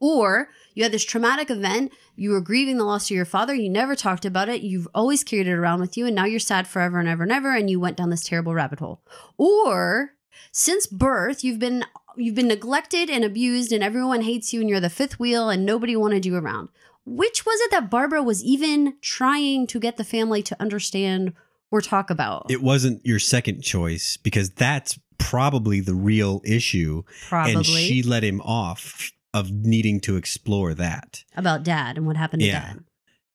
Or 0.01 0.49
you 0.75 0.83
had 0.83 0.91
this 0.91 1.05
traumatic 1.05 1.49
event, 1.49 1.93
you 2.17 2.31
were 2.31 2.41
grieving 2.41 2.77
the 2.77 2.85
loss 2.85 3.09
of 3.09 3.15
your 3.15 3.25
father, 3.25 3.55
you 3.55 3.71
never 3.71 3.95
talked 3.95 4.25
about 4.25 4.49
it, 4.49 4.63
you've 4.63 4.89
always 4.97 5.23
carried 5.23 5.47
it 5.47 5.53
around 5.53 5.81
with 5.81 5.97
you, 5.97 6.07
and 6.07 6.17
now 6.17 6.25
you're 6.25 6.41
sad 6.41 6.67
forever 6.67 6.99
and 6.99 7.09
ever 7.09 7.23
and 7.23 7.31
ever, 7.31 7.55
and 7.55 7.71
you 7.71 7.79
went 7.79 7.99
down 7.99 8.11
this 8.11 8.25
terrible 8.25 8.53
rabbit 8.53 8.81
hole. 8.81 9.01
Or 9.39 10.15
since 10.51 10.87
birth, 10.89 11.45
you've 11.45 11.61
been 11.61 11.85
you've 12.17 12.35
been 12.35 12.49
neglected 12.49 13.11
and 13.11 13.25
abused, 13.25 13.73
and 13.73 13.83
everyone 13.83 14.23
hates 14.23 14.53
you, 14.53 14.61
and 14.61 14.69
you're 14.69 14.81
the 14.81 14.91
fifth 14.91 15.19
wheel, 15.19 15.49
and 15.51 15.65
nobody 15.67 15.97
wanted 15.97 16.25
you 16.27 16.37
around. 16.37 16.69
Which 17.05 17.45
was 17.45 17.61
it 17.63 17.71
that 17.73 17.91
Barbara 17.91 18.23
was 18.23 18.43
even 18.45 18.95
trying 19.01 19.67
to 19.69 19.81
get 19.81 19.97
the 19.97 20.05
family 20.05 20.43
to 20.45 20.61
understand 20.61 21.33
or 21.71 21.81
talk 21.81 22.11
about? 22.11 22.47
It 22.51 22.63
wasn't 22.63 23.05
your 23.05 23.19
second 23.19 23.63
choice 23.63 24.17
because 24.17 24.51
that's 24.51 24.99
probably 25.19 25.81
the 25.81 25.95
real 25.95 26.41
issue. 26.45 27.03
Probably 27.29 27.55
And 27.55 27.67
she 27.67 28.03
let 28.03 28.23
him 28.23 28.41
off 28.43 29.11
of 29.35 29.51
needing 29.51 29.99
to 30.01 30.17
explore 30.17 30.75
that. 30.75 31.25
about 31.37 31.63
dad 31.65 31.97
and 31.97 32.07
what 32.07 32.17
happened 32.17 32.41
to 32.41 32.47
Yeah. 32.47 32.61
dad. 32.75 32.85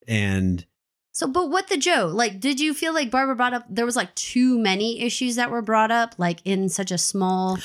And 0.08 0.66
So, 1.12 1.28
but 1.28 1.50
what 1.50 1.68
the 1.68 1.78
Joe? 1.78 2.12
Like, 2.14 2.40
did 2.40 2.60
you 2.60 2.74
feel 2.76 2.94
like 2.94 3.10
Barbara 3.10 3.36
brought 3.36 3.54
up 3.54 3.66
there 3.68 3.86
was 3.88 3.96
like 3.96 4.14
too 4.14 4.60
many 4.60 5.02
issues 5.02 5.36
that 5.36 5.50
were 5.50 5.64
brought 5.64 5.90
up, 5.90 6.14
like 6.20 6.40
in 6.46 6.70
such 6.70 6.92
a 6.92 6.98
small 6.98 7.58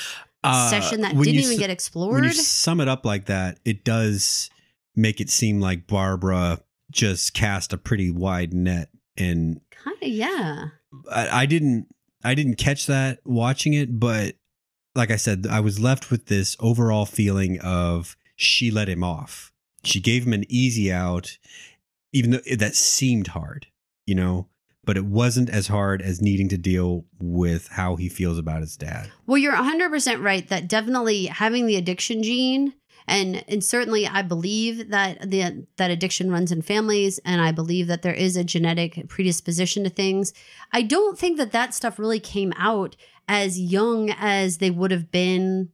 uh, 0.44 0.70
session 0.70 1.02
that 1.02 1.12
didn't 1.12 1.26
even 1.28 1.52
s- 1.52 1.58
get 1.58 1.60
when 1.66 1.70
explored? 1.70 2.24
you 2.24 2.32
sum 2.32 2.80
it 2.80 2.88
up 2.88 3.04
like 3.04 3.26
that, 3.26 3.58
it 3.64 3.84
does 3.84 4.50
make 4.96 5.20
it 5.20 5.30
seem 5.30 5.60
like 5.60 5.86
Barbara 5.86 6.60
just 6.90 7.32
cast 7.34 7.72
a 7.72 7.78
pretty 7.78 8.10
wide 8.10 8.52
net 8.52 8.90
and 9.16 9.60
kind 9.70 9.96
of, 10.02 10.08
yeah. 10.08 10.66
I, 11.10 11.42
I 11.42 11.46
didn't 11.46 11.86
I 12.24 12.34
didn't 12.34 12.56
catch 12.56 12.86
that 12.86 13.20
watching 13.24 13.72
it, 13.72 13.98
but 13.98 14.36
like 14.94 15.10
I 15.10 15.16
said, 15.16 15.46
I 15.50 15.60
was 15.60 15.80
left 15.80 16.10
with 16.10 16.26
this 16.26 16.56
overall 16.60 17.06
feeling 17.06 17.58
of 17.60 18.16
she 18.36 18.70
let 18.70 18.88
him 18.88 19.02
off. 19.02 19.52
She 19.84 20.00
gave 20.00 20.26
him 20.26 20.32
an 20.32 20.44
easy 20.48 20.92
out, 20.92 21.38
even 22.12 22.32
though 22.32 22.40
that 22.56 22.74
seemed 22.74 23.28
hard, 23.28 23.66
you 24.06 24.14
know, 24.14 24.48
but 24.84 24.96
it 24.96 25.04
wasn't 25.04 25.48
as 25.48 25.68
hard 25.68 26.02
as 26.02 26.20
needing 26.20 26.48
to 26.48 26.58
deal 26.58 27.04
with 27.20 27.68
how 27.68 27.96
he 27.96 28.08
feels 28.08 28.38
about 28.38 28.60
his 28.60 28.76
dad. 28.76 29.10
Well, 29.26 29.38
you're 29.38 29.54
100% 29.54 30.22
right 30.22 30.46
that 30.48 30.68
definitely 30.68 31.26
having 31.26 31.66
the 31.66 31.76
addiction 31.76 32.22
gene 32.22 32.74
and 33.06 33.44
and 33.48 33.64
certainly 33.64 34.06
I 34.06 34.22
believe 34.22 34.90
that 34.90 35.28
the 35.28 35.66
that 35.76 35.90
addiction 35.90 36.30
runs 36.30 36.52
in 36.52 36.62
families 36.62 37.18
and 37.24 37.40
I 37.40 37.52
believe 37.52 37.86
that 37.88 38.02
there 38.02 38.14
is 38.14 38.36
a 38.36 38.44
genetic 38.44 39.08
predisposition 39.08 39.84
to 39.84 39.90
things. 39.90 40.32
I 40.72 40.82
don't 40.82 41.18
think 41.18 41.36
that 41.38 41.52
that 41.52 41.74
stuff 41.74 41.98
really 41.98 42.20
came 42.20 42.52
out 42.56 42.96
as 43.28 43.58
young 43.58 44.10
as 44.10 44.58
they 44.58 44.70
would 44.70 44.90
have 44.90 45.10
been 45.10 45.70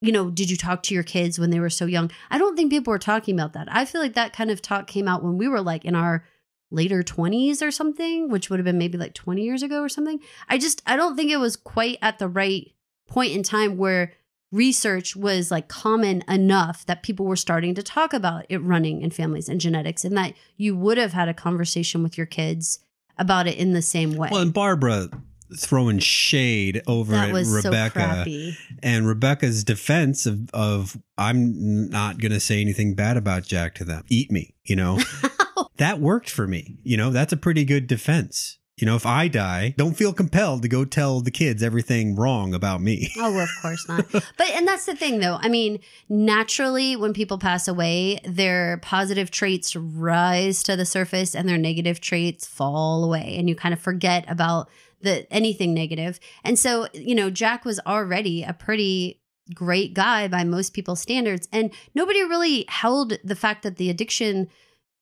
you 0.00 0.12
know, 0.12 0.30
did 0.30 0.48
you 0.48 0.56
talk 0.56 0.84
to 0.84 0.94
your 0.94 1.02
kids 1.02 1.40
when 1.40 1.50
they 1.50 1.58
were 1.58 1.68
so 1.68 1.84
young? 1.84 2.08
I 2.30 2.38
don't 2.38 2.54
think 2.54 2.70
people 2.70 2.92
were 2.92 3.00
talking 3.00 3.34
about 3.34 3.52
that. 3.54 3.66
I 3.68 3.84
feel 3.84 4.00
like 4.00 4.14
that 4.14 4.32
kind 4.32 4.48
of 4.48 4.62
talk 4.62 4.86
came 4.86 5.08
out 5.08 5.24
when 5.24 5.38
we 5.38 5.48
were 5.48 5.60
like 5.60 5.84
in 5.84 5.96
our 5.96 6.24
later 6.70 7.02
20s 7.02 7.62
or 7.62 7.70
something, 7.70 8.28
which 8.28 8.50
would 8.50 8.58
have 8.58 8.64
been 8.64 8.78
maybe 8.78 8.98
like 8.98 9.14
20 9.14 9.42
years 9.42 9.62
ago 9.62 9.80
or 9.80 9.88
something. 9.88 10.20
I 10.48 10.58
just 10.58 10.82
I 10.86 10.96
don't 10.96 11.16
think 11.16 11.30
it 11.30 11.38
was 11.38 11.56
quite 11.56 11.98
at 12.02 12.18
the 12.18 12.28
right 12.28 12.72
point 13.06 13.32
in 13.32 13.42
time 13.42 13.76
where 13.76 14.12
research 14.50 15.14
was 15.14 15.50
like 15.50 15.68
common 15.68 16.22
enough 16.28 16.86
that 16.86 17.02
people 17.02 17.26
were 17.26 17.36
starting 17.36 17.74
to 17.74 17.82
talk 17.82 18.12
about 18.12 18.46
it 18.48 18.58
running 18.58 19.02
in 19.02 19.10
families 19.10 19.48
and 19.48 19.60
genetics 19.60 20.04
and 20.04 20.16
that 20.16 20.32
you 20.56 20.74
would 20.74 20.96
have 20.96 21.12
had 21.12 21.28
a 21.28 21.34
conversation 21.34 22.02
with 22.02 22.16
your 22.16 22.26
kids 22.26 22.78
about 23.18 23.46
it 23.46 23.58
in 23.58 23.72
the 23.72 23.82
same 23.82 24.14
way. 24.14 24.28
Well, 24.30 24.40
and 24.40 24.52
Barbara 24.52 25.08
throwing 25.56 25.98
shade 25.98 26.82
over 26.86 27.12
that 27.12 27.34
at 27.34 27.46
so 27.46 27.68
Rebecca 27.68 27.98
crappy. 27.98 28.56
and 28.82 29.06
Rebecca's 29.06 29.64
defense 29.64 30.26
of, 30.26 30.50
of 30.52 30.96
I'm 31.16 31.88
not 31.88 32.18
going 32.18 32.32
to 32.32 32.40
say 32.40 32.60
anything 32.60 32.94
bad 32.94 33.16
about 33.16 33.44
Jack 33.44 33.74
to 33.76 33.84
them. 33.84 34.04
Eat 34.08 34.30
me, 34.30 34.54
you 34.64 34.76
know. 34.76 34.98
that 35.76 36.00
worked 36.00 36.30
for 36.30 36.46
me. 36.46 36.78
You 36.82 36.96
know, 36.96 37.10
that's 37.10 37.32
a 37.32 37.36
pretty 37.36 37.64
good 37.64 37.86
defense. 37.86 38.58
You 38.78 38.86
know, 38.86 38.94
if 38.94 39.04
I 39.04 39.26
die, 39.26 39.74
don't 39.76 39.96
feel 39.96 40.12
compelled 40.12 40.62
to 40.62 40.68
go 40.68 40.84
tell 40.84 41.20
the 41.20 41.32
kids 41.32 41.64
everything 41.64 42.14
wrong 42.14 42.54
about 42.54 42.80
me. 42.80 43.10
Oh, 43.20 43.36
of 43.36 43.48
course 43.60 43.88
not. 43.88 44.06
But 44.12 44.50
and 44.50 44.66
that's 44.66 44.86
the 44.86 44.94
thing 44.94 45.18
though. 45.18 45.38
I 45.40 45.48
mean, 45.48 45.80
naturally 46.08 46.94
when 46.94 47.12
people 47.12 47.38
pass 47.38 47.66
away, 47.66 48.20
their 48.24 48.78
positive 48.78 49.32
traits 49.32 49.74
rise 49.74 50.62
to 50.62 50.76
the 50.76 50.86
surface 50.86 51.34
and 51.34 51.48
their 51.48 51.58
negative 51.58 52.00
traits 52.00 52.46
fall 52.46 53.02
away 53.04 53.34
and 53.36 53.48
you 53.48 53.56
kind 53.56 53.74
of 53.74 53.80
forget 53.80 54.24
about 54.28 54.68
the 55.00 55.30
anything 55.32 55.74
negative. 55.74 56.20
And 56.44 56.56
so, 56.56 56.86
you 56.92 57.16
know, 57.16 57.30
Jack 57.30 57.64
was 57.64 57.80
already 57.84 58.44
a 58.44 58.52
pretty 58.52 59.20
great 59.54 59.94
guy 59.94 60.28
by 60.28 60.44
most 60.44 60.72
people's 60.72 61.00
standards 61.00 61.48
and 61.52 61.72
nobody 61.94 62.22
really 62.22 62.64
held 62.68 63.14
the 63.24 63.36
fact 63.36 63.64
that 63.64 63.76
the 63.76 63.90
addiction 63.90 64.48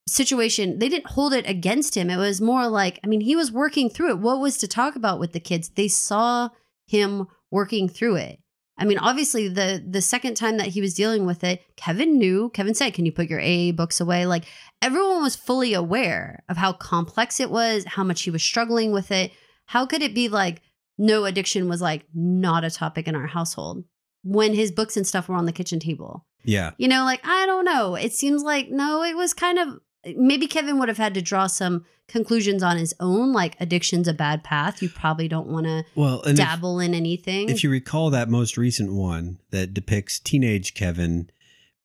situation 0.08 0.78
they 0.78 0.88
didn't 0.88 1.10
hold 1.10 1.32
it 1.32 1.48
against 1.48 1.96
him. 1.96 2.10
It 2.10 2.16
was 2.16 2.40
more 2.40 2.68
like 2.68 3.00
i 3.04 3.08
mean 3.08 3.20
he 3.20 3.36
was 3.36 3.50
working 3.50 3.90
through 3.90 4.10
it. 4.10 4.18
What 4.18 4.40
was 4.40 4.56
to 4.58 4.68
talk 4.68 4.96
about 4.96 5.18
with 5.18 5.32
the 5.32 5.40
kids? 5.40 5.70
They 5.70 5.88
saw 5.88 6.50
him 6.86 7.26
working 7.50 7.88
through 7.88 8.16
it. 8.16 8.38
I 8.78 8.84
mean 8.84 8.98
obviously 8.98 9.48
the 9.48 9.84
the 9.86 10.02
second 10.02 10.36
time 10.36 10.58
that 10.58 10.68
he 10.68 10.80
was 10.80 10.94
dealing 10.94 11.26
with 11.26 11.42
it 11.42 11.62
kevin 11.76 12.18
knew. 12.18 12.50
Kevin 12.50 12.74
said 12.74 12.94
can 12.94 13.04
you 13.04 13.12
put 13.12 13.28
your 13.28 13.40
aa 13.40 13.72
books 13.72 14.00
away? 14.00 14.26
Like 14.26 14.44
everyone 14.80 15.22
was 15.22 15.34
fully 15.34 15.74
aware 15.74 16.44
of 16.48 16.56
how 16.56 16.72
complex 16.72 17.40
it 17.40 17.50
was 17.50 17.84
how 17.84 18.04
much 18.04 18.22
he 18.22 18.30
was 18.30 18.42
struggling 18.42 18.92
with 18.92 19.10
it. 19.10 19.32
How 19.66 19.86
could 19.86 20.02
it 20.02 20.14
be 20.14 20.28
like 20.28 20.62
no 20.98 21.24
addiction 21.24 21.68
was 21.68 21.82
like 21.82 22.04
not 22.14 22.64
a 22.64 22.70
topic 22.70 23.08
in 23.08 23.16
our 23.16 23.26
household 23.26 23.84
when 24.22 24.54
his 24.54 24.70
books 24.70 24.96
and 24.96 25.06
stuff 25.06 25.28
were 25.28 25.34
on 25.34 25.46
the 25.46 25.52
kitchen 25.52 25.80
table? 25.80 26.26
Yeah. 26.44 26.70
you 26.78 26.86
know, 26.86 27.04
like 27.04 27.26
I 27.26 27.44
don't 27.46 27.64
know. 27.64 27.96
It 27.96 28.12
seems 28.12 28.44
like 28.44 28.70
no, 28.70 29.02
it 29.02 29.16
was 29.16 29.34
kind 29.34 29.58
of 29.58 29.80
maybe 30.16 30.46
Kevin 30.46 30.78
would 30.78 30.88
have 30.88 30.98
had 30.98 31.14
to 31.14 31.22
draw 31.22 31.46
some 31.46 31.84
conclusions 32.08 32.62
on 32.62 32.76
his 32.76 32.94
own, 33.00 33.32
like 33.32 33.56
addiction's 33.60 34.06
a 34.06 34.14
bad 34.14 34.44
path. 34.44 34.80
You 34.82 34.88
probably 34.88 35.26
don't 35.28 35.48
want 35.48 35.66
to 35.66 35.84
Well, 35.94 36.22
and 36.22 36.38
if, 36.38 36.44
dabble 36.44 36.78
in 36.80 36.94
anything. 36.94 37.48
if 37.48 37.64
you 37.64 37.70
recall 37.70 38.10
that 38.10 38.28
most 38.28 38.56
recent 38.56 38.92
one 38.92 39.38
that 39.50 39.74
depicts 39.74 40.18
teenage 40.20 40.74
Kevin 40.74 41.30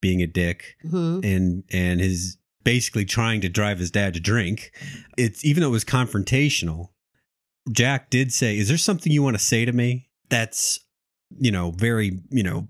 being 0.01 0.21
a 0.21 0.27
dick 0.27 0.75
Mhm. 0.85 1.23
and 1.23 1.63
and 1.71 1.99
his 1.99 2.37
basically 2.63 3.05
trying 3.05 3.41
to 3.41 3.49
drive 3.49 3.79
his 3.79 3.89
dad 3.91 4.13
to 4.13 4.19
drink, 4.19 4.71
it's 5.17 5.43
even 5.43 5.61
though 5.61 5.69
it 5.69 5.71
was 5.71 5.85
confrontational, 5.85 6.89
Jack 7.71 8.09
did 8.09 8.31
say, 8.33 8.57
"Is 8.57 8.67
there 8.67 8.77
something 8.77 9.11
you 9.11 9.23
want 9.23 9.37
to 9.37 9.43
say 9.43 9.65
to 9.65 9.71
me?" 9.71 10.09
That's 10.29 10.79
you 11.39 11.51
know 11.51 11.71
very 11.71 12.19
you 12.29 12.43
know 12.43 12.67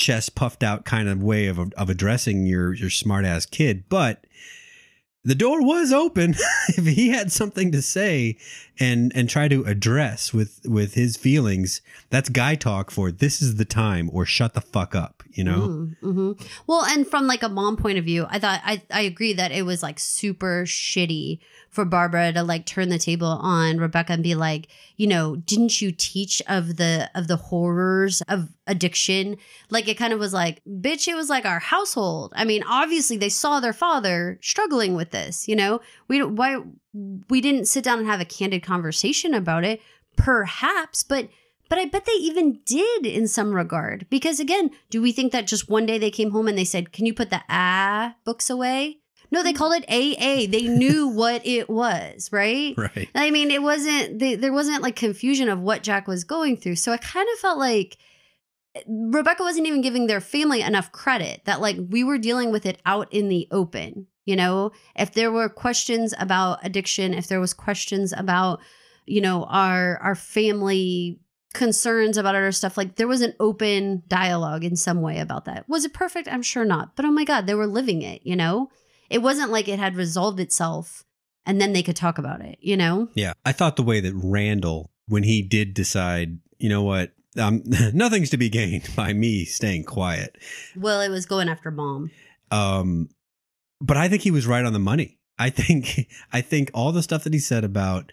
chest 0.00 0.34
puffed 0.34 0.64
out 0.64 0.84
kind 0.84 1.08
of 1.08 1.22
way 1.22 1.46
of 1.46 1.58
of 1.58 1.88
addressing 1.88 2.46
your 2.46 2.74
your 2.74 2.90
smart 2.90 3.24
ass 3.24 3.46
kid, 3.46 3.84
but 3.88 4.26
the 5.22 5.34
door 5.34 5.62
was 5.62 5.92
open. 5.92 6.34
If 6.70 6.86
he 6.86 7.10
had 7.10 7.30
something 7.30 7.70
to 7.72 7.82
say 7.82 8.38
and 8.78 9.12
and 9.14 9.28
try 9.28 9.48
to 9.48 9.64
address 9.64 10.32
with 10.32 10.60
with 10.64 10.94
his 10.94 11.16
feelings 11.16 11.82
that's 12.08 12.28
guy 12.28 12.54
talk 12.54 12.90
for 12.90 13.12
this 13.12 13.42
is 13.42 13.56
the 13.56 13.64
time 13.64 14.08
or 14.12 14.24
shut 14.24 14.54
the 14.54 14.60
fuck 14.60 14.94
up 14.94 15.19
you 15.32 15.44
know 15.44 15.88
hmm 16.00 16.32
Well, 16.66 16.84
and 16.84 17.06
from 17.06 17.26
like 17.26 17.42
a 17.42 17.48
mom 17.48 17.76
point 17.76 17.98
of 17.98 18.04
view, 18.04 18.26
I 18.28 18.38
thought 18.38 18.60
I 18.64 18.82
I 18.90 19.02
agree 19.02 19.32
that 19.34 19.52
it 19.52 19.62
was 19.62 19.82
like 19.82 19.98
super 19.98 20.64
shitty 20.64 21.38
for 21.70 21.84
Barbara 21.84 22.32
to 22.32 22.42
like 22.42 22.66
turn 22.66 22.88
the 22.88 22.98
table 22.98 23.28
on 23.28 23.78
Rebecca 23.78 24.12
and 24.12 24.22
be 24.22 24.34
like, 24.34 24.68
you 24.96 25.06
know, 25.06 25.36
didn't 25.36 25.80
you 25.80 25.92
teach 25.92 26.42
of 26.48 26.76
the 26.76 27.10
of 27.14 27.28
the 27.28 27.36
horrors 27.36 28.22
of 28.22 28.48
addiction? 28.66 29.36
Like 29.70 29.88
it 29.88 29.96
kind 29.96 30.12
of 30.12 30.18
was 30.18 30.32
like, 30.32 30.62
bitch, 30.68 31.06
it 31.06 31.14
was 31.14 31.30
like 31.30 31.46
our 31.46 31.60
household. 31.60 32.32
I 32.34 32.44
mean, 32.44 32.62
obviously 32.66 33.16
they 33.16 33.28
saw 33.28 33.60
their 33.60 33.72
father 33.72 34.38
struggling 34.42 34.94
with 34.94 35.10
this. 35.10 35.46
You 35.46 35.56
know, 35.56 35.80
we 36.08 36.22
why 36.22 36.58
we 37.28 37.40
didn't 37.40 37.66
sit 37.66 37.84
down 37.84 37.98
and 37.98 38.08
have 38.08 38.20
a 38.20 38.24
candid 38.24 38.62
conversation 38.62 39.34
about 39.34 39.64
it. 39.64 39.80
Perhaps, 40.16 41.04
but 41.04 41.28
but 41.70 41.78
I 41.78 41.86
bet 41.86 42.04
they 42.04 42.12
even 42.12 42.60
did 42.66 43.06
in 43.06 43.28
some 43.28 43.54
regard. 43.54 44.06
Because 44.10 44.40
again, 44.40 44.72
do 44.90 45.00
we 45.00 45.12
think 45.12 45.32
that 45.32 45.46
just 45.46 45.70
one 45.70 45.86
day 45.86 45.96
they 45.96 46.10
came 46.10 46.32
home 46.32 46.48
and 46.48 46.58
they 46.58 46.64
said, 46.64 46.92
Can 46.92 47.06
you 47.06 47.14
put 47.14 47.30
the 47.30 47.40
ah 47.48 48.16
books 48.24 48.50
away? 48.50 48.98
No, 49.30 49.44
they 49.44 49.52
called 49.52 49.80
it 49.80 49.88
AA. 49.88 50.50
They 50.50 50.62
knew 50.68 51.06
what 51.06 51.46
it 51.46 51.70
was, 51.70 52.28
right? 52.32 52.74
right 52.76 53.08
I 53.14 53.30
mean, 53.30 53.52
it 53.52 53.62
wasn't, 53.62 54.18
they, 54.18 54.34
there 54.34 54.52
wasn't 54.52 54.82
like 54.82 54.96
confusion 54.96 55.48
of 55.48 55.60
what 55.60 55.84
Jack 55.84 56.08
was 56.08 56.24
going 56.24 56.56
through. 56.56 56.74
So 56.74 56.90
I 56.90 56.96
kind 56.96 57.28
of 57.32 57.38
felt 57.38 57.58
like 57.58 57.96
Rebecca 58.88 59.44
wasn't 59.44 59.68
even 59.68 59.80
giving 59.80 60.08
their 60.08 60.20
family 60.20 60.62
enough 60.62 60.90
credit 60.90 61.42
that 61.44 61.60
like 61.60 61.76
we 61.88 62.02
were 62.02 62.18
dealing 62.18 62.50
with 62.50 62.66
it 62.66 62.80
out 62.84 63.12
in 63.12 63.28
the 63.28 63.46
open. 63.52 64.08
You 64.26 64.34
know, 64.34 64.72
if 64.96 65.12
there 65.12 65.30
were 65.30 65.48
questions 65.48 66.14
about 66.18 66.64
addiction, 66.64 67.14
if 67.14 67.28
there 67.28 67.40
was 67.40 67.54
questions 67.54 68.12
about, 68.12 68.60
you 69.06 69.20
know, 69.20 69.44
our 69.44 69.96
our 69.98 70.14
family 70.14 71.20
concerns 71.52 72.16
about 72.16 72.34
other 72.34 72.52
stuff, 72.52 72.76
like 72.76 72.96
there 72.96 73.08
was 73.08 73.22
an 73.22 73.34
open 73.40 74.02
dialogue 74.08 74.64
in 74.64 74.76
some 74.76 75.02
way 75.02 75.18
about 75.18 75.44
that. 75.46 75.68
Was 75.68 75.84
it 75.84 75.92
perfect? 75.92 76.28
I'm 76.30 76.42
sure 76.42 76.64
not. 76.64 76.94
But 76.96 77.04
oh 77.04 77.10
my 77.10 77.24
God, 77.24 77.46
they 77.46 77.54
were 77.54 77.66
living 77.66 78.02
it, 78.02 78.24
you 78.24 78.36
know? 78.36 78.70
It 79.08 79.22
wasn't 79.22 79.50
like 79.50 79.66
it 79.68 79.78
had 79.78 79.96
resolved 79.96 80.38
itself 80.38 81.04
and 81.46 81.60
then 81.60 81.72
they 81.72 81.82
could 81.82 81.96
talk 81.96 82.18
about 82.18 82.40
it, 82.42 82.58
you 82.60 82.76
know? 82.76 83.08
yeah 83.14 83.32
i 83.44 83.52
thought 83.52 83.76
the 83.76 83.82
way 83.82 84.00
that 84.00 84.12
randall 84.14 84.90
when 85.08 85.22
he 85.22 85.42
did 85.42 85.74
decide 85.74 86.38
you 86.58 86.68
know 86.68 86.82
what 86.82 87.12
um, 87.38 87.62
nothing's 87.94 88.30
to 88.30 88.36
be 88.36 88.48
gained 88.48 88.88
by 88.94 89.12
me 89.12 89.44
staying 89.44 89.84
quiet 89.84 90.36
Well, 90.76 91.00
it 91.00 91.08
was 91.08 91.26
going 91.26 91.48
after 91.48 91.70
mom. 91.70 92.10
Um, 92.50 93.08
but 93.80 93.96
I 93.96 94.08
think 94.08 94.22
he 94.22 94.30
was 94.30 94.46
right 94.46 94.64
on 94.64 94.72
the 94.72 94.78
money. 94.78 95.18
I 95.38 95.50
think 95.50 96.08
I 96.32 96.40
think 96.40 96.70
all 96.74 96.92
the 96.92 97.02
stuff 97.02 97.24
that 97.24 97.32
he 97.32 97.38
said 97.38 97.64
about 97.64 98.12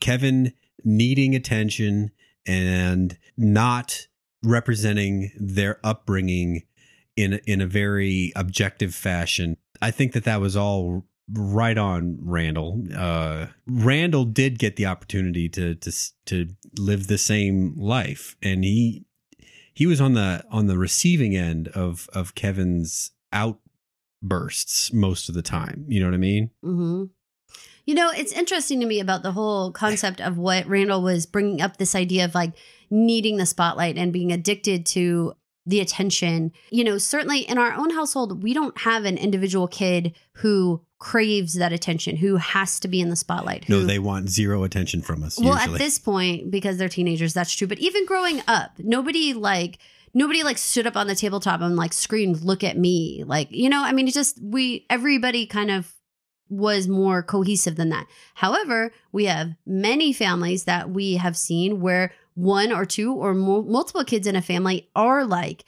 Kevin 0.00 0.52
needing 0.84 1.34
attention 1.34 2.10
and 2.46 3.18
not 3.36 4.06
representing 4.42 5.32
their 5.38 5.78
upbringing 5.84 6.62
in 7.16 7.40
in 7.46 7.60
a 7.60 7.66
very 7.66 8.32
objective 8.36 8.94
fashion. 8.94 9.56
I 9.82 9.90
think 9.90 10.12
that 10.12 10.24
that 10.24 10.40
was 10.40 10.56
all 10.56 11.04
right 11.32 11.76
on 11.76 12.18
Randall. 12.22 12.82
Uh, 12.94 13.46
Randall 13.66 14.24
did 14.24 14.58
get 14.58 14.76
the 14.76 14.86
opportunity 14.86 15.48
to 15.50 15.74
to 15.76 15.92
to 16.26 16.48
live 16.78 17.06
the 17.06 17.18
same 17.18 17.74
life, 17.76 18.36
and 18.42 18.64
he 18.64 19.04
he 19.74 19.86
was 19.86 20.00
on 20.00 20.14
the 20.14 20.44
on 20.50 20.66
the 20.66 20.78
receiving 20.78 21.36
end 21.36 21.68
of 21.68 22.08
of 22.12 22.34
Kevin's 22.34 23.10
outbursts 23.32 24.92
most 24.92 25.28
of 25.28 25.34
the 25.34 25.42
time. 25.42 25.84
You 25.88 26.00
know 26.00 26.06
what 26.06 26.14
I 26.14 26.18
mean? 26.18 26.50
Mm-hmm. 26.64 27.04
You 27.88 27.94
know, 27.94 28.10
it's 28.14 28.32
interesting 28.32 28.80
to 28.80 28.86
me 28.86 29.00
about 29.00 29.22
the 29.22 29.32
whole 29.32 29.72
concept 29.72 30.20
of 30.20 30.36
what 30.36 30.66
Randall 30.66 31.00
was 31.00 31.24
bringing 31.24 31.62
up 31.62 31.78
this 31.78 31.94
idea 31.94 32.26
of 32.26 32.34
like 32.34 32.52
needing 32.90 33.38
the 33.38 33.46
spotlight 33.46 33.96
and 33.96 34.12
being 34.12 34.30
addicted 34.30 34.84
to 34.88 35.32
the 35.64 35.80
attention. 35.80 36.52
You 36.68 36.84
know, 36.84 36.98
certainly 36.98 37.38
in 37.38 37.56
our 37.56 37.72
own 37.72 37.88
household, 37.88 38.42
we 38.42 38.52
don't 38.52 38.76
have 38.76 39.06
an 39.06 39.16
individual 39.16 39.68
kid 39.68 40.14
who 40.32 40.82
craves 40.98 41.54
that 41.54 41.72
attention, 41.72 42.16
who 42.16 42.36
has 42.36 42.78
to 42.80 42.88
be 42.88 43.00
in 43.00 43.08
the 43.08 43.16
spotlight. 43.16 43.70
No, 43.70 43.82
they 43.86 43.98
want 43.98 44.28
zero 44.28 44.64
attention 44.64 45.00
from 45.00 45.22
us. 45.22 45.38
well, 45.38 45.54
usually. 45.54 45.76
at 45.76 45.78
this 45.78 45.98
point, 45.98 46.50
because 46.50 46.76
they're 46.76 46.90
teenagers, 46.90 47.32
that's 47.32 47.54
true. 47.54 47.68
But 47.68 47.78
even 47.78 48.04
growing 48.04 48.42
up, 48.46 48.72
nobody 48.76 49.32
like 49.32 49.78
nobody 50.12 50.42
like 50.42 50.58
stood 50.58 50.86
up 50.86 50.98
on 50.98 51.06
the 51.06 51.14
tabletop 51.14 51.62
and 51.62 51.76
like 51.76 51.94
screamed, 51.94 52.42
"Look 52.42 52.62
at 52.62 52.76
me!" 52.76 53.24
Like 53.26 53.48
you 53.50 53.70
know, 53.70 53.82
I 53.82 53.92
mean, 53.92 54.08
it 54.08 54.12
just 54.12 54.38
we 54.42 54.84
everybody 54.90 55.46
kind 55.46 55.70
of 55.70 55.94
was 56.48 56.88
more 56.88 57.22
cohesive 57.22 57.76
than 57.76 57.90
that. 57.90 58.06
However, 58.34 58.92
we 59.12 59.26
have 59.26 59.54
many 59.66 60.12
families 60.12 60.64
that 60.64 60.90
we 60.90 61.14
have 61.14 61.36
seen 61.36 61.80
where 61.80 62.12
one 62.34 62.72
or 62.72 62.84
two 62.84 63.12
or 63.14 63.34
mo- 63.34 63.62
multiple 63.62 64.04
kids 64.04 64.26
in 64.26 64.36
a 64.36 64.42
family 64.42 64.88
are 64.94 65.24
like 65.24 65.64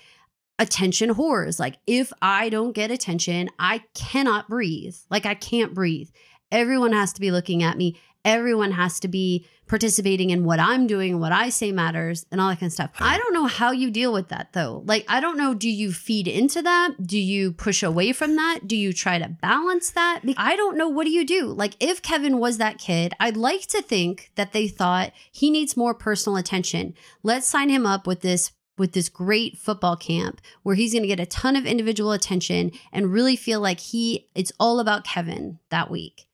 attention 0.58 1.14
whores. 1.14 1.58
Like, 1.58 1.78
if 1.86 2.12
I 2.22 2.48
don't 2.48 2.72
get 2.72 2.90
attention, 2.90 3.48
I 3.58 3.82
cannot 3.94 4.48
breathe. 4.48 4.94
Like, 5.10 5.26
I 5.26 5.34
can't 5.34 5.74
breathe. 5.74 6.10
Everyone 6.52 6.92
has 6.92 7.12
to 7.14 7.20
be 7.20 7.30
looking 7.30 7.62
at 7.62 7.76
me. 7.76 7.98
Everyone 8.24 8.72
has 8.72 9.00
to 9.00 9.08
be 9.08 9.46
participating 9.70 10.30
in 10.30 10.42
what 10.42 10.58
I'm 10.58 10.88
doing, 10.88 11.20
what 11.20 11.30
I 11.30 11.48
say 11.48 11.70
matters, 11.70 12.26
and 12.32 12.40
all 12.40 12.48
that 12.48 12.58
kind 12.58 12.68
of 12.70 12.72
stuff. 12.72 12.90
I 12.98 13.16
don't 13.16 13.32
know 13.32 13.46
how 13.46 13.70
you 13.70 13.92
deal 13.92 14.12
with 14.12 14.26
that 14.28 14.52
though. 14.52 14.82
Like, 14.84 15.04
I 15.06 15.20
don't 15.20 15.38
know. 15.38 15.54
Do 15.54 15.70
you 15.70 15.92
feed 15.92 16.26
into 16.26 16.60
that? 16.60 17.06
Do 17.06 17.16
you 17.16 17.52
push 17.52 17.84
away 17.84 18.10
from 18.12 18.34
that? 18.34 18.66
Do 18.66 18.76
you 18.76 18.92
try 18.92 19.20
to 19.20 19.28
balance 19.28 19.92
that? 19.92 20.22
I 20.36 20.56
don't 20.56 20.76
know. 20.76 20.88
What 20.88 21.04
do 21.04 21.12
you 21.12 21.24
do? 21.24 21.46
Like, 21.46 21.76
if 21.78 22.02
Kevin 22.02 22.38
was 22.38 22.58
that 22.58 22.78
kid, 22.78 23.14
I'd 23.20 23.36
like 23.36 23.68
to 23.68 23.80
think 23.80 24.32
that 24.34 24.52
they 24.52 24.66
thought 24.66 25.12
he 25.30 25.50
needs 25.50 25.76
more 25.76 25.94
personal 25.94 26.36
attention. 26.36 26.94
Let's 27.22 27.46
sign 27.46 27.68
him 27.68 27.86
up 27.86 28.08
with 28.08 28.22
this 28.22 28.50
with 28.76 28.92
this 28.92 29.08
great 29.08 29.56
football 29.56 29.94
camp 29.94 30.40
where 30.64 30.74
he's 30.74 30.94
going 30.94 31.02
to 31.02 31.08
get 31.08 31.20
a 31.20 31.26
ton 31.26 31.54
of 31.54 31.66
individual 31.66 32.10
attention 32.10 32.72
and 32.92 33.12
really 33.12 33.36
feel 33.36 33.60
like 33.60 33.78
he 33.78 34.26
it's 34.34 34.52
all 34.58 34.80
about 34.80 35.04
Kevin 35.04 35.60
that 35.68 35.90
week. 35.90 36.26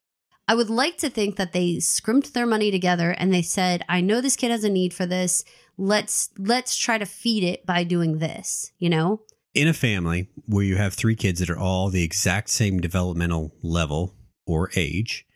I 0.48 0.54
would 0.54 0.70
like 0.70 0.98
to 0.98 1.10
think 1.10 1.36
that 1.36 1.52
they 1.52 1.80
scrimped 1.80 2.34
their 2.34 2.46
money 2.46 2.70
together 2.70 3.10
and 3.10 3.32
they 3.32 3.42
said, 3.42 3.84
"I 3.88 4.00
know 4.00 4.20
this 4.20 4.36
kid 4.36 4.50
has 4.50 4.64
a 4.64 4.70
need 4.70 4.94
for 4.94 5.06
this. 5.06 5.44
Let's 5.76 6.30
let's 6.38 6.76
try 6.76 6.98
to 6.98 7.06
feed 7.06 7.42
it 7.42 7.66
by 7.66 7.84
doing 7.84 8.18
this." 8.18 8.72
You 8.78 8.90
know? 8.90 9.22
in 9.56 9.66
a 9.66 9.72
family 9.72 10.28
where 10.44 10.64
you 10.64 10.76
have 10.76 10.92
three 10.92 11.16
kids 11.16 11.40
that 11.40 11.48
are 11.48 11.58
all 11.58 11.88
the 11.88 12.04
exact 12.04 12.50
same 12.50 12.78
developmental 12.78 13.54
level 13.62 14.14
or 14.46 14.70
age, 14.76 15.26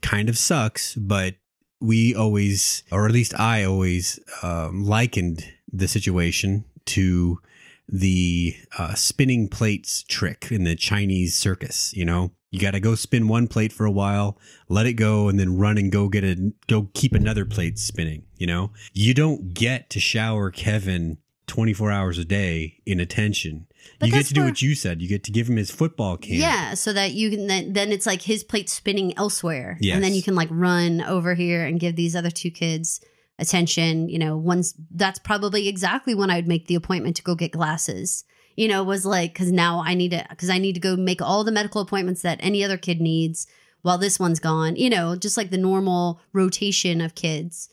kind 0.00 0.30
of 0.30 0.38
sucks, 0.38 0.94
but 0.94 1.34
we 1.78 2.14
always, 2.14 2.82
or 2.90 3.04
at 3.04 3.12
least 3.12 3.38
I 3.38 3.64
always, 3.64 4.18
um, 4.42 4.82
likened 4.82 5.44
the 5.70 5.88
situation 5.88 6.64
to 6.86 7.38
the 7.86 8.56
uh, 8.78 8.94
spinning 8.94 9.46
plates 9.46 10.02
trick 10.02 10.48
in 10.50 10.64
the 10.64 10.74
Chinese 10.74 11.36
circus. 11.36 11.92
You 11.94 12.06
know, 12.06 12.32
you 12.50 12.60
got 12.60 12.72
to 12.72 12.80
go 12.80 12.94
spin 12.94 13.28
one 13.28 13.48
plate 13.48 13.72
for 13.72 13.84
a 13.86 13.90
while, 13.90 14.38
let 14.68 14.86
it 14.86 14.94
go, 14.94 15.28
and 15.28 15.38
then 15.38 15.56
run 15.58 15.78
and 15.78 15.90
go 15.92 16.08
get 16.08 16.24
a 16.24 16.52
go 16.68 16.88
keep 16.94 17.12
another 17.12 17.44
plate 17.44 17.78
spinning. 17.78 18.24
You 18.36 18.46
know, 18.46 18.70
you 18.92 19.14
don't 19.14 19.52
get 19.54 19.90
to 19.90 20.00
shower 20.00 20.50
Kevin 20.50 21.18
24 21.48 21.90
hours 21.92 22.18
a 22.18 22.24
day 22.24 22.82
in 22.86 22.98
attention. 23.00 23.66
But 24.00 24.08
you 24.08 24.14
get 24.14 24.26
to 24.26 24.34
do 24.34 24.40
where- 24.40 24.50
what 24.50 24.62
you 24.62 24.74
said. 24.74 25.00
You 25.00 25.08
get 25.08 25.22
to 25.24 25.30
give 25.30 25.48
him 25.48 25.56
his 25.56 25.70
football 25.70 26.16
camp. 26.16 26.40
Yeah, 26.40 26.74
so 26.74 26.92
that 26.92 27.12
you 27.14 27.30
can 27.30 27.46
then 27.46 27.72
then 27.72 27.92
it's 27.92 28.06
like 28.06 28.22
his 28.22 28.42
plate 28.42 28.68
spinning 28.68 29.16
elsewhere, 29.16 29.78
Yes. 29.80 29.94
and 29.94 30.02
then 30.04 30.14
you 30.14 30.22
can 30.22 30.34
like 30.34 30.48
run 30.50 31.00
over 31.02 31.34
here 31.34 31.64
and 31.64 31.78
give 31.78 31.94
these 31.96 32.16
other 32.16 32.30
two 32.30 32.50
kids 32.50 33.00
attention. 33.38 34.08
You 34.08 34.18
know, 34.18 34.36
once 34.36 34.74
that's 34.90 35.18
probably 35.18 35.68
exactly 35.68 36.14
when 36.14 36.30
I'd 36.30 36.48
make 36.48 36.66
the 36.66 36.74
appointment 36.74 37.16
to 37.16 37.22
go 37.22 37.34
get 37.34 37.52
glasses. 37.52 38.24
You 38.56 38.68
know, 38.68 38.82
was 38.82 39.04
like 39.04 39.32
because 39.32 39.52
now 39.52 39.82
I 39.84 39.94
need 39.94 40.10
to 40.12 40.26
because 40.30 40.50
I 40.50 40.58
need 40.58 40.74
to 40.74 40.80
go 40.80 40.96
make 40.96 41.22
all 41.22 41.44
the 41.44 41.52
medical 41.52 41.80
appointments 41.80 42.22
that 42.22 42.38
any 42.40 42.64
other 42.64 42.78
kid 42.78 43.00
needs 43.00 43.46
while 43.82 43.98
this 43.98 44.18
one's 44.18 44.40
gone. 44.40 44.76
You 44.76 44.90
know, 44.90 45.14
just 45.14 45.36
like 45.36 45.50
the 45.50 45.58
normal 45.58 46.20
rotation 46.32 47.00
of 47.00 47.14
kids. 47.14 47.68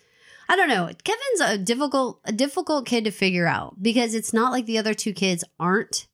I 0.50 0.56
don't 0.56 0.68
know. 0.68 0.90
Kevin's 1.04 1.42
a 1.42 1.58
difficult 1.58 2.20
a 2.26 2.32
difficult 2.32 2.86
kid 2.86 3.06
to 3.06 3.12
figure 3.12 3.48
out 3.48 3.82
because 3.82 4.14
it's 4.14 4.34
not 4.34 4.52
like 4.52 4.66
the 4.66 4.78
other 4.78 4.94
two 4.94 5.14
kids 5.14 5.44
aren't 5.60 6.08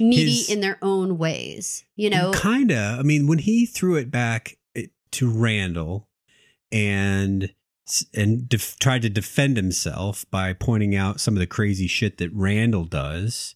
needy 0.00 0.38
His- 0.38 0.50
in 0.50 0.60
their 0.60 0.78
own 0.82 1.16
ways. 1.16 1.84
You 1.96 2.10
know, 2.10 2.32
Kinda. 2.32 2.96
I 2.98 3.02
mean, 3.02 3.26
when 3.26 3.38
he 3.38 3.66
threw 3.66 3.96
it 3.96 4.10
back 4.10 4.58
to 5.12 5.30
Randall 5.30 6.08
and 6.72 7.54
and 8.14 8.48
def- 8.48 8.78
tried 8.78 9.02
to 9.02 9.08
defend 9.10 9.56
himself 9.56 10.24
by 10.30 10.52
pointing 10.52 10.94
out 10.94 11.20
some 11.20 11.34
of 11.34 11.40
the 11.40 11.46
crazy 11.46 11.86
shit 11.86 12.18
that 12.18 12.30
Randall 12.32 12.84
does. 12.84 13.54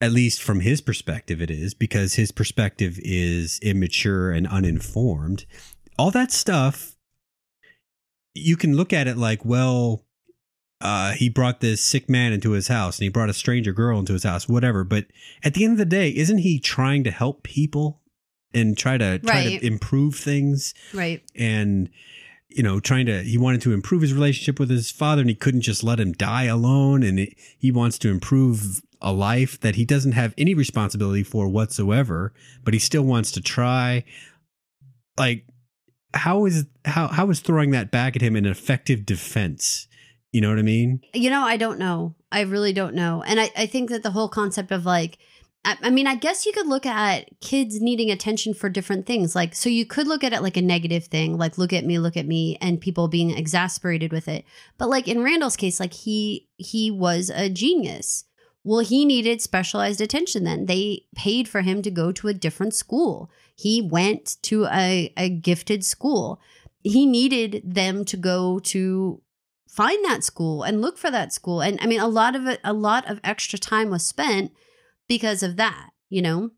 At 0.00 0.12
least 0.12 0.40
from 0.42 0.60
his 0.60 0.80
perspective, 0.80 1.42
it 1.42 1.50
is 1.50 1.74
because 1.74 2.14
his 2.14 2.30
perspective 2.30 3.00
is 3.02 3.58
immature 3.62 4.30
and 4.30 4.46
uninformed. 4.46 5.44
All 5.98 6.12
that 6.12 6.30
stuff, 6.30 6.94
you 8.34 8.56
can 8.56 8.76
look 8.76 8.92
at 8.92 9.08
it 9.08 9.16
like, 9.16 9.44
well, 9.44 10.04
uh, 10.80 11.12
he 11.12 11.28
brought 11.28 11.60
this 11.60 11.80
sick 11.80 12.08
man 12.08 12.32
into 12.32 12.52
his 12.52 12.68
house 12.68 12.98
and 12.98 13.02
he 13.04 13.08
brought 13.08 13.28
a 13.28 13.34
stranger 13.34 13.72
girl 13.72 13.98
into 13.98 14.12
his 14.12 14.22
house, 14.22 14.48
whatever. 14.48 14.84
But 14.84 15.06
at 15.42 15.54
the 15.54 15.64
end 15.64 15.72
of 15.72 15.78
the 15.78 15.84
day, 15.84 16.10
isn't 16.10 16.38
he 16.38 16.60
trying 16.60 17.02
to 17.02 17.10
help 17.10 17.42
people 17.42 18.00
and 18.54 18.78
try 18.78 18.96
to 18.98 19.18
try 19.18 19.34
Right. 19.34 19.60
to 19.60 19.66
improve 19.66 20.14
things 20.14 20.74
right? 20.94 21.22
and 21.34 21.90
you 22.48 22.62
know 22.62 22.80
trying 22.80 23.06
to 23.06 23.22
he 23.22 23.38
wanted 23.38 23.60
to 23.60 23.72
improve 23.72 24.02
his 24.02 24.14
relationship 24.14 24.58
with 24.58 24.70
his 24.70 24.90
father 24.90 25.20
and 25.20 25.30
he 25.30 25.36
couldn't 25.36 25.60
just 25.60 25.84
let 25.84 26.00
him 26.00 26.12
die 26.12 26.44
alone 26.44 27.02
and 27.02 27.18
it, 27.20 27.34
he 27.58 27.70
wants 27.70 27.98
to 27.98 28.08
improve 28.08 28.80
a 29.00 29.12
life 29.12 29.60
that 29.60 29.76
he 29.76 29.84
doesn't 29.84 30.12
have 30.12 30.34
any 30.36 30.54
responsibility 30.54 31.22
for 31.22 31.48
whatsoever 31.48 32.32
but 32.64 32.74
he 32.74 32.80
still 32.80 33.02
wants 33.02 33.30
to 33.30 33.40
try 33.40 34.02
like 35.18 35.44
how 36.14 36.46
is 36.46 36.66
how 36.84 37.06
how 37.08 37.28
is 37.30 37.40
throwing 37.40 37.70
that 37.70 37.90
back 37.90 38.16
at 38.16 38.22
him 38.22 38.34
an 38.34 38.46
effective 38.46 39.04
defense 39.04 39.86
you 40.32 40.40
know 40.40 40.48
what 40.48 40.58
i 40.58 40.62
mean 40.62 41.00
You 41.14 41.30
know, 41.30 41.42
I 41.42 41.56
don't 41.56 41.78
know. 41.78 42.14
I 42.30 42.42
really 42.42 42.72
don't 42.72 42.94
know. 42.94 43.22
And 43.26 43.40
I, 43.40 43.50
I 43.56 43.66
think 43.66 43.88
that 43.90 44.02
the 44.02 44.10
whole 44.10 44.28
concept 44.28 44.70
of 44.70 44.84
like, 44.84 45.18
I, 45.64 45.90
mean, 45.90 46.06
I 46.06 46.14
guess 46.14 46.46
you 46.46 46.52
could 46.52 46.66
look 46.66 46.86
at 46.86 47.28
kids 47.40 47.80
needing 47.80 48.10
attention 48.10 48.54
for 48.54 48.70
different 48.70 49.06
things. 49.06 49.34
Like, 49.34 49.54
so 49.54 49.68
you 49.68 49.84
could 49.84 50.06
look 50.06 50.24
at 50.24 50.32
it 50.32 50.40
like 50.40 50.56
a 50.56 50.62
negative 50.62 51.04
thing, 51.04 51.36
like, 51.36 51.58
look 51.58 51.72
at 51.72 51.84
me, 51.84 51.98
look 51.98 52.16
at 52.16 52.26
me, 52.26 52.56
and 52.60 52.80
people 52.80 53.08
being 53.08 53.36
exasperated 53.36 54.12
with 54.12 54.28
it. 54.28 54.44
But 54.78 54.88
like 54.88 55.08
in 55.08 55.22
Randall's 55.22 55.56
case, 55.56 55.78
like 55.78 55.92
he, 55.92 56.48
he 56.56 56.90
was 56.90 57.30
a 57.30 57.50
genius. 57.50 58.24
Well, 58.64 58.80
he 58.80 59.04
needed 59.04 59.40
specialized 59.40 60.00
attention 60.00 60.44
then. 60.44 60.66
They 60.66 61.06
paid 61.14 61.48
for 61.48 61.62
him 61.62 61.82
to 61.82 61.90
go 61.90 62.12
to 62.12 62.28
a 62.28 62.34
different 62.34 62.74
school. 62.74 63.30
He 63.54 63.82
went 63.82 64.36
to 64.42 64.66
a, 64.66 65.12
a 65.16 65.28
gifted 65.28 65.84
school. 65.84 66.40
He 66.82 67.06
needed 67.06 67.62
them 67.64 68.04
to 68.06 68.16
go 68.16 68.58
to 68.60 69.22
find 69.68 70.04
that 70.04 70.24
school 70.24 70.62
and 70.62 70.80
look 70.80 70.98
for 70.98 71.10
that 71.10 71.32
school. 71.32 71.60
And 71.60 71.78
I 71.80 71.86
mean, 71.86 72.00
a 72.00 72.08
lot 72.08 72.34
of 72.34 72.46
it, 72.46 72.60
a 72.64 72.72
lot 72.72 73.08
of 73.08 73.20
extra 73.22 73.58
time 73.58 73.90
was 73.90 74.04
spent 74.04 74.52
because 75.08 75.42
of 75.42 75.56
that, 75.56 75.90
you 76.08 76.22
know, 76.22 76.50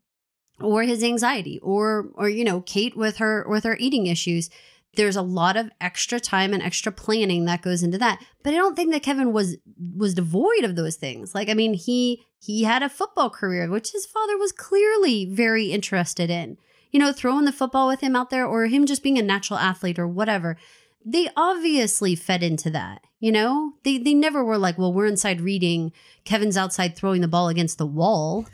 or 0.59 0.83
his 0.83 1.03
anxiety, 1.03 1.59
or 1.61 2.09
or 2.13 2.29
you 2.29 2.43
know, 2.43 2.61
Kate 2.61 2.95
with 2.95 3.17
her 3.17 3.45
with 3.47 3.63
her 3.63 3.77
eating 3.79 4.07
issues. 4.07 4.49
There's 4.95 5.15
a 5.15 5.21
lot 5.21 5.55
of 5.55 5.71
extra 5.79 6.19
time 6.19 6.53
and 6.53 6.61
extra 6.61 6.91
planning 6.91 7.45
that 7.45 7.61
goes 7.61 7.81
into 7.81 7.97
that. 7.99 8.21
But 8.43 8.53
I 8.53 8.57
don't 8.57 8.75
think 8.75 8.91
that 8.91 9.03
Kevin 9.03 9.31
was 9.31 9.57
was 9.95 10.13
devoid 10.13 10.63
of 10.63 10.75
those 10.75 10.97
things. 10.97 11.33
Like, 11.33 11.49
I 11.49 11.53
mean, 11.53 11.73
he 11.73 12.23
he 12.39 12.63
had 12.63 12.83
a 12.83 12.89
football 12.89 13.29
career, 13.29 13.69
which 13.69 13.91
his 13.91 14.05
father 14.05 14.37
was 14.37 14.51
clearly 14.51 15.25
very 15.25 15.71
interested 15.71 16.29
in. 16.29 16.57
You 16.91 16.99
know, 16.99 17.13
throwing 17.13 17.45
the 17.45 17.53
football 17.53 17.87
with 17.87 18.01
him 18.01 18.17
out 18.17 18.31
there, 18.31 18.45
or 18.45 18.65
him 18.65 18.85
just 18.85 19.01
being 19.01 19.17
a 19.17 19.21
natural 19.23 19.57
athlete, 19.57 19.97
or 19.97 20.07
whatever 20.07 20.57
they 21.05 21.29
obviously 21.35 22.15
fed 22.15 22.43
into 22.43 22.69
that 22.69 23.01
you 23.19 23.31
know 23.31 23.73
they 23.83 23.97
they 23.97 24.13
never 24.13 24.43
were 24.43 24.57
like 24.57 24.77
well 24.77 24.93
we're 24.93 25.05
inside 25.05 25.41
reading 25.41 25.91
kevin's 26.25 26.57
outside 26.57 26.95
throwing 26.95 27.21
the 27.21 27.27
ball 27.27 27.47
against 27.47 27.77
the 27.77 27.85
wall 27.85 28.45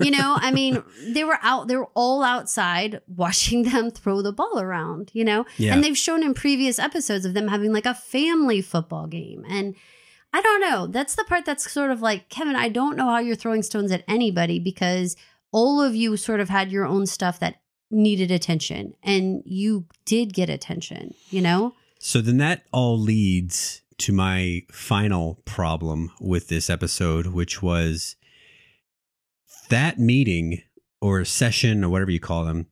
You 0.00 0.10
know, 0.10 0.36
I 0.36 0.50
mean, 0.50 0.82
they 1.06 1.22
were 1.22 1.38
out, 1.40 1.68
they 1.68 1.76
were 1.76 1.88
all 1.94 2.24
outside 2.24 3.00
watching 3.06 3.62
them 3.70 3.90
throw 3.90 4.22
the 4.22 4.32
ball 4.32 4.58
around, 4.58 5.10
you 5.12 5.24
know? 5.24 5.46
Yeah. 5.56 5.72
And 5.72 5.84
they've 5.84 5.96
shown 5.96 6.22
in 6.24 6.34
previous 6.34 6.78
episodes 6.78 7.24
of 7.24 7.34
them 7.34 7.48
having 7.48 7.72
like 7.72 7.86
a 7.86 7.94
family 7.94 8.60
football 8.60 9.06
game. 9.06 9.44
And 9.48 9.76
I 10.32 10.42
don't 10.42 10.60
know. 10.60 10.88
That's 10.88 11.14
the 11.14 11.24
part 11.24 11.44
that's 11.44 11.70
sort 11.70 11.92
of 11.92 12.02
like, 12.02 12.28
Kevin, 12.28 12.56
I 12.56 12.68
don't 12.68 12.96
know 12.96 13.08
how 13.08 13.18
you're 13.20 13.36
throwing 13.36 13.62
stones 13.62 13.92
at 13.92 14.02
anybody 14.08 14.58
because 14.58 15.16
all 15.52 15.80
of 15.80 15.94
you 15.94 16.16
sort 16.16 16.40
of 16.40 16.48
had 16.48 16.72
your 16.72 16.86
own 16.86 17.06
stuff 17.06 17.38
that 17.38 17.60
needed 17.88 18.32
attention 18.32 18.94
and 19.04 19.42
you 19.44 19.86
did 20.04 20.34
get 20.34 20.50
attention, 20.50 21.14
you 21.30 21.40
know? 21.40 21.72
So 22.06 22.20
then 22.20 22.36
that 22.36 22.64
all 22.70 22.98
leads 22.98 23.80
to 23.96 24.12
my 24.12 24.60
final 24.70 25.40
problem 25.46 26.12
with 26.20 26.48
this 26.48 26.68
episode, 26.68 27.28
which 27.28 27.62
was 27.62 28.16
that 29.70 29.98
meeting 29.98 30.60
or 31.00 31.24
session 31.24 31.82
or 31.82 31.88
whatever 31.88 32.10
you 32.10 32.20
call 32.20 32.44
them 32.44 32.66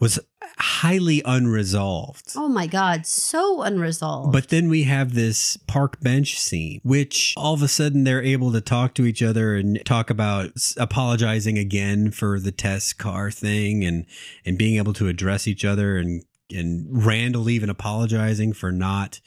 was 0.00 0.18
highly 0.56 1.20
unresolved. 1.26 2.32
Oh 2.34 2.48
my 2.48 2.66
God, 2.66 3.04
so 3.04 3.60
unresolved. 3.60 4.32
But 4.32 4.48
then 4.48 4.70
we 4.70 4.84
have 4.84 5.12
this 5.12 5.58
park 5.66 6.00
bench 6.00 6.38
scene, 6.38 6.80
which 6.82 7.34
all 7.36 7.52
of 7.52 7.62
a 7.62 7.68
sudden 7.68 8.04
they're 8.04 8.22
able 8.22 8.52
to 8.52 8.60
talk 8.62 8.94
to 8.94 9.04
each 9.04 9.22
other 9.22 9.54
and 9.54 9.84
talk 9.84 10.08
about 10.08 10.52
apologizing 10.78 11.58
again 11.58 12.10
for 12.10 12.40
the 12.40 12.52
Tess 12.52 12.94
car 12.94 13.30
thing 13.30 13.84
and 13.84 14.06
and 14.46 14.56
being 14.56 14.76
able 14.76 14.94
to 14.94 15.08
address 15.08 15.46
each 15.46 15.64
other 15.64 15.98
and 15.98 16.22
and 16.50 16.86
Randall 17.04 17.50
even 17.50 17.70
apologizing 17.70 18.52
for 18.52 18.72
not 18.72 19.20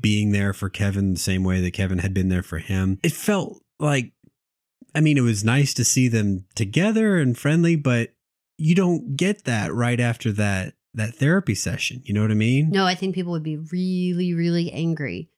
being 0.00 0.32
there 0.32 0.52
for 0.52 0.68
Kevin 0.68 1.12
the 1.12 1.18
same 1.18 1.44
way 1.44 1.60
that 1.60 1.72
Kevin 1.72 1.98
had 1.98 2.14
been 2.14 2.28
there 2.28 2.42
for 2.42 2.58
him. 2.58 2.98
It 3.02 3.12
felt 3.12 3.62
like 3.78 4.12
I 4.94 5.00
mean 5.00 5.18
it 5.18 5.22
was 5.22 5.44
nice 5.44 5.74
to 5.74 5.84
see 5.84 6.08
them 6.08 6.46
together 6.54 7.18
and 7.18 7.36
friendly, 7.36 7.76
but 7.76 8.10
you 8.56 8.74
don't 8.74 9.16
get 9.16 9.44
that 9.44 9.72
right 9.72 10.00
after 10.00 10.32
that 10.32 10.74
that 10.94 11.14
therapy 11.14 11.54
session. 11.54 12.02
You 12.04 12.14
know 12.14 12.22
what 12.22 12.30
I 12.30 12.34
mean? 12.34 12.70
No, 12.70 12.86
I 12.86 12.94
think 12.94 13.14
people 13.14 13.32
would 13.32 13.42
be 13.42 13.56
really, 13.56 14.34
really 14.34 14.70
angry. 14.72 15.30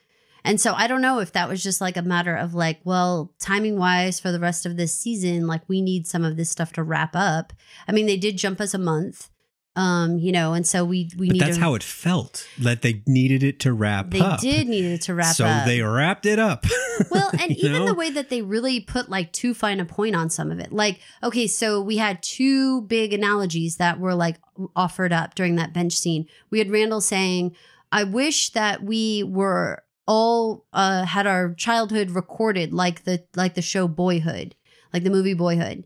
And 0.45 0.61
so 0.61 0.72
I 0.74 0.86
don't 0.86 1.03
know 1.03 1.18
if 1.18 1.32
that 1.32 1.49
was 1.49 1.62
just 1.62 1.80
like 1.80 1.97
a 1.97 2.03
matter 2.03 2.34
of 2.34 2.55
like, 2.55 2.80
well, 2.84 3.32
timing 3.38 3.78
wise 3.78 4.18
for 4.18 4.32
the 4.32 4.41
rest 4.41 4.64
of 4.64 4.76
this 4.76 4.95
season, 4.95 5.47
like 5.47 5.62
we 5.68 5.82
need 5.82 6.07
some 6.07 6.24
of 6.24 6.36
this 6.36 6.51
stuff 6.51 6.72
to 6.74 6.82
wrap 6.82 7.14
up. 7.14 7.53
I 7.86 7.93
mean, 7.93 8.07
they 8.07 8.16
did 8.16 8.38
jump 8.38 8.61
us 8.61 8.72
a 8.72 8.78
month, 8.78 9.29
um, 9.76 10.18
you 10.18 10.32
know, 10.32 10.52
and 10.52 10.66
so 10.66 10.84
we 10.84 11.10
we 11.16 11.28
But 11.28 11.32
need 11.34 11.40
that's 11.42 11.56
to. 11.56 11.62
how 11.62 11.74
it 11.74 11.82
felt. 11.82 12.46
That 12.58 12.82
they 12.82 13.02
needed 13.06 13.42
it 13.42 13.60
to 13.60 13.72
wrap 13.72 14.10
they 14.10 14.20
up. 14.20 14.40
did 14.40 14.66
need 14.68 14.84
it 14.84 15.02
to 15.02 15.14
wrap 15.14 15.34
so 15.36 15.46
up. 15.46 15.64
they 15.66 15.80
wrapped 15.80 16.26
it 16.26 16.38
up. 16.40 16.66
well, 17.10 17.30
and 17.38 17.52
even 17.52 17.72
know? 17.72 17.86
the 17.86 17.94
way 17.94 18.10
that 18.10 18.30
they 18.30 18.42
really 18.42 18.80
put 18.80 19.08
like 19.08 19.32
too 19.32 19.54
fine 19.54 19.78
a 19.78 19.84
point 19.84 20.16
on 20.16 20.28
some 20.28 20.50
of 20.50 20.58
it. 20.58 20.72
Like, 20.72 20.98
okay, 21.22 21.46
so 21.46 21.80
we 21.80 21.98
had 21.98 22.22
two 22.22 22.82
big 22.82 23.12
analogies 23.12 23.76
that 23.76 24.00
were 24.00 24.14
like 24.14 24.36
offered 24.74 25.12
up 25.12 25.34
during 25.36 25.54
that 25.56 25.72
bench 25.72 25.92
scene. 25.96 26.26
We 26.50 26.58
had 26.58 26.70
Randall 26.70 27.00
saying, 27.00 27.54
I 27.92 28.04
wish 28.04 28.50
that 28.50 28.82
we 28.82 29.22
were 29.22 29.84
all 30.06 30.66
uh 30.72 31.04
had 31.04 31.28
our 31.28 31.54
childhood 31.54 32.10
recorded 32.10 32.72
like 32.72 33.04
the 33.04 33.24
like 33.36 33.54
the 33.54 33.62
show 33.62 33.86
Boyhood, 33.86 34.56
like 34.92 35.04
the 35.04 35.10
movie 35.10 35.34
Boyhood. 35.34 35.84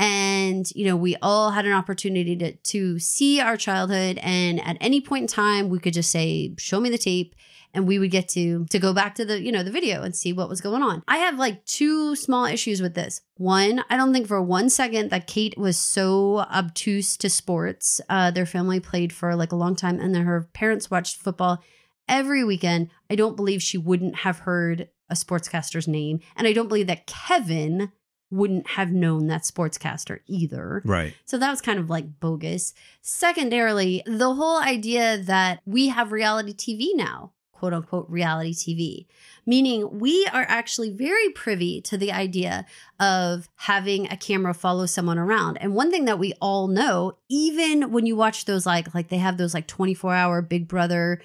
And 0.00 0.66
you 0.74 0.86
know, 0.86 0.96
we 0.96 1.14
all 1.20 1.50
had 1.50 1.66
an 1.66 1.72
opportunity 1.72 2.34
to 2.36 2.52
to 2.52 2.98
see 2.98 3.38
our 3.38 3.58
childhood. 3.58 4.18
And 4.22 4.58
at 4.66 4.78
any 4.80 5.02
point 5.02 5.24
in 5.24 5.28
time 5.28 5.68
we 5.68 5.78
could 5.78 5.92
just 5.92 6.10
say, 6.10 6.54
"Show 6.58 6.80
me 6.80 6.88
the 6.88 6.98
tape." 6.98 7.34
and 7.72 7.86
we 7.86 8.00
would 8.00 8.10
get 8.10 8.26
to 8.26 8.66
to 8.70 8.78
go 8.80 8.92
back 8.92 9.14
to 9.14 9.24
the 9.24 9.40
you 9.40 9.52
know 9.52 9.62
the 9.62 9.70
video 9.70 10.02
and 10.02 10.16
see 10.16 10.32
what 10.32 10.48
was 10.48 10.60
going 10.60 10.82
on. 10.82 11.04
I 11.06 11.18
have 11.18 11.38
like 11.38 11.64
two 11.66 12.16
small 12.16 12.46
issues 12.46 12.80
with 12.80 12.94
this. 12.94 13.20
One 13.36 13.84
i 13.90 13.96
don't 13.96 14.12
think 14.12 14.26
for 14.26 14.42
one 14.42 14.70
second 14.70 15.10
that 15.10 15.26
kate 15.26 15.56
was 15.58 15.76
so 15.76 16.38
obtuse 16.52 17.16
to 17.18 17.30
sports. 17.30 18.00
Uh 18.08 18.30
their 18.30 18.46
family 18.46 18.80
played 18.80 19.12
for 19.12 19.36
like 19.36 19.52
a 19.52 19.56
long 19.56 19.76
time 19.76 20.00
and 20.00 20.14
then 20.14 20.22
her 20.22 20.48
parents 20.52 20.90
watched 20.90 21.18
football 21.18 21.62
every 22.08 22.42
weekend. 22.42 22.90
I 23.08 23.16
don't 23.16 23.36
believe 23.36 23.62
she 23.62 23.78
wouldn't 23.78 24.16
have 24.16 24.40
heard 24.40 24.88
a 25.08 25.14
sportscaster's 25.14 25.86
name. 25.86 26.20
And 26.36 26.48
i 26.48 26.52
don't 26.52 26.68
believe 26.68 26.88
that 26.88 27.06
kevin 27.06 27.92
wouldn't 28.30 28.66
have 28.68 28.92
known 28.92 29.26
that 29.26 29.42
sportscaster 29.42 30.20
either 30.26 30.82
right. 30.84 31.14
so 31.24 31.36
that 31.36 31.50
was 31.50 31.60
kind 31.60 31.78
of 31.78 31.90
like 31.90 32.20
bogus. 32.20 32.74
Secondarily, 33.02 34.02
the 34.06 34.34
whole 34.34 34.60
idea 34.60 35.18
that 35.18 35.60
we 35.66 35.88
have 35.88 36.12
reality 36.12 36.54
TV 36.54 36.90
now, 36.94 37.32
quote 37.52 37.74
unquote 37.74 38.08
reality 38.08 38.54
TV, 38.54 39.06
meaning 39.44 39.98
we 39.98 40.26
are 40.32 40.46
actually 40.48 40.90
very 40.90 41.28
privy 41.30 41.80
to 41.82 41.98
the 41.98 42.12
idea 42.12 42.64
of 42.98 43.48
having 43.56 44.10
a 44.10 44.16
camera 44.16 44.54
follow 44.54 44.86
someone 44.86 45.18
around. 45.18 45.58
And 45.60 45.74
one 45.74 45.90
thing 45.90 46.06
that 46.06 46.18
we 46.18 46.32
all 46.40 46.68
know, 46.68 47.18
even 47.28 47.90
when 47.92 48.06
you 48.06 48.16
watch 48.16 48.44
those 48.44 48.64
like 48.64 48.94
like 48.94 49.08
they 49.08 49.18
have 49.18 49.36
those 49.36 49.54
like 49.54 49.68
24-hour 49.68 50.42
Big 50.42 50.68
Brother 50.68 51.20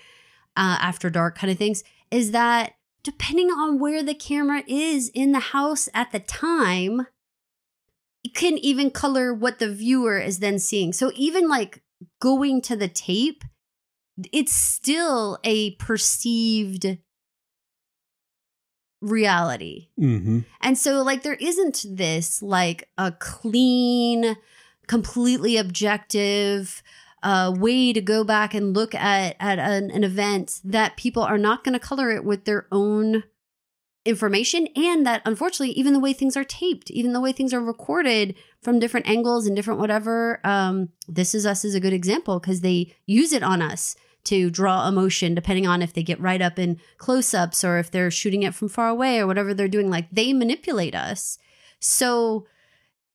uh, 0.57 0.77
after 0.81 1.09
dark 1.09 1.37
kind 1.37 1.51
of 1.51 1.57
things, 1.57 1.83
is 2.11 2.31
that 2.31 2.73
depending 3.05 3.51
on 3.51 3.79
where 3.79 4.01
the 4.01 4.15
camera 4.15 4.63
is 4.67 5.09
in 5.13 5.31
the 5.31 5.39
house 5.39 5.87
at 5.93 6.11
the 6.11 6.19
time, 6.19 7.05
it 8.23 8.33
can 8.33 8.57
even 8.57 8.89
color 8.89 9.31
what 9.31 9.59
the 9.59 9.71
viewer 9.71 10.17
is 10.17 10.39
then 10.39 10.57
seeing. 10.57 10.91
So 10.91 11.11
even 11.15 11.47
like 11.47 11.83
going 12.19 12.61
to 12.63 12.75
the 12.75 12.87
tape, 12.87 13.43
it's 14.33 14.51
still 14.51 15.37
a 15.43 15.75
perceived 15.75 16.97
reality. 19.01 19.89
Mm-hmm. 19.99 20.39
And 20.61 20.75
so 20.75 21.03
like 21.03 21.21
there 21.21 21.35
isn't 21.35 21.85
this 21.87 22.41
like 22.41 22.89
a 22.97 23.11
clean, 23.11 24.35
completely 24.87 25.57
objective 25.57 26.81
uh, 27.23 27.53
way 27.55 27.93
to 27.93 28.01
go 28.01 28.23
back 28.23 28.53
and 28.53 28.75
look 28.75 28.93
at 28.95 29.35
at 29.39 29.59
an, 29.59 29.91
an 29.91 30.03
event 30.03 30.61
that 30.63 30.97
people 30.97 31.23
are 31.23 31.37
not 31.37 31.63
going 31.63 31.73
to 31.73 31.79
color 31.79 32.11
it 32.11 32.23
with 32.23 32.45
their 32.45 32.67
own 32.71 33.23
information 34.05 34.67
and 34.75 35.03
that 35.03 35.21
unfortunately 35.25 35.71
even 35.71 35.91
the 35.91 35.99
way 35.99 36.13
things 36.13 36.37
are 36.37 36.43
taped 36.43 36.91
even 36.91 37.11
the 37.11 37.19
way 37.19 37.31
things 37.31 37.55
are 37.55 37.61
recorded 37.61 38.35
from 38.61 38.77
different 38.77 39.07
angles 39.09 39.47
and 39.47 39.55
different 39.55 39.79
whatever 39.79 40.39
um 40.43 40.89
this 41.07 41.33
is 41.33 41.43
us 41.43 41.65
is 41.65 41.73
a 41.73 41.79
good 41.79 41.93
example 41.93 42.39
because 42.39 42.61
they 42.61 42.93
use 43.07 43.33
it 43.33 43.41
on 43.41 43.63
us 43.63 43.95
to 44.25 44.49
draw 44.49 44.87
emotion 44.87 45.33
depending 45.33 45.65
on 45.65 45.81
if 45.81 45.93
they 45.93 46.03
get 46.03 46.19
right 46.19 46.41
up 46.41 46.59
in 46.59 46.79
close-ups 46.97 47.63
or 47.63 47.77
if 47.77 47.89
they're 47.89 48.11
shooting 48.11 48.43
it 48.43 48.53
from 48.53 48.67
far 48.67 48.89
away 48.89 49.19
or 49.19 49.27
whatever 49.27 49.53
they're 49.53 49.67
doing. 49.67 49.89
Like 49.89 50.09
they 50.11 50.33
manipulate 50.33 50.95
us. 50.95 51.37
So 51.79 52.45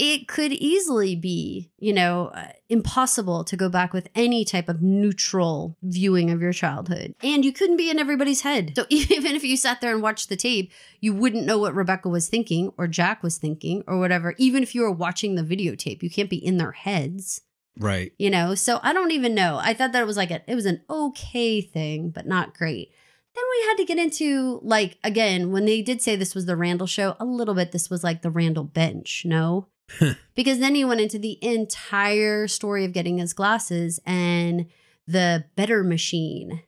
it 0.01 0.27
could 0.27 0.51
easily 0.53 1.15
be 1.15 1.71
you 1.79 1.93
know 1.93 2.29
uh, 2.29 2.49
impossible 2.71 3.45
to 3.45 3.57
go 3.57 3.69
back 3.69 3.93
with 3.93 4.09
any 4.15 4.45
type 4.47 4.69
of 4.69 4.81
neutral 4.81 5.77
viewing 5.83 6.31
of 6.31 6.41
your 6.41 6.55
childhood. 6.55 7.15
And 7.23 7.45
you 7.45 7.53
couldn't 7.53 7.77
be 7.77 7.91
in 7.91 7.99
everybody's 7.99 8.41
head. 8.41 8.73
So 8.75 8.87
even 8.91 9.37
if 9.37 9.45
you 9.45 9.57
sat 9.57 9.81
there 9.81 9.93
and 9.93 10.03
watched 10.03 10.29
the 10.29 10.37
tape 10.37 10.73
you 11.01 11.13
wouldn't 11.15 11.45
know 11.47 11.59
what 11.59 11.75
rebecca 11.75 12.09
was 12.09 12.29
thinking 12.29 12.73
or 12.79 12.87
jack 12.87 13.23
was 13.23 13.37
thinking 13.37 13.83
or 13.87 13.99
whatever 13.99 14.35
even 14.39 14.63
if 14.63 14.75
you 14.75 14.81
were 14.83 14.91
watching 14.91 15.35
the 15.35 15.43
videotape. 15.43 16.03
You 16.03 16.11
can't 16.11 16.31
be 16.31 16.45
in 16.45 16.57
their 16.57 16.73
heads. 16.73 17.43
Right. 17.79 18.13
you 18.19 18.31
know 18.31 18.55
so 18.55 18.81
i 18.83 18.93
don't 18.93 19.13
even 19.13 19.35
know. 19.35 19.59
I 19.63 19.75
thought 19.75 19.93
that 19.93 20.03
it 20.03 20.07
was 20.07 20.17
like 20.17 20.31
a, 20.31 20.43
it 20.51 20.55
was 20.55 20.67
an 20.67 20.81
okay 20.89 21.61
thing 21.61 22.11
but 22.11 22.27
not 22.27 22.57
great. 22.57 22.91
Then 23.35 23.45
we 23.49 23.67
had 23.69 23.77
to 23.77 23.85
get 23.85 23.99
into 23.99 24.61
like 24.63 24.99
again 25.05 25.53
when 25.53 25.67
they 25.67 25.83
did 25.83 26.01
say 26.01 26.17
this 26.17 26.35
was 26.35 26.47
the 26.47 26.57
randall 26.57 26.87
show 26.87 27.17
a 27.21 27.25
little 27.25 27.55
bit 27.55 27.73
this 27.73 27.91
was 27.91 28.03
like 28.03 28.23
the 28.23 28.31
randall 28.31 28.65
bench 28.65 29.23
no 29.25 29.69
because 30.35 30.59
then 30.59 30.75
he 30.75 30.85
went 30.85 31.01
into 31.01 31.19
the 31.19 31.39
entire 31.43 32.47
story 32.49 32.85
of 32.85 32.93
getting 32.93 33.19
his 33.19 33.33
glasses 33.33 34.01
and 34.07 34.67
the 35.07 35.45
better 35.57 35.83
machine 35.85 36.63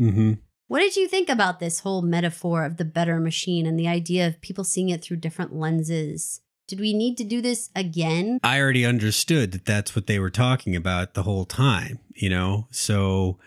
Mm-hmm. 0.00 0.34
what 0.68 0.78
did 0.78 0.94
you 0.96 1.08
think 1.08 1.28
about 1.28 1.58
this 1.58 1.80
whole 1.80 2.02
metaphor 2.02 2.64
of 2.64 2.76
the 2.76 2.84
better 2.84 3.18
machine 3.18 3.66
and 3.66 3.76
the 3.78 3.88
idea 3.88 4.26
of 4.28 4.40
people 4.40 4.62
seeing 4.62 4.90
it 4.90 5.02
through 5.02 5.16
different 5.16 5.52
lenses 5.52 6.40
did 6.68 6.78
we 6.78 6.92
need 6.94 7.16
to 7.18 7.24
do 7.24 7.40
this 7.40 7.70
again 7.74 8.38
I 8.44 8.60
already 8.60 8.84
understood 8.86 9.50
that 9.52 9.64
that's 9.64 9.96
what 9.96 10.06
they 10.06 10.18
were 10.20 10.30
talking 10.30 10.76
about 10.76 11.14
the 11.14 11.22
whole 11.24 11.46
time, 11.46 11.98
you 12.14 12.28
know? 12.28 12.68
So 12.70 13.38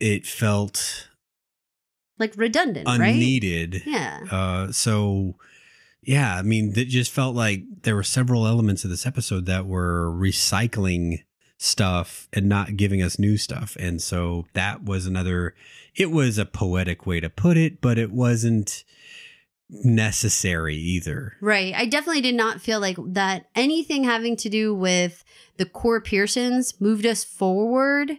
it 0.00 0.26
felt 0.26 1.08
like 2.18 2.34
redundant 2.36 2.86
right 2.88 3.14
unneeded. 3.14 3.82
yeah 3.86 4.20
Uh, 4.30 4.72
so 4.72 5.36
yeah, 6.02 6.36
I 6.36 6.42
mean, 6.42 6.72
it 6.76 6.88
just 6.88 7.12
felt 7.12 7.36
like 7.36 7.62
there 7.82 7.94
were 7.94 8.02
several 8.02 8.46
elements 8.46 8.84
of 8.84 8.90
this 8.90 9.06
episode 9.06 9.46
that 9.46 9.66
were 9.66 10.10
recycling 10.10 11.22
stuff 11.58 12.28
and 12.32 12.48
not 12.48 12.76
giving 12.76 13.00
us 13.02 13.20
new 13.20 13.36
stuff. 13.36 13.76
And 13.78 14.02
so 14.02 14.46
that 14.54 14.84
was 14.84 15.06
another, 15.06 15.54
it 15.94 16.10
was 16.10 16.38
a 16.38 16.44
poetic 16.44 17.06
way 17.06 17.20
to 17.20 17.30
put 17.30 17.56
it, 17.56 17.80
but 17.80 17.98
it 17.98 18.10
wasn't 18.10 18.82
necessary 19.70 20.76
either. 20.76 21.34
Right. 21.40 21.72
I 21.74 21.86
definitely 21.86 22.20
did 22.20 22.34
not 22.34 22.60
feel 22.60 22.80
like 22.80 22.98
that 23.06 23.46
anything 23.54 24.02
having 24.02 24.36
to 24.36 24.48
do 24.48 24.74
with 24.74 25.24
the 25.56 25.64
core 25.64 26.00
Pearsons 26.00 26.80
moved 26.80 27.06
us 27.06 27.22
forward 27.22 28.18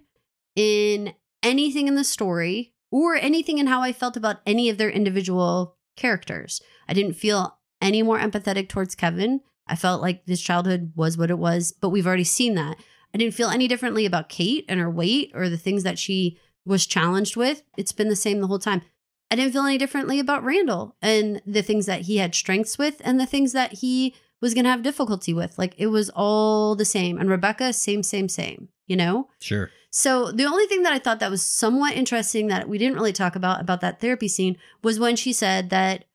in 0.56 1.14
anything 1.44 1.90
in 1.90 1.96
the 1.96 2.04
story 2.06 2.74
or 2.92 3.16
anything 3.16 3.58
in 3.58 3.68
how 3.68 3.82
I 3.82 3.92
felt 3.92 4.16
about 4.16 4.38
any 4.46 4.70
of 4.70 4.78
their 4.78 4.90
individual 4.90 5.76
characters. 5.98 6.62
I 6.88 6.94
didn't 6.94 7.14
feel 7.14 7.58
any 7.84 8.02
more 8.02 8.20
empathetic 8.20 8.70
towards 8.70 8.96
Kevin. 8.96 9.42
I 9.68 9.76
felt 9.76 10.02
like 10.02 10.24
his 10.26 10.42
childhood 10.42 10.94
was 10.96 11.18
what 11.18 11.30
it 11.30 11.38
was, 11.38 11.72
but 11.72 11.90
we've 11.90 12.08
already 12.08 12.24
seen 12.24 12.56
that. 12.56 12.78
I 13.14 13.18
didn't 13.18 13.36
feel 13.36 13.50
any 13.50 13.68
differently 13.68 14.06
about 14.06 14.30
Kate 14.30 14.66
and 14.68 14.80
her 14.80 14.90
weight 14.90 15.32
or 15.34 15.50
the 15.50 15.58
things 15.58 15.84
that 15.84 16.00
she 16.00 16.40
was 16.66 16.86
challenged 16.86 17.36
with. 17.36 17.64
It's 17.78 17.92
been 17.92 18.10
the 18.10 18.16
same 18.16 18.42
the 18.42 18.48
whole 18.48 18.60
time. 18.60 18.82
I 19.30 19.36
didn't 19.36 19.54
feel 19.54 19.66
any 19.66 19.78
differently 19.78 20.20
about 20.20 20.44
Randall 20.44 20.96
and 21.02 21.42
the 21.46 21.62
things 21.62 21.86
that 21.86 22.02
he 22.02 22.18
had 22.18 22.36
strengths 22.36 22.78
with 22.78 23.02
and 23.04 23.20
the 23.20 23.26
things 23.26 23.52
that 23.54 23.74
he 23.74 24.16
was 24.42 24.54
going 24.54 24.66
to 24.66 24.70
have 24.70 24.84
difficulty 24.84 25.34
with. 25.34 25.58
Like 25.58 25.74
it 25.78 25.88
was 25.88 26.12
all 26.16 26.76
the 26.76 26.86
same. 26.86 27.18
And 27.18 27.30
Rebecca, 27.30 27.74
same, 27.74 28.04
same, 28.04 28.30
same, 28.30 28.70
you 28.86 28.96
know? 28.96 29.30
Sure. 29.40 29.72
So 29.90 30.32
the 30.32 30.46
only 30.46 30.66
thing 30.66 30.84
that 30.84 30.94
I 30.94 31.00
thought 31.00 31.20
that 31.20 31.32
was 31.32 31.46
somewhat 31.46 31.94
interesting 31.94 32.48
that 32.48 32.68
we 32.68 32.78
didn't 32.78 32.96
really 32.96 33.14
talk 33.14 33.36
about 33.36 33.62
about 33.62 33.82
that 33.82 34.02
therapy 34.02 34.28
scene 34.28 34.58
was 34.84 35.00
when 35.00 35.16
she 35.16 35.32
said 35.32 35.70
that 35.70 36.06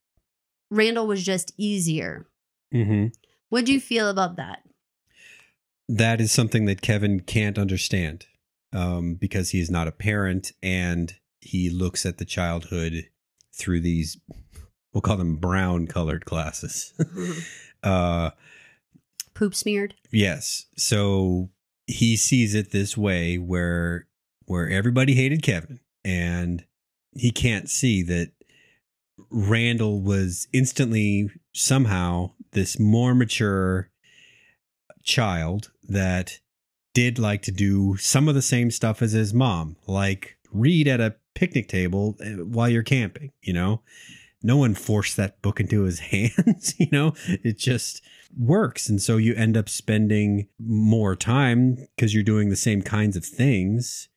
Randall 0.70 1.06
was 1.06 1.22
just 1.24 1.52
easier. 1.56 2.26
hmm 2.72 3.06
What 3.48 3.64
do 3.64 3.72
you 3.72 3.80
feel 3.80 4.08
about 4.08 4.36
that? 4.36 4.62
That 5.88 6.20
is 6.20 6.30
something 6.32 6.66
that 6.66 6.82
Kevin 6.82 7.20
can't 7.20 7.58
understand 7.58 8.26
um, 8.74 9.14
because 9.14 9.50
he 9.50 9.60
is 9.60 9.70
not 9.70 9.88
a 9.88 9.92
parent 9.92 10.52
and 10.62 11.14
he 11.40 11.70
looks 11.70 12.04
at 12.04 12.18
the 12.18 12.26
childhood 12.26 13.08
through 13.54 13.80
these, 13.80 14.18
we'll 14.92 15.00
call 15.00 15.16
them 15.16 15.36
brown 15.36 15.86
colored 15.86 16.24
glasses. 16.26 16.92
uh, 17.82 18.30
Poop 19.34 19.54
smeared. 19.54 19.94
yes. 20.10 20.66
So 20.76 21.48
he 21.86 22.16
sees 22.16 22.54
it 22.54 22.70
this 22.70 22.96
way 22.98 23.38
where 23.38 24.06
where 24.44 24.68
everybody 24.68 25.14
hated 25.14 25.42
Kevin 25.42 25.80
and 26.04 26.64
he 27.12 27.30
can't 27.30 27.68
see 27.70 28.02
that 28.02 28.32
Randall 29.30 30.00
was 30.00 30.48
instantly 30.52 31.30
somehow 31.52 32.32
this 32.52 32.78
more 32.78 33.14
mature 33.14 33.90
child 35.02 35.70
that 35.88 36.38
did 36.94 37.18
like 37.18 37.42
to 37.42 37.52
do 37.52 37.96
some 37.96 38.28
of 38.28 38.34
the 38.34 38.42
same 38.42 38.70
stuff 38.70 39.02
as 39.02 39.12
his 39.12 39.32
mom, 39.32 39.76
like 39.86 40.36
read 40.52 40.88
at 40.88 41.00
a 41.00 41.16
picnic 41.34 41.68
table 41.68 42.16
uh, 42.20 42.44
while 42.44 42.68
you're 42.68 42.82
camping, 42.82 43.32
you 43.42 43.52
know? 43.52 43.82
No 44.42 44.56
one 44.56 44.74
forced 44.74 45.16
that 45.16 45.40
book 45.42 45.60
into 45.60 45.82
his 45.82 45.98
hands, 46.12 46.74
you 46.78 46.88
know? 46.90 47.14
It 47.26 47.58
just 47.58 48.02
works. 48.36 48.88
And 48.88 49.00
so 49.00 49.16
you 49.16 49.34
end 49.34 49.56
up 49.56 49.68
spending 49.68 50.48
more 50.58 51.16
time 51.16 51.86
because 51.96 52.14
you're 52.14 52.22
doing 52.22 52.48
the 52.48 52.56
same 52.56 52.82
kinds 52.82 53.16
of 53.16 53.24
things. 53.24 54.08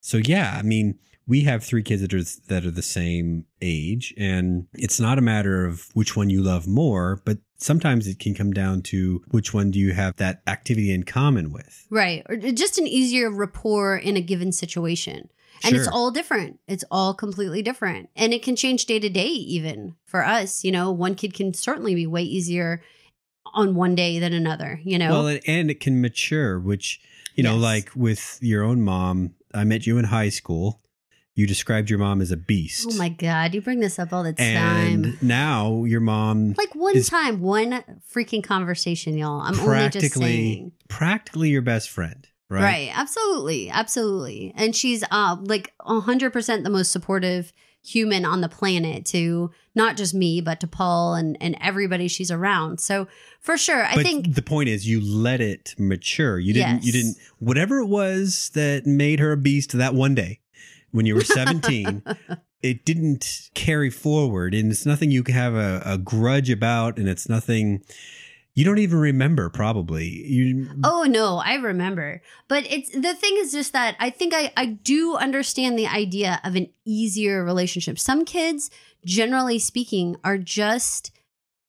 So, 0.00 0.18
yeah, 0.18 0.56
I 0.58 0.62
mean, 0.62 0.98
we 1.28 1.42
have 1.42 1.62
three 1.62 1.82
kids 1.82 2.02
that 2.02 2.12
are 2.14 2.24
that 2.48 2.64
are 2.64 2.70
the 2.70 2.82
same 2.82 3.44
age 3.62 4.12
and 4.16 4.66
it's 4.72 4.98
not 4.98 5.18
a 5.18 5.20
matter 5.22 5.64
of 5.66 5.88
which 5.94 6.16
one 6.16 6.30
you 6.30 6.42
love 6.42 6.66
more 6.66 7.20
but 7.24 7.38
sometimes 7.58 8.06
it 8.06 8.18
can 8.18 8.34
come 8.34 8.52
down 8.52 8.80
to 8.82 9.22
which 9.30 9.52
one 9.52 9.70
do 9.70 9.78
you 9.78 9.92
have 9.92 10.16
that 10.16 10.40
activity 10.46 10.92
in 10.92 11.02
common 11.04 11.52
with 11.52 11.86
Right. 11.90 12.24
Or 12.28 12.36
just 12.36 12.78
an 12.78 12.86
easier 12.86 13.30
rapport 13.30 13.96
in 13.96 14.16
a 14.16 14.20
given 14.20 14.52
situation. 14.52 15.28
And 15.64 15.74
it's 15.74 15.88
all 15.88 16.12
different. 16.12 16.60
It's 16.68 16.84
all 16.88 17.14
completely 17.14 17.62
different. 17.62 18.10
And 18.14 18.32
it 18.32 18.44
can 18.44 18.54
change 18.54 18.86
day 18.86 19.00
to 19.00 19.08
day, 19.08 19.26
even 19.26 19.96
for 20.04 20.24
us. 20.24 20.62
You 20.62 20.70
know, 20.70 20.92
one 20.92 21.16
kid 21.16 21.34
can 21.34 21.52
certainly 21.52 21.96
be 21.96 22.06
way 22.06 22.22
easier 22.22 22.80
on 23.54 23.74
one 23.74 23.96
day 23.96 24.20
than 24.20 24.32
another, 24.32 24.80
you 24.84 24.98
know? 24.98 25.10
well 25.10 25.26
and, 25.26 25.40
and 25.48 25.70
it 25.70 25.80
can 25.80 26.00
mature 26.00 26.60
which 26.60 27.00
you 27.34 27.42
know 27.42 27.54
Yes. 27.54 27.62
like 27.62 27.90
with 27.96 28.38
your 28.40 28.62
own 28.62 28.82
mom 28.82 29.34
i 29.54 29.64
met 29.64 29.86
you 29.86 29.96
in 29.98 30.04
high 30.04 30.28
school 30.28 30.80
you 31.38 31.46
described 31.46 31.88
your 31.88 32.00
mom 32.00 32.20
as 32.20 32.32
a 32.32 32.36
beast 32.36 32.88
oh 32.90 32.96
my 32.96 33.08
God. 33.08 33.54
You 33.54 33.60
bring 33.60 33.78
this 33.78 34.00
up 34.00 34.12
all 34.12 34.24
the 34.24 34.32
time. 34.32 35.04
and 35.04 35.22
now 35.22 35.84
your 35.84 36.00
mom 36.00 36.54
like 36.58 36.74
one 36.74 37.00
time, 37.02 37.40
one 37.40 37.84
freaking 38.12 38.42
conversation, 38.42 39.16
y'all. 39.16 39.40
I'm 39.40 39.54
only 39.60 39.88
just 39.88 40.02
practically 40.02 40.20
saying. 40.20 40.72
practically 40.88 41.50
your 41.50 41.62
best 41.62 41.90
friend 41.90 42.26
right 42.50 42.62
Right. 42.62 42.90
Absolutely. 42.92 43.70
Absolutely. 43.70 44.52
And 44.56 44.74
she's 44.74 45.04
uh 45.12 45.36
like 45.40 45.72
100% 45.82 46.64
the 46.64 46.70
most 46.70 46.90
supportive 46.90 47.52
human 47.84 48.24
on 48.24 48.40
the 48.40 48.48
planet 48.48 49.06
to 49.06 49.52
not 49.76 49.96
just 49.96 50.12
me, 50.12 50.40
but 50.40 50.58
to 50.60 50.66
Paul 50.66 51.14
and, 51.14 51.38
and 51.40 51.56
everybody 51.60 52.08
she's 52.08 52.32
around. 52.32 52.80
So 52.80 53.06
for 53.40 53.56
sure, 53.56 53.84
I 53.84 53.94
but 53.94 54.02
think 54.02 54.34
the 54.34 54.42
point 54.42 54.68
is 54.68 54.88
you 54.88 55.00
let 55.00 55.40
it 55.40 55.76
mature 55.78 56.40
you 56.40 56.52
didn't 56.52 56.82
you 56.82 56.90
didn't 56.90 57.16
whatever 57.38 57.78
it 57.78 57.86
was 57.86 58.50
that 58.54 58.86
made 58.86 59.20
her 59.20 59.30
a 59.30 59.36
beast 59.36 59.78
that 59.78 59.94
one 59.94 60.16
day 60.16 60.40
when 60.92 61.06
you 61.06 61.14
were 61.14 61.24
17 61.24 62.02
it 62.62 62.84
didn't 62.84 63.50
carry 63.54 63.90
forward 63.90 64.54
and 64.54 64.70
it's 64.70 64.86
nothing 64.86 65.10
you 65.10 65.22
can 65.22 65.34
have 65.34 65.54
a, 65.54 65.82
a 65.84 65.98
grudge 65.98 66.50
about 66.50 66.98
and 66.98 67.08
it's 67.08 67.28
nothing 67.28 67.82
you 68.58 68.64
don't 68.64 68.78
even 68.78 68.98
remember 68.98 69.48
probably 69.48 70.08
you 70.08 70.68
Oh 70.82 71.04
no, 71.04 71.36
I 71.36 71.54
remember. 71.54 72.20
But 72.48 72.66
it's 72.68 72.90
the 72.90 73.14
thing 73.14 73.36
is 73.36 73.52
just 73.52 73.72
that 73.72 73.94
I 74.00 74.10
think 74.10 74.34
I 74.34 74.52
I 74.56 74.66
do 74.66 75.14
understand 75.14 75.78
the 75.78 75.86
idea 75.86 76.40
of 76.42 76.56
an 76.56 76.66
easier 76.84 77.44
relationship. 77.44 78.00
Some 78.00 78.24
kids, 78.24 78.68
generally 79.04 79.60
speaking, 79.60 80.16
are 80.24 80.38
just 80.38 81.12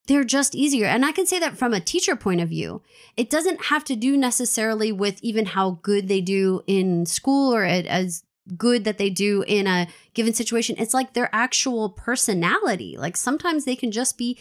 they're 0.07 0.23
just 0.23 0.55
easier. 0.55 0.87
And 0.87 1.05
I 1.05 1.11
can 1.11 1.27
say 1.27 1.37
that 1.37 1.57
from 1.57 1.73
a 1.73 1.79
teacher 1.79 2.15
point 2.15 2.41
of 2.41 2.49
view. 2.49 2.81
It 3.15 3.29
doesn't 3.29 3.65
have 3.65 3.83
to 3.83 3.95
do 3.95 4.17
necessarily 4.17 4.91
with 4.91 5.19
even 5.21 5.45
how 5.45 5.79
good 5.83 6.07
they 6.07 6.21
do 6.21 6.63
in 6.65 7.05
school 7.05 7.53
or 7.53 7.63
at, 7.65 7.85
as 7.85 8.23
good 8.57 8.83
that 8.83 8.97
they 8.97 9.09
do 9.09 9.43
in 9.47 9.67
a 9.67 9.87
given 10.13 10.33
situation. 10.33 10.75
It's 10.77 10.93
like 10.93 11.13
their 11.13 11.29
actual 11.33 11.89
personality. 11.89 12.95
Like 12.97 13.17
sometimes 13.17 13.65
they 13.65 13.75
can 13.75 13.91
just 13.91 14.17
be 14.17 14.39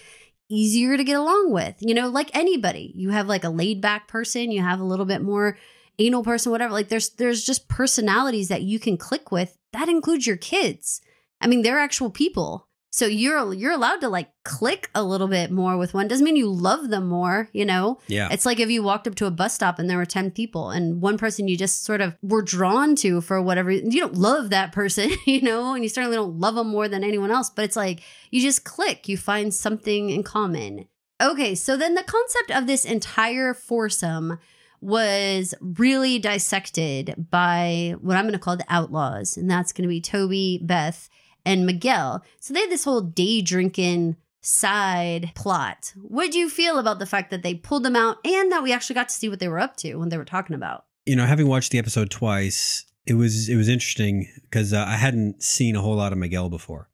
easier 0.49 0.97
to 0.97 1.05
get 1.05 1.17
along 1.17 1.53
with. 1.53 1.77
You 1.81 1.95
know, 1.95 2.09
like 2.09 2.31
anybody. 2.35 2.93
You 2.95 3.11
have 3.11 3.27
like 3.27 3.45
a 3.45 3.51
laid 3.51 3.81
back 3.81 4.09
person, 4.09 4.51
you 4.51 4.63
have 4.63 4.81
a 4.81 4.85
little 4.85 5.07
bit 5.07 5.23
more 5.23 5.59
anal 5.99 6.23
person, 6.23 6.53
whatever. 6.53 6.73
Like 6.73 6.89
there's 6.89 7.11
there's 7.11 7.45
just 7.45 7.69
personalities 7.69 8.49
that 8.49 8.63
you 8.63 8.79
can 8.79 8.97
click 8.97 9.33
with. 9.33 9.59
That 9.73 9.89
includes 9.89 10.27
your 10.27 10.37
kids. 10.37 11.01
I 11.41 11.47
mean, 11.47 11.63
they're 11.63 11.79
actual 11.79 12.11
people. 12.11 12.68
So 12.91 13.07
you're 13.07 13.53
you're 13.53 13.73
allowed 13.73 14.01
to 14.01 14.09
like 14.09 14.31
click 14.45 14.91
a 14.95 15.03
little 15.03 15.29
bit 15.29 15.51
more 15.51 15.77
with 15.77 15.93
one. 15.93 16.09
Doesn't 16.09 16.25
mean 16.25 16.37
you 16.37 16.49
love 16.49 16.89
them 16.89 17.07
more, 17.07 17.49
you 17.53 17.65
know? 17.65 17.99
yeah 18.07 18.29
It's 18.31 18.47
like 18.47 18.61
if 18.61 18.71
you 18.71 18.83
walked 18.83 19.07
up 19.07 19.15
to 19.17 19.27
a 19.27 19.31
bus 19.31 19.55
stop 19.55 19.79
and 19.79 19.91
there 19.91 19.99
were 19.99 20.07
10 20.07 20.31
people 20.31 20.71
and 20.71 21.03
one 21.03 21.19
person 21.19 21.49
you 21.49 21.57
just 21.57 21.85
sort 21.85 22.01
of 22.01 22.17
were 22.23 22.43
drawn 22.43 22.97
to 22.97 23.21
for 23.21 23.43
whatever 23.43 23.71
you 23.71 24.01
don't 24.01 24.15
love 24.17 24.51
that 24.51 24.73
person, 24.73 25.11
you 25.27 25.43
know, 25.43 25.75
and 25.75 25.83
you 25.83 25.89
certainly 25.89 26.17
don't 26.17 26.39
love 26.39 26.55
them 26.55 26.69
more 26.69 26.89
than 26.89 27.05
anyone 27.05 27.31
else, 27.31 27.51
but 27.51 27.65
it's 27.65 27.77
like 27.77 28.01
you 28.31 28.41
just 28.41 28.65
click, 28.65 29.09
you 29.09 29.17
find 29.17 29.53
something 29.53 30.11
in 30.11 30.23
common. 30.23 30.89
Okay, 31.21 31.55
so 31.55 31.77
then 31.77 31.95
the 31.95 32.05
concept 32.05 32.51
of 32.53 32.67
this 32.67 32.85
entire 32.85 33.53
foursome 33.53 34.39
was 34.81 35.55
really 35.61 36.19
dissected 36.21 37.27
by 37.31 37.97
what 38.01 38.17
I'm 38.17 38.25
going 38.25 38.33
to 38.33 38.39
call 38.39 38.57
the 38.57 38.65
outlaws, 38.69 39.37
and 39.37 39.51
that's 39.51 39.73
going 39.73 39.83
to 39.83 39.89
be 39.89 40.01
Toby, 40.01 40.61
Beth, 40.63 41.09
and 41.49 41.67
Miguel. 41.67 42.23
So 42.41 42.55
they 42.55 42.61
had 42.61 42.71
this 42.71 42.85
whole 42.85 43.01
day 43.01 43.41
drinking 43.43 44.17
side 44.41 45.33
plot. 45.35 45.93
What 45.97 46.31
do 46.31 46.39
you 46.39 46.49
feel 46.49 46.79
about 46.79 46.99
the 46.99 47.07
fact 47.07 47.31
that 47.31 47.43
they 47.43 47.55
pulled 47.55 47.85
them 47.85 47.97
out 47.97 48.19
and 48.25 48.53
that 48.53 48.63
we 48.63 48.73
actually 48.73 48.95
got 48.95 49.09
to 49.09 49.15
see 49.15 49.29
what 49.29 49.41
they 49.41 49.49
were 49.49 49.59
up 49.59 49.77
to 49.79 49.97
when 49.97 50.11
they 50.11 50.19
were 50.19 50.25
talking 50.25 50.55
about? 50.55 50.85
you 51.09 51.17
know 51.17 51.25
having 51.25 51.49
watched 51.49 51.73
the 51.73 51.79
episode 51.79 52.11
twice 52.11 52.85
it 53.07 53.15
was 53.15 53.49
it 53.49 53.57
was 53.57 53.69
interesting 53.69 54.29
because 54.43 54.73
uh, 54.73 54.85
i 54.87 54.97
hadn't 54.97 55.43
seen 55.43 55.75
a 55.75 55.81
whole 55.81 55.97
lot 55.97 56.13
of 56.13 56.19
miguel 56.19 56.51
before 56.51 56.91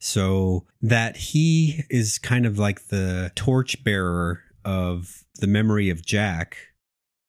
so 0.00 0.66
that 0.82 1.16
he 1.16 1.84
is 1.88 2.18
kind 2.18 2.44
of 2.44 2.58
like 2.58 2.88
the 2.88 3.30
torchbearer 3.36 4.40
of 4.64 5.22
the 5.38 5.46
memory 5.46 5.88
of 5.88 6.04
jack 6.04 6.56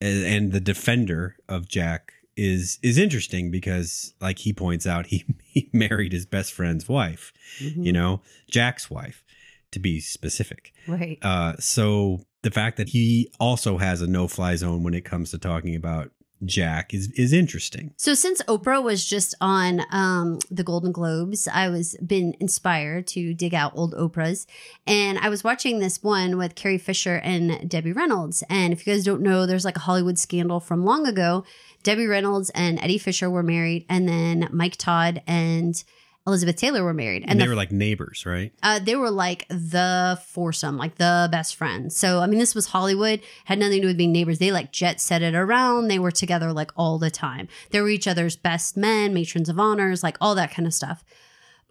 and, 0.02 0.26
and 0.26 0.52
the 0.52 0.60
defender 0.60 1.38
of 1.48 1.68
jack 1.68 2.14
is 2.36 2.80
is 2.82 2.98
interesting 2.98 3.52
because 3.52 4.14
like 4.20 4.40
he 4.40 4.54
points 4.54 4.88
out 4.88 5.06
he, 5.08 5.26
he 5.44 5.70
married 5.74 6.12
his 6.12 6.26
best 6.26 6.54
friend's 6.54 6.88
wife 6.88 7.32
you 7.60 7.92
know 7.92 8.22
jack's 8.50 8.90
wife 8.90 9.24
to 9.72 9.80
be 9.80 10.00
specific 10.00 10.74
right. 10.88 11.18
uh, 11.22 11.56
so 11.58 12.22
the 12.44 12.52
fact 12.52 12.78
that 12.78 12.90
he 12.90 13.32
also 13.40 13.78
has 13.78 14.02
a 14.02 14.08
no-fly 14.08 14.56
zone 14.56 14.84
when 14.84 14.94
it 14.94 15.06
comes 15.06 15.32
to 15.32 15.38
talking 15.38 15.76
about 15.76 16.12
Jack 16.46 16.94
is 16.94 17.12
is 17.12 17.34
interesting. 17.34 17.94
So 17.98 18.14
since 18.14 18.42
Oprah 18.44 18.84
was 18.84 19.06
just 19.06 19.36
on 19.40 19.82
um, 19.92 20.40
the 20.50 20.64
Golden 20.64 20.92
Globes, 20.92 21.48
I 21.48 21.70
was 21.70 21.96
been 22.06 22.36
inspired 22.40 23.08
to 23.08 23.34
dig 23.34 23.54
out 23.54 23.74
old 23.76 23.94
Oprahs, 23.94 24.46
and 24.86 25.18
I 25.20 25.30
was 25.30 25.44
watching 25.44 25.80
this 25.80 26.04
one 26.04 26.38
with 26.38 26.56
Carrie 26.56 26.78
Fisher 26.78 27.16
and 27.18 27.70
Debbie 27.70 27.94
Reynolds. 27.94 28.44
And 28.50 28.74
if 28.74 28.86
you 28.86 28.94
guys 28.94 29.04
don't 29.04 29.22
know, 29.22 29.46
there's 29.46 29.66
like 29.66 29.78
a 29.78 29.82
Hollywood 29.82 30.20
scandal 30.20 30.60
from 30.60 30.84
long 30.86 31.08
ago. 31.08 31.44
Debbie 31.84 32.08
Reynolds 32.08 32.50
and 32.52 32.80
Eddie 32.80 32.98
Fisher 32.98 33.30
were 33.30 33.44
married, 33.44 33.86
and 33.90 34.08
then 34.08 34.50
Mike 34.52 34.78
Todd 34.78 35.22
and 35.28 35.82
Elizabeth 36.26 36.56
Taylor 36.56 36.86
were 36.86 36.94
married, 36.94 37.24
And, 37.24 37.32
and 37.32 37.40
they 37.42 37.44
the 37.44 37.50
were 37.50 37.56
like 37.56 37.74
neighbors, 37.74 38.26
right? 38.26 38.54
uh, 38.64 38.80
they 38.80 38.96
were 38.96 39.12
like 39.12 39.46
the 39.50 40.18
foursome, 40.26 40.78
like 40.78 40.96
the 40.96 41.28
best 41.30 41.56
friends. 41.58 41.98
So, 41.98 42.22
I 42.22 42.28
mean, 42.28 42.40
this 42.40 42.56
was 42.56 42.68
Hollywood, 42.68 43.20
had 43.44 43.60
nothing 43.60 43.80
to 43.80 43.82
do 43.82 43.88
with 43.88 43.98
being 43.98 44.14
neighbors. 44.14 44.40
They 44.40 44.52
like 44.54 44.72
jet 44.72 45.02
set 45.02 45.22
it 45.22 45.36
around. 45.36 45.90
They 45.90 46.00
were 46.00 46.12
together 46.12 46.54
like 46.54 46.72
all 46.78 46.98
the 46.98 47.12
time. 47.12 47.50
They 47.72 47.82
were 47.82 47.90
each 47.90 48.08
other's 48.08 48.38
best 48.38 48.78
men, 48.78 49.14
matrons 49.14 49.50
of 49.50 49.60
honors, 49.60 50.02
like 50.02 50.16
all 50.22 50.34
that 50.36 50.54
kind 50.54 50.66
of 50.66 50.74
stuff. 50.74 51.04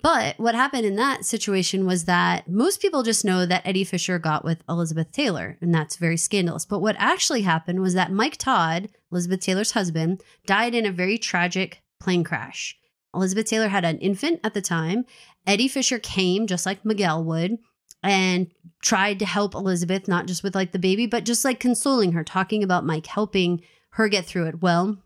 But 0.02 0.38
what 0.38 0.54
happened 0.54 0.84
in 0.84 0.96
that 0.96 1.24
situation 1.24 1.86
was 1.86 2.04
that 2.06 2.46
most 2.48 2.82
people 2.82 3.02
just 3.04 3.24
know 3.24 3.46
that 3.46 3.62
Eddie 3.64 3.84
Fisher 3.84 4.18
got 4.18 4.44
with 4.44 4.62
Elizabeth 4.68 5.12
Taylor, 5.12 5.56
and 5.62 5.72
that's 5.74 5.96
very 5.96 6.16
scandalous. 6.16 6.66
But 6.66 6.80
what 6.80 6.96
actually 6.98 7.42
happened 7.42 7.80
was 7.80 7.94
that 7.94 8.12
Mike 8.12 8.36
Todd, 8.36 8.88
Elizabeth 9.12 9.40
Taylor's 9.40 9.72
husband, 9.72 10.22
died 10.46 10.74
in 10.74 10.86
a 10.86 10.90
very 10.90 11.18
tragic 11.18 11.82
plane 12.00 12.24
crash. 12.24 12.76
Elizabeth 13.14 13.46
Taylor 13.46 13.68
had 13.68 13.84
an 13.84 13.98
infant 13.98 14.40
at 14.42 14.54
the 14.54 14.62
time. 14.62 15.04
Eddie 15.46 15.68
Fisher 15.68 15.98
came, 15.98 16.46
just 16.46 16.64
like 16.64 16.84
Miguel 16.84 17.22
would, 17.24 17.58
and 18.02 18.50
tried 18.82 19.18
to 19.18 19.26
help 19.26 19.54
Elizabeth, 19.54 20.08
not 20.08 20.26
just 20.26 20.42
with 20.42 20.54
like 20.54 20.72
the 20.72 20.78
baby, 20.78 21.06
but 21.06 21.24
just 21.24 21.44
like 21.44 21.60
consoling 21.60 22.12
her, 22.12 22.24
talking 22.24 22.62
about 22.62 22.86
Mike, 22.86 23.06
helping 23.06 23.60
her 23.90 24.08
get 24.08 24.24
through 24.24 24.46
it. 24.46 24.62
Well, 24.62 24.98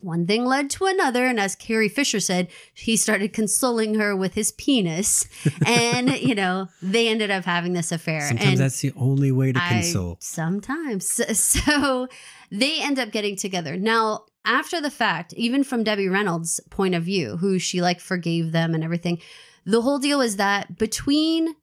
one 0.00 0.26
thing 0.26 0.44
led 0.44 0.70
to 0.70 0.86
another, 0.86 1.26
and 1.26 1.40
as 1.40 1.56
Carrie 1.56 1.88
Fisher 1.88 2.20
said, 2.20 2.48
he 2.72 2.96
started 2.96 3.32
consoling 3.32 3.96
her 3.96 4.14
with 4.14 4.34
his 4.34 4.52
penis, 4.52 5.26
and 5.66 6.10
you 6.20 6.34
know 6.34 6.68
they 6.80 7.08
ended 7.08 7.30
up 7.30 7.44
having 7.44 7.72
this 7.72 7.90
affair. 7.90 8.20
Sometimes 8.20 8.48
and 8.50 8.58
that's 8.58 8.80
the 8.80 8.92
only 8.96 9.32
way 9.32 9.52
to 9.52 9.62
I- 9.62 9.68
console. 9.68 10.16
sometimes, 10.20 11.08
so 11.38 12.08
they 12.50 12.80
end 12.80 12.98
up 12.98 13.10
getting 13.10 13.36
together. 13.36 13.76
Now, 13.76 14.24
after 14.44 14.80
the 14.80 14.90
fact, 14.90 15.34
even 15.34 15.64
from 15.64 15.84
Debbie 15.84 16.08
Reynolds' 16.08 16.60
point 16.70 16.94
of 16.94 17.02
view, 17.02 17.36
who 17.38 17.58
she 17.58 17.82
like 17.82 18.00
forgave 18.00 18.52
them 18.52 18.74
and 18.74 18.84
everything, 18.84 19.18
the 19.66 19.82
whole 19.82 19.98
deal 19.98 20.20
is 20.20 20.36
that 20.36 20.78
between 20.78 21.54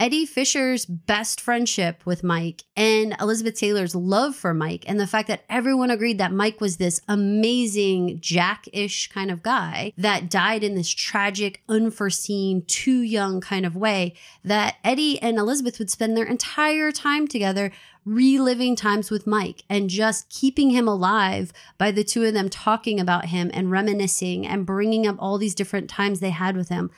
Eddie 0.00 0.26
Fisher's 0.26 0.86
best 0.86 1.40
friendship 1.40 2.06
with 2.06 2.22
Mike 2.22 2.62
and 2.76 3.16
Elizabeth 3.20 3.58
Taylor's 3.58 3.96
love 3.96 4.36
for 4.36 4.54
Mike, 4.54 4.84
and 4.86 5.00
the 5.00 5.08
fact 5.08 5.26
that 5.26 5.42
everyone 5.50 5.90
agreed 5.90 6.18
that 6.18 6.32
Mike 6.32 6.60
was 6.60 6.76
this 6.76 7.00
amazing 7.08 8.20
Jack 8.20 8.68
ish 8.72 9.08
kind 9.08 9.28
of 9.28 9.42
guy 9.42 9.92
that 9.98 10.30
died 10.30 10.62
in 10.62 10.76
this 10.76 10.88
tragic, 10.88 11.62
unforeseen, 11.68 12.62
too 12.68 13.00
young 13.00 13.40
kind 13.40 13.66
of 13.66 13.74
way, 13.74 14.14
that 14.44 14.76
Eddie 14.84 15.20
and 15.20 15.36
Elizabeth 15.36 15.80
would 15.80 15.90
spend 15.90 16.16
their 16.16 16.26
entire 16.26 16.92
time 16.92 17.26
together 17.26 17.72
reliving 18.04 18.76
times 18.76 19.10
with 19.10 19.26
Mike 19.26 19.64
and 19.68 19.90
just 19.90 20.30
keeping 20.30 20.70
him 20.70 20.86
alive 20.86 21.52
by 21.76 21.90
the 21.90 22.04
two 22.04 22.24
of 22.24 22.34
them 22.34 22.48
talking 22.48 23.00
about 23.00 23.26
him 23.26 23.50
and 23.52 23.72
reminiscing 23.72 24.46
and 24.46 24.64
bringing 24.64 25.08
up 25.08 25.16
all 25.18 25.38
these 25.38 25.56
different 25.56 25.90
times 25.90 26.20
they 26.20 26.30
had 26.30 26.56
with 26.56 26.68
him 26.68 26.88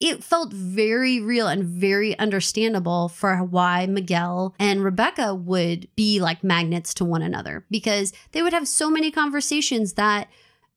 it 0.00 0.22
felt 0.22 0.52
very 0.52 1.20
real 1.20 1.48
and 1.48 1.64
very 1.64 2.18
understandable 2.18 3.08
for 3.08 3.36
why 3.38 3.86
Miguel 3.86 4.54
and 4.58 4.84
Rebecca 4.84 5.34
would 5.34 5.88
be 5.96 6.20
like 6.20 6.44
magnets 6.44 6.92
to 6.94 7.04
one 7.04 7.22
another 7.22 7.64
because 7.70 8.12
they 8.32 8.42
would 8.42 8.52
have 8.52 8.68
so 8.68 8.90
many 8.90 9.10
conversations 9.10 9.94
that 9.94 10.28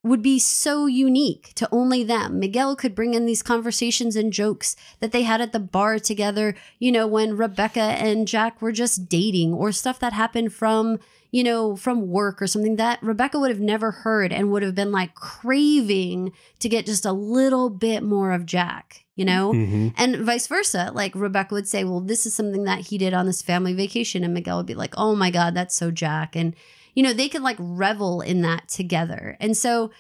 would 0.01 0.21
be 0.21 0.39
so 0.39 0.85
unique 0.85 1.51
to 1.55 1.67
only 1.73 2.03
them. 2.03 2.39
Miguel 2.39 2.75
could 2.75 2.95
bring 2.95 3.13
in 3.13 3.25
these 3.25 3.43
conversations 3.43 4.15
and 4.15 4.31
jokes 4.31 4.77
that 5.01 5.11
they 5.11 5.23
had 5.23 5.41
at 5.41 5.51
the 5.51 5.59
bar 5.59 5.99
together, 5.99 6.55
you 6.79 6.89
know, 6.89 7.05
when 7.05 7.35
Rebecca 7.35 7.81
and 7.81 8.25
Jack 8.25 8.61
were 8.61 8.71
just 8.71 9.09
dating 9.09 9.53
or 9.53 9.73
stuff 9.73 9.99
that 9.99 10.13
happened 10.13 10.53
from, 10.53 10.99
you 11.31 11.43
know, 11.43 11.75
from 11.75 12.07
work 12.07 12.41
or 12.41 12.47
something 12.47 12.77
that 12.77 13.01
Rebecca 13.03 13.37
would 13.39 13.51
have 13.51 13.59
never 13.59 13.91
heard 13.91 14.33
and 14.33 14.51
would 14.51 14.63
have 14.63 14.73
been 14.75 14.91
like 14.91 15.13
craving 15.15 16.33
to 16.59 16.69
get 16.69 16.85
just 16.85 17.05
a 17.05 17.11
little 17.11 17.69
bit 17.69 18.01
more 18.03 18.31
of 18.31 18.45
Jack, 18.45 19.05
you 19.15 19.25
know? 19.25 19.53
Mhm. 19.53 19.93
And 19.97 20.17
vice 20.17 20.47
versa. 20.47 20.91
Like 20.93 21.13
Rebecca 21.15 21.53
would 21.53 21.67
say, 21.67 21.83
Well, 21.83 22.01
this 22.01 22.25
is 22.25 22.33
something 22.33 22.63
that 22.63 22.87
he 22.87 22.97
did 22.97 23.13
on 23.13 23.25
this 23.27 23.41
family 23.41 23.73
vacation. 23.73 24.23
And 24.23 24.33
Miguel 24.33 24.57
would 24.57 24.65
be 24.65 24.73
like, 24.75 24.95
Oh 24.97 25.15
my 25.15 25.29
God, 25.29 25.53
that's 25.53 25.75
so 25.75 25.91
Jack. 25.91 26.35
And, 26.35 26.55
you 26.95 27.03
know, 27.03 27.13
they 27.13 27.29
could 27.29 27.43
like 27.43 27.57
revel 27.59 28.21
in 28.21 28.41
that 28.41 28.67
together. 28.67 29.37
And 29.39 29.55
so 29.55 29.91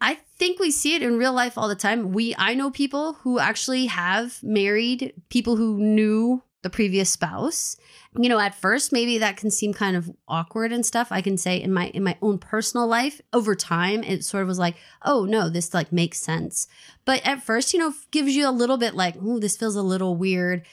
I 0.00 0.18
think 0.38 0.60
we 0.60 0.70
see 0.70 0.94
it 0.94 1.02
in 1.02 1.18
real 1.18 1.32
life 1.32 1.58
all 1.58 1.68
the 1.68 1.74
time. 1.74 2.12
We, 2.12 2.34
I 2.38 2.54
know 2.54 2.70
people 2.70 3.14
who 3.14 3.38
actually 3.38 3.86
have 3.86 4.42
married 4.42 5.12
people 5.28 5.56
who 5.56 5.76
knew 5.78 6.42
the 6.62 6.70
previous 6.70 7.10
spouse. 7.10 7.76
You 8.18 8.28
know, 8.28 8.38
at 8.38 8.54
first 8.54 8.92
maybe 8.92 9.18
that 9.18 9.36
can 9.36 9.50
seem 9.50 9.72
kind 9.72 9.96
of 9.96 10.10
awkward 10.26 10.72
and 10.72 10.84
stuff. 10.84 11.08
I 11.10 11.20
can 11.20 11.36
say 11.36 11.60
in 11.60 11.72
my 11.72 11.88
in 11.88 12.02
my 12.02 12.16
own 12.20 12.38
personal 12.38 12.86
life, 12.86 13.20
over 13.32 13.54
time 13.54 14.02
it 14.02 14.24
sort 14.24 14.42
of 14.42 14.48
was 14.48 14.58
like, 14.58 14.76
"Oh, 15.02 15.24
no, 15.24 15.48
this 15.48 15.72
like 15.74 15.92
makes 15.92 16.18
sense." 16.18 16.66
But 17.04 17.24
at 17.26 17.42
first, 17.42 17.72
you 17.72 17.78
know, 17.78 17.94
gives 18.10 18.34
you 18.34 18.48
a 18.48 18.50
little 18.50 18.76
bit 18.76 18.94
like, 18.94 19.16
"Ooh, 19.22 19.38
this 19.40 19.56
feels 19.56 19.76
a 19.76 19.82
little 19.82 20.16
weird." 20.16 20.64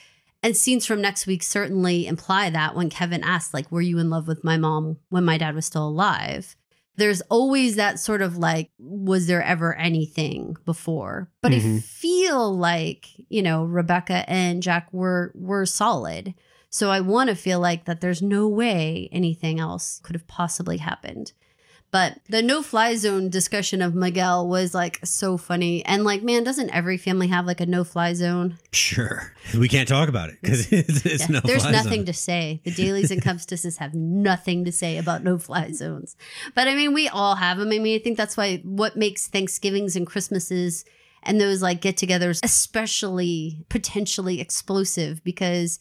And 0.42 0.56
scenes 0.56 0.86
from 0.86 1.00
next 1.00 1.26
week 1.26 1.42
certainly 1.42 2.06
imply 2.06 2.50
that 2.50 2.74
when 2.74 2.90
Kevin 2.90 3.22
asked 3.22 3.54
like, 3.54 3.70
"Were 3.70 3.80
you 3.80 3.98
in 3.98 4.10
love 4.10 4.28
with 4.28 4.44
my 4.44 4.56
mom 4.56 4.98
when 5.08 5.24
my 5.24 5.38
dad 5.38 5.54
was 5.54 5.66
still 5.66 5.88
alive?" 5.88 6.56
There's 6.96 7.20
always 7.22 7.76
that 7.76 7.98
sort 7.98 8.22
of 8.22 8.36
like, 8.38 8.70
was 8.78 9.26
there 9.26 9.42
ever 9.42 9.74
anything 9.76 10.56
before? 10.64 11.30
But 11.42 11.52
I 11.52 11.56
Mhm. 11.56 11.82
feel 11.82 12.56
like, 12.56 13.08
you 13.28 13.42
know, 13.42 13.64
Rebecca 13.64 14.28
and 14.28 14.62
Jack 14.62 14.92
were 14.92 15.32
were 15.34 15.66
solid. 15.66 16.34
So 16.70 16.90
I 16.90 17.00
want 17.00 17.28
to 17.30 17.36
feel 17.36 17.60
like 17.60 17.84
that 17.84 18.00
there's 18.00 18.22
no 18.22 18.48
way 18.48 19.08
anything 19.12 19.60
else 19.60 20.00
could 20.02 20.14
have 20.16 20.26
possibly 20.26 20.78
happened. 20.78 21.32
But 21.92 22.18
the 22.28 22.42
no 22.42 22.62
fly 22.62 22.96
zone 22.96 23.30
discussion 23.30 23.80
of 23.80 23.94
Miguel 23.94 24.48
was 24.48 24.74
like 24.74 24.98
so 25.04 25.36
funny. 25.36 25.84
And 25.84 26.04
like, 26.04 26.22
man, 26.22 26.44
doesn't 26.44 26.70
every 26.70 26.98
family 26.98 27.28
have 27.28 27.46
like 27.46 27.60
a 27.60 27.66
no 27.66 27.84
fly 27.84 28.12
zone? 28.12 28.58
Sure. 28.72 29.32
We 29.56 29.68
can't 29.68 29.88
talk 29.88 30.08
about 30.08 30.28
it 30.30 30.36
because 30.42 30.70
it's, 30.72 31.06
it's 31.06 31.20
Yeah, 31.20 31.36
no 31.36 31.40
There's 31.40 31.64
nothing 31.64 32.00
zone. 32.00 32.06
to 32.06 32.12
say. 32.12 32.60
The 32.64 32.72
dailies 32.72 33.10
and 33.10 33.22
Cubstesses 33.22 33.78
have 33.78 33.94
nothing 33.94 34.64
to 34.64 34.72
say 34.72 34.98
about 34.98 35.22
no 35.22 35.38
fly 35.38 35.70
zones. 35.72 36.16
But 36.54 36.68
I 36.68 36.74
mean, 36.74 36.92
we 36.92 37.08
all 37.08 37.36
have 37.36 37.58
them. 37.58 37.68
I 37.68 37.78
mean, 37.78 37.98
I 37.98 38.02
think 38.02 38.16
that's 38.18 38.36
why 38.36 38.58
what 38.64 38.96
makes 38.96 39.28
Thanksgivings 39.28 39.96
and 39.96 40.06
Christmases 40.06 40.84
and 41.22 41.40
those 41.40 41.62
like 41.62 41.80
get 41.80 41.96
togethers 41.96 42.40
especially 42.42 43.64
potentially 43.68 44.40
explosive 44.40 45.22
because 45.24 45.78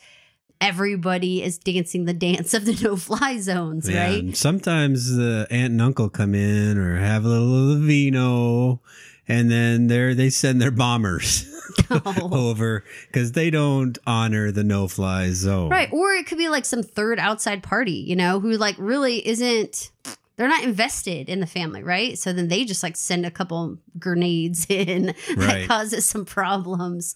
everybody 0.62 1.44
is 1.44 1.58
dancing 1.58 2.06
the 2.06 2.14
dance 2.14 2.54
of 2.54 2.66
the 2.66 2.74
no 2.84 2.96
fly 2.96 3.38
zones, 3.40 3.90
Yeah, 3.90 4.06
right? 4.06 4.20
and 4.24 4.36
sometimes 4.38 5.16
the 5.16 5.48
aunt 5.50 5.72
and 5.72 5.82
uncle 5.82 6.10
come 6.10 6.34
in 6.36 6.78
or 6.78 6.98
have 6.98 7.26
a 7.26 7.28
little 7.30 7.80
vino, 7.82 8.80
and 9.28 9.50
then 9.52 9.88
they 9.88 10.14
they 10.14 10.30
send 10.30 10.62
their 10.62 10.72
bombers 10.72 11.52
Oh. 11.90 12.30
over 12.50 12.84
because 13.08 13.34
they 13.34 13.50
don't 13.50 13.98
honor 14.08 14.52
the 14.52 14.64
no 14.64 14.88
fly 14.88 15.32
zone. 15.32 15.70
Right. 15.70 15.90
Or 15.92 16.14
it 16.14 16.26
could 16.28 16.38
be 16.38 16.48
like 16.50 16.64
some 16.66 16.84
third 16.84 17.20
outside 17.20 17.64
party, 17.64 17.92
you 18.08 18.16
know, 18.16 18.40
who 18.40 18.52
like 18.58 18.76
really 18.78 19.26
isn't 19.28 19.92
they're 20.38 20.48
not 20.50 20.64
invested 20.64 21.30
in 21.30 21.40
the 21.40 21.48
family, 21.48 21.82
right? 21.82 22.18
So 22.20 22.34
then 22.34 22.50
they 22.50 22.66
just 22.66 22.84
like 22.84 22.98
send 22.98 23.26
a 23.26 23.32
couple 23.32 23.78
grenades 23.98 24.66
in 24.70 25.14
that 25.38 25.66
causes 25.68 26.06
some 26.06 26.26
problems. 26.26 27.16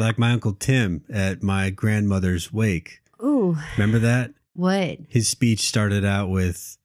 Like 0.00 0.18
my 0.18 0.32
uncle 0.32 0.54
Tim 0.54 1.04
at 1.12 1.42
my 1.42 1.70
grandmother's 1.70 2.52
wake. 2.52 3.00
Ooh, 3.22 3.56
Remember 3.76 3.98
that? 4.00 4.32
what? 4.54 4.98
His 5.08 5.28
speech 5.28 5.60
started 5.60 6.04
out 6.04 6.28
with, 6.30 6.76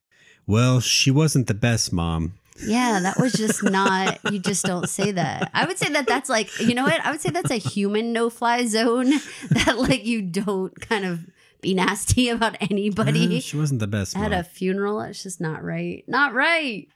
"Well, 0.45 0.79
she 0.79 1.11
wasn't 1.11 1.47
the 1.47 1.53
best 1.53 1.91
mom." 1.93 2.33
Yeah, 2.65 2.99
that 3.01 3.19
was 3.19 3.33
just 3.33 3.63
not, 3.79 4.19
you 4.31 4.39
just 4.39 4.63
don't 4.63 4.87
say 4.89 5.11
that. 5.11 5.51
I 5.53 5.65
would 5.65 5.77
say 5.77 5.89
that 5.89 6.07
that's 6.07 6.29
like, 6.29 6.57
you 6.59 6.73
know 6.73 6.83
what? 6.83 7.05
I 7.05 7.11
would 7.11 7.19
say 7.19 7.29
that's 7.29 7.51
a 7.51 7.57
human 7.57 8.13
no 8.13 8.29
fly 8.29 8.65
zone 8.65 9.09
that 9.49 9.77
like 9.77 10.05
you 10.05 10.21
don't 10.21 10.79
kind 10.79 11.03
of 11.05 11.25
be 11.61 11.73
nasty 11.73 12.29
about 12.29 12.55
anybody. 12.61 13.37
Uh, 13.37 13.41
she 13.41 13.57
wasn't 13.57 13.79
the 13.81 13.87
best 13.87 14.15
at 14.15 14.21
mom. 14.31 14.33
a 14.33 14.43
funeral. 14.43 15.01
It's 15.01 15.23
just 15.23 15.41
not 15.41 15.63
right. 15.63 16.03
Not 16.07 16.33
right. 16.33 16.87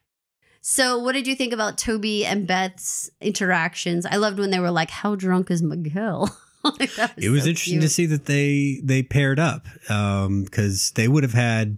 So, 0.62 1.00
what 1.00 1.14
did 1.14 1.26
you 1.28 1.36
think 1.36 1.54
about 1.54 1.78
Toby 1.78 2.26
and 2.26 2.46
Beth's 2.46 3.10
interactions? 3.22 4.06
I 4.06 4.18
loved 4.18 4.40
when 4.40 4.52
they 4.52 4.60
were 4.60 4.72
like, 4.72 4.90
"How 4.90 5.16
drunk 5.16 5.50
is 5.52 5.62
Miguel?" 5.62 6.30
Like, 6.62 6.94
that 6.96 7.14
it 7.18 7.30
was 7.30 7.44
so 7.44 7.50
interesting 7.52 7.76
cute. 7.76 7.84
to 7.84 7.90
see 7.90 8.06
that 8.08 8.26
they 8.26 8.82
they 8.84 9.02
paired 9.02 9.40
up 9.40 9.66
because 9.88 10.92
they 10.96 11.08
would 11.08 11.24
have 11.24 11.32
had 11.34 11.78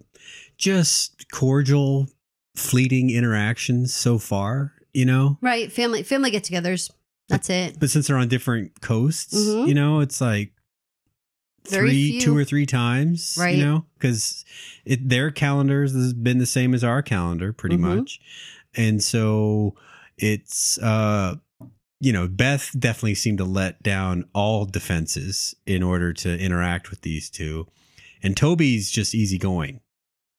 just 0.57 1.29
cordial, 1.31 2.07
fleeting 2.55 3.11
interactions 3.11 3.93
so 3.93 4.17
far, 4.17 4.73
you 4.91 5.05
know. 5.05 5.37
Right, 5.39 5.71
family 5.71 6.01
family 6.01 6.31
get-togethers. 6.31 6.89
That's 7.29 7.47
it. 7.51 7.79
But 7.79 7.91
since 7.91 8.07
they're 8.07 8.17
on 8.17 8.27
different 8.27 8.81
coasts, 8.81 9.35
Mhm. 9.37 9.67
you 9.67 9.75
know, 9.75 9.99
it's 9.99 10.19
like 10.19 10.51
Very 11.69 11.89
three, 11.89 12.11
few. 12.13 12.21
two 12.21 12.35
or 12.35 12.43
three 12.43 12.65
times, 12.65 13.35
Right. 13.39 13.55
You 13.55 13.63
know, 13.63 13.85
because 13.99 14.43
their 14.87 15.29
calendars 15.29 15.93
has 15.93 16.11
been 16.13 16.39
the 16.39 16.47
same 16.47 16.73
as 16.73 16.83
our 16.83 17.03
calendar, 17.03 17.53
pretty 17.53 17.77
Mhm. 17.77 17.97
much, 17.97 18.19
and 18.75 19.01
so 19.03 19.75
it's 20.17 20.77
uh 20.79 21.35
you 22.03 22.11
know, 22.11 22.27
Beth 22.27 22.71
definitely 22.79 23.13
seemed 23.13 23.37
to 23.37 23.45
let 23.45 23.83
down 23.83 24.25
all 24.33 24.65
defenses 24.65 25.53
in 25.67 25.83
order 25.83 26.11
to 26.13 26.35
interact 26.39 26.89
with 26.89 27.01
these 27.01 27.29
two. 27.29 27.67
And 28.23 28.35
Toby's 28.35 28.89
just 28.89 29.13
easygoing. 29.13 29.81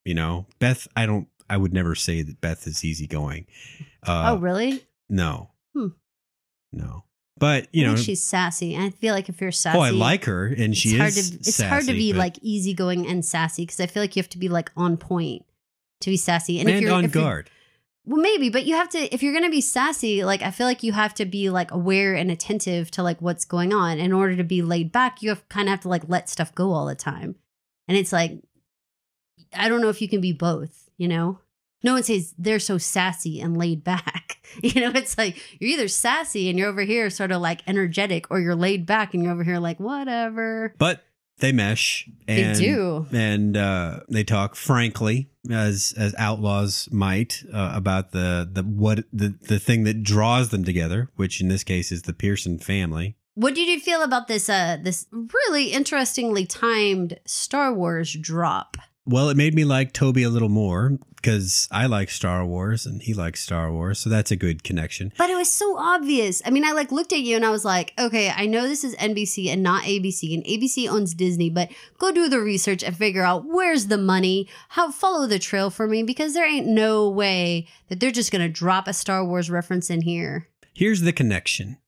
You 0.05 0.15
know, 0.15 0.47
Beth, 0.59 0.89
I 0.97 1.07
don't, 1.07 1.29
I 1.49 1.57
would 1.57 1.73
never 1.73 1.95
say 1.95 2.23
that 2.23 2.41
Beth 2.41 2.67
is 2.67 2.85
easygoing. 2.85 3.47
Uh, 4.05 4.33
oh, 4.35 4.39
really? 4.39 4.85
no. 5.09 5.51
Hmm. 5.73 5.89
No. 6.73 7.05
But, 7.39 7.69
you 7.73 7.85
I 7.87 7.91
know, 7.91 7.97
she's 7.97 8.21
sassy. 8.21 8.75
And 8.75 8.83
i 8.83 8.91
feel 8.91 9.15
like 9.15 9.29
if 9.29 9.41
you're 9.41 9.53
sassy, 9.53 9.79
oh, 9.79 9.83
I 9.83 9.91
like 9.91 10.25
her 10.25 10.47
and 10.47 10.77
she 10.77 10.91
it's 10.91 10.95
is. 10.95 11.01
hard 11.01 11.13
to 11.13 11.49
it's 11.49 11.61
hard 11.63 11.85
to 11.87 11.93
be 11.93 12.11
but- 12.13 12.19
like 12.19 12.39
easygoing 12.43 13.07
and 13.07 13.25
sassy 13.25 13.63
because 13.63 13.79
I 13.79 13.87
feel 13.87 14.03
like 14.03 14.17
you 14.17 14.23
have 14.23 14.31
to 14.31 14.39
be 14.39 14.49
like 14.49 14.73
on 14.77 14.97
point 14.97 15.45
to 16.01 16.11
be 16.11 16.17
sassy. 16.17 16.59
And, 16.59 16.69
if 16.69 16.81
you're 16.81 16.93
on 16.93 17.05
if 17.05 17.15
you're- 17.15 17.25
guard. 17.25 17.51
Well, 18.05 18.21
maybe, 18.21 18.51
but 18.51 18.67
you 18.67 18.75
have 18.75 18.89
to 18.91 19.15
if 19.15 19.23
you're 19.23 19.33
going 19.33 19.45
to 19.45 19.51
be 19.51 19.61
sassy, 19.61 20.25
like 20.25 20.43
I 20.43 20.51
feel 20.51 20.67
like 20.67 20.83
you 20.83 20.93
have 20.93 21.15
to 21.15 21.25
be 21.25 21.51
like 21.51 21.71
aware 21.71 22.15
and 22.15 22.31
attentive 22.31 22.91
to 22.93 23.03
like 23.03 23.23
what's 23.23 23.45
going 23.45 23.73
on. 23.73 23.99
In 23.99 24.13
order 24.13 24.35
to 24.37 24.45
be 24.45 24.61
laid 24.61 24.91
back, 24.91 25.23
you 25.23 25.29
have 25.29 25.49
kind 25.49 25.69
of 25.69 25.71
have 25.71 25.81
to 25.83 25.89
like 25.89 26.09
let 26.09 26.29
stuff 26.29 26.55
go 26.55 26.73
all 26.73 26.87
the 26.87 26.97
time. 26.97 27.37
And 27.87 27.97
it's 27.97 28.13
like 28.13 28.43
I 29.55 29.69
don't 29.69 29.81
know 29.81 29.89
if 29.89 30.03
you 30.03 30.09
can 30.09 30.21
be 30.21 30.33
both, 30.33 30.89
you 30.97 31.09
know? 31.09 31.39
No 31.85 31.95
one 31.95 32.03
says 32.03 32.35
they're 32.39 32.61
so 32.61 32.79
sassy 32.79 33.41
and 33.41 33.57
laid 33.57 33.85
back. 33.85 34.39
You 34.63 34.83
know, 34.83 34.93
it's 34.95 35.17
like 35.17 35.43
you're 35.59 35.71
either 35.71 35.89
sassy 35.89 36.51
and 36.51 36.59
you're 36.59 36.69
over 36.69 36.83
here 36.83 37.09
sort 37.09 37.33
of 37.33 37.41
like 37.41 37.63
energetic 37.67 38.31
or 38.31 38.39
you're 38.39 38.55
laid 38.55 38.85
back 38.85 39.15
and 39.15 39.23
you're 39.23 39.33
over 39.33 39.45
here 39.45 39.59
like 39.59 39.81
whatever. 39.81 40.75
But 40.77 41.03
they 41.43 41.53
mesh 41.53 42.09
and 42.27 42.57
they 42.57 42.61
do. 42.61 43.07
and 43.13 43.57
uh, 43.57 44.01
they 44.09 44.25
talk 44.25 44.57
frankly 44.57 45.29
as 45.51 45.93
as 45.99 46.15
outlaws 46.17 46.89
might 46.91 47.45
uh, 47.53 47.73
about 47.75 48.13
the 48.13 48.49
the 48.51 48.63
what 48.63 49.05
the 49.13 49.35
the 49.49 49.59
thing 49.59 49.85
that 49.85 50.03
draws 50.03 50.49
them 50.49 50.65
together 50.65 51.11
which 51.17 51.41
in 51.43 51.49
this 51.49 51.63
case 51.65 51.93
is 51.93 52.03
the 52.03 52.15
Pearson 52.15 52.59
family 52.59 53.17
What 53.35 53.55
did 53.55 53.69
you 53.69 53.81
feel 53.81 54.03
about 54.03 54.29
this 54.29 54.49
uh 54.49 54.79
this 54.83 55.07
really 55.35 55.67
interestingly 55.73 56.47
timed 56.47 57.19
Star 57.27 57.75
Wars 57.75 58.15
drop? 58.15 58.77
Well 59.05 59.29
it 59.29 59.37
made 59.37 59.55
me 59.55 59.65
like 59.65 59.93
Toby 59.93 60.23
a 60.23 60.29
little 60.31 60.49
more 60.49 60.99
because 61.17 61.69
I 61.71 61.87
like 61.87 62.11
Star 62.11 62.45
Wars 62.45 62.85
and 62.85 63.01
he 63.03 63.15
likes 63.15 63.43
Star 63.43 63.73
Wars 63.73 63.99
so 64.01 64.11
that's 64.11 64.31
a 64.31 64.37
good 64.37 64.65
connection 64.65 65.13
But 65.19 65.31
it 65.31 65.37
was 65.37 65.51
so 65.51 65.77
obvious. 65.79 66.43
I 66.45 66.51
mean, 66.51 66.65
I 66.65 66.73
like 66.73 66.91
looked 66.93 67.13
at 67.13 67.21
you 67.21 67.37
and 67.37 67.45
I 67.45 67.51
was 67.51 67.65
like, 67.65 67.93
okay, 67.99 68.31
I 68.35 68.47
know 68.47 68.67
this 68.67 68.85
is 68.85 68.97
NBC 68.97 69.49
and 69.49 69.63
not 69.63 69.85
ABC, 69.85 70.35
and 70.35 70.45
ABC 70.45 70.89
owns 70.89 71.15
Disney, 71.15 71.51
but 71.51 71.71
go 71.99 72.11
do 72.13 72.29
the 72.29 72.41
research 72.41 72.83
and 72.83 72.97
figure 72.97 73.23
out 73.23 73.45
where's 73.47 73.87
the 73.87 73.99
money. 73.99 74.49
How 74.71 74.91
follow 74.91 75.27
the 75.27 75.39
trail 75.39 75.71
for 75.71 75.87
me 75.87 76.03
because 76.03 76.35
there 76.35 76.49
ain't 76.49 76.67
no 76.67 77.09
way 77.09 77.67
that 77.89 78.01
they're 78.01 78.11
just 78.11 78.33
gonna 78.33 78.49
drop 78.49 78.89
a 78.89 78.93
Star 78.93 79.25
Wars 79.25 79.51
reference 79.51 79.91
in 79.91 80.03
here. 80.03 80.49
Here's 80.75 81.03
the 81.03 81.13
connection, 81.13 81.79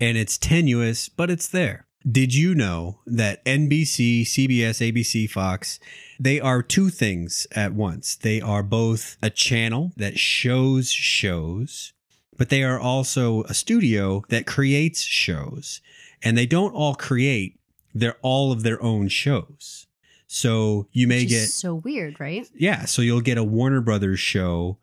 and 0.00 0.16
it's 0.16 0.38
tenuous, 0.38 1.08
but 1.08 1.30
it's 1.30 1.48
there. 1.48 1.86
Did 2.06 2.32
you 2.34 2.54
know 2.54 3.00
that 3.06 3.44
NBC, 3.44 4.22
CBS, 4.22 4.92
ABC, 4.92 5.28
Fox, 5.28 5.80
they 6.18 6.40
are 6.40 6.62
two 6.62 6.90
things 6.90 7.46
at 7.52 7.74
once? 7.74 8.14
They 8.14 8.40
are 8.40 8.62
both 8.62 9.16
a 9.20 9.30
channel 9.30 9.92
that 9.96 10.18
shows 10.18 10.90
shows, 10.90 11.92
but 12.36 12.50
they 12.50 12.62
are 12.62 12.78
also 12.78 13.42
a 13.44 13.54
studio 13.54 14.22
that 14.28 14.46
creates 14.46 15.00
shows. 15.00 15.80
And 16.22 16.38
they 16.38 16.46
don't 16.46 16.72
all 16.72 16.94
create, 16.94 17.58
they're 17.94 18.18
all 18.22 18.52
of 18.52 18.62
their 18.62 18.82
own 18.82 19.08
shows. 19.08 19.86
So 20.28 20.86
you 20.92 21.08
may 21.08 21.24
get 21.24 21.48
so 21.48 21.74
weird, 21.74 22.20
right? 22.20 22.48
yeah, 22.54 22.84
so 22.84 23.02
you'll 23.02 23.22
get 23.22 23.38
a 23.38 23.44
Warner 23.44 23.80
Brothers 23.80 24.20
show 24.20 24.78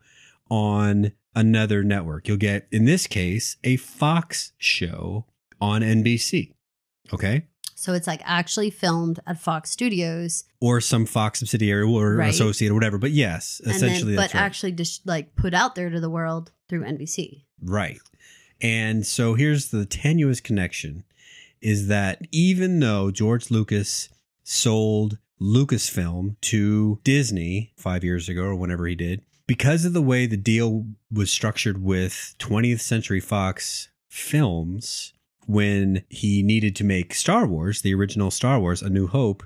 on 0.50 1.14
another 1.36 1.84
network. 1.84 2.28
You'll 2.28 2.38
get, 2.38 2.68
in 2.72 2.86
this 2.86 3.08
case, 3.08 3.58
a 3.64 3.78
Fox 3.78 4.54
show 4.58 5.26
on 5.62 5.82
NBC. 5.82 6.55
Okay. 7.14 7.46
So 7.76 7.94
it's 7.94 8.08
like 8.08 8.22
actually 8.24 8.70
filmed 8.70 9.20
at 9.28 9.40
Fox 9.40 9.70
Studios, 9.70 10.46
Or 10.62 10.80
some 10.80 11.06
Fox 11.06 11.40
subsidiary 11.40 11.84
or 11.84 12.16
Right. 12.16 12.30
associate 12.30 12.70
or 12.72 12.74
whatever. 12.74 12.98
But 12.98 13.12
yes, 13.12 13.62
essentially 13.66 14.16
then, 14.16 14.24
but 14.24 14.34
right. 14.34 14.42
actually 14.42 14.72
just 14.72 15.06
like 15.06 15.36
put 15.36 15.54
out 15.54 15.76
there 15.76 15.90
to 15.90 16.00
the 16.00 16.10
world 16.10 16.52
through 16.70 16.84
NBC. 16.84 17.44
Right. 17.62 18.00
And 18.62 19.06
so 19.06 19.34
here's 19.34 19.70
the 19.70 19.86
tenuous 19.86 20.40
connection 20.40 21.04
is 21.62 21.88
that 21.88 22.22
even 22.32 22.80
though 22.80 23.12
George 23.12 23.52
Lucas 23.52 24.10
sold 24.44 25.18
Lucasfilm 25.42 26.36
to 26.42 27.00
Disney 27.04 27.74
five 27.76 28.04
years 28.04 28.30
ago 28.30 28.44
or 28.44 28.56
whenever 28.56 28.88
he 28.88 28.96
did, 28.96 29.22
because 29.48 29.84
of 29.86 29.94
the 29.94 30.02
way 30.02 30.26
the 30.26 30.38
deal 30.38 30.86
was 31.12 31.30
structured 31.32 31.84
with 31.84 32.36
20th 32.40 32.82
Century 32.82 33.20
Fox 33.20 33.90
films, 34.08 35.14
when 35.46 36.04
he 36.10 36.42
needed 36.44 36.76
to 36.78 36.84
make 36.84 37.14
Star 37.14 37.46
Wars, 37.46 37.82
the 37.82 37.94
original 37.94 38.32
Star 38.32 38.60
Wars, 38.60 38.82
A 38.82 38.90
New 38.90 39.08
Hope, 39.08 39.44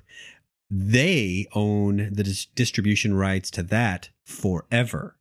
they 0.70 1.48
own 1.54 2.10
the 2.12 2.24
dis- 2.24 2.46
distribution 2.46 3.16
rights 3.16 3.50
to 3.52 3.64
that 3.64 4.10
forever 4.24 5.20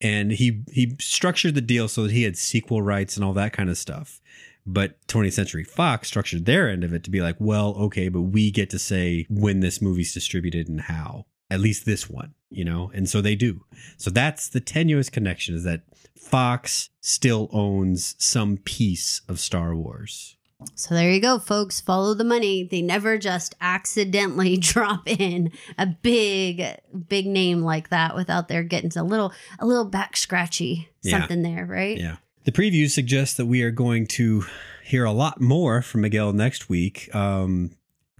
and 0.00 0.32
he 0.32 0.62
he 0.70 0.96
structured 0.98 1.54
the 1.54 1.60
deal 1.60 1.88
so 1.88 2.04
that 2.04 2.12
he 2.12 2.22
had 2.22 2.36
sequel 2.36 2.82
rights 2.82 3.16
and 3.16 3.24
all 3.24 3.32
that 3.34 3.52
kind 3.52 3.68
of 3.68 3.78
stuff. 3.78 4.20
But 4.66 5.04
20th 5.08 5.32
Century 5.32 5.64
Fox 5.64 6.08
structured 6.08 6.44
their 6.44 6.68
end 6.68 6.84
of 6.84 6.92
it 6.92 7.02
to 7.04 7.10
be 7.10 7.20
like, 7.20 7.36
well, 7.38 7.74
okay, 7.76 8.08
but 8.08 8.22
we 8.22 8.50
get 8.50 8.70
to 8.70 8.78
say 8.78 9.26
when 9.30 9.60
this 9.60 9.80
movie's 9.80 10.14
distributed 10.14 10.68
and 10.68 10.82
how. 10.82 11.26
At 11.50 11.60
least 11.60 11.84
this 11.84 12.08
one, 12.08 12.34
you 12.50 12.64
know? 12.64 12.90
And 12.94 13.08
so 13.08 13.20
they 13.20 13.34
do. 13.34 13.64
So 13.96 14.10
that's 14.10 14.48
the 14.48 14.60
tenuous 14.60 15.10
connection 15.10 15.54
is 15.54 15.64
that 15.64 15.82
Fox 16.18 16.90
still 17.00 17.48
owns 17.52 18.14
some 18.18 18.58
piece 18.58 19.22
of 19.28 19.40
Star 19.40 19.74
Wars. 19.74 20.36
So 20.74 20.94
there 20.94 21.10
you 21.10 21.20
go, 21.22 21.38
folks. 21.38 21.80
Follow 21.80 22.12
the 22.14 22.22
money. 22.24 22.64
They 22.70 22.82
never 22.82 23.16
just 23.16 23.54
accidentally 23.62 24.56
drop 24.58 25.08
in 25.08 25.52
a 25.78 25.86
big, 25.86 26.62
big 27.08 27.26
name 27.26 27.62
like 27.62 27.88
that 27.88 28.14
without 28.14 28.48
there 28.48 28.62
getting 28.62 28.92
a 28.96 29.02
little, 29.02 29.32
a 29.58 29.66
little 29.66 29.86
back 29.86 30.16
scratchy 30.16 30.88
Yeah. 31.02 31.18
something 31.18 31.42
there, 31.42 31.64
right? 31.66 31.96
Yeah. 31.98 32.16
The 32.44 32.52
preview 32.52 32.88
suggests 32.90 33.36
that 33.38 33.46
we 33.46 33.62
are 33.62 33.70
going 33.70 34.06
to 34.08 34.44
hear 34.84 35.04
a 35.04 35.12
lot 35.12 35.40
more 35.40 35.82
from 35.82 36.02
Miguel 36.02 36.32
next 36.32 36.68
week. 36.68 37.08
Um, 37.14 37.70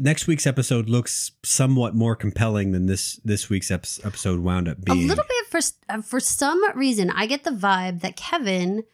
next 0.01 0.27
week's 0.27 0.47
episode 0.47 0.89
looks 0.89 1.33
somewhat 1.45 1.95
more 1.95 2.17
compelling 2.17 2.73
than 2.73 2.87
this 2.87 3.17
this 3.25 3.49
week's 3.49 3.71
ep- 3.71 3.87
episode 4.03 4.41
wound 4.41 4.69
up 4.69 4.85
being. 4.85 5.05
A 5.05 5.07
little 5.07 5.25
bit 5.29 5.47
for 5.47 5.61
uh, 5.89 6.03
for 6.03 6.19
some 6.19 6.77
reason, 6.77 7.11
I 7.11 7.27
get 7.27 7.45
the 7.45 7.51
vibe 7.51 8.01
that 8.01 8.17
Kevin 8.17 8.85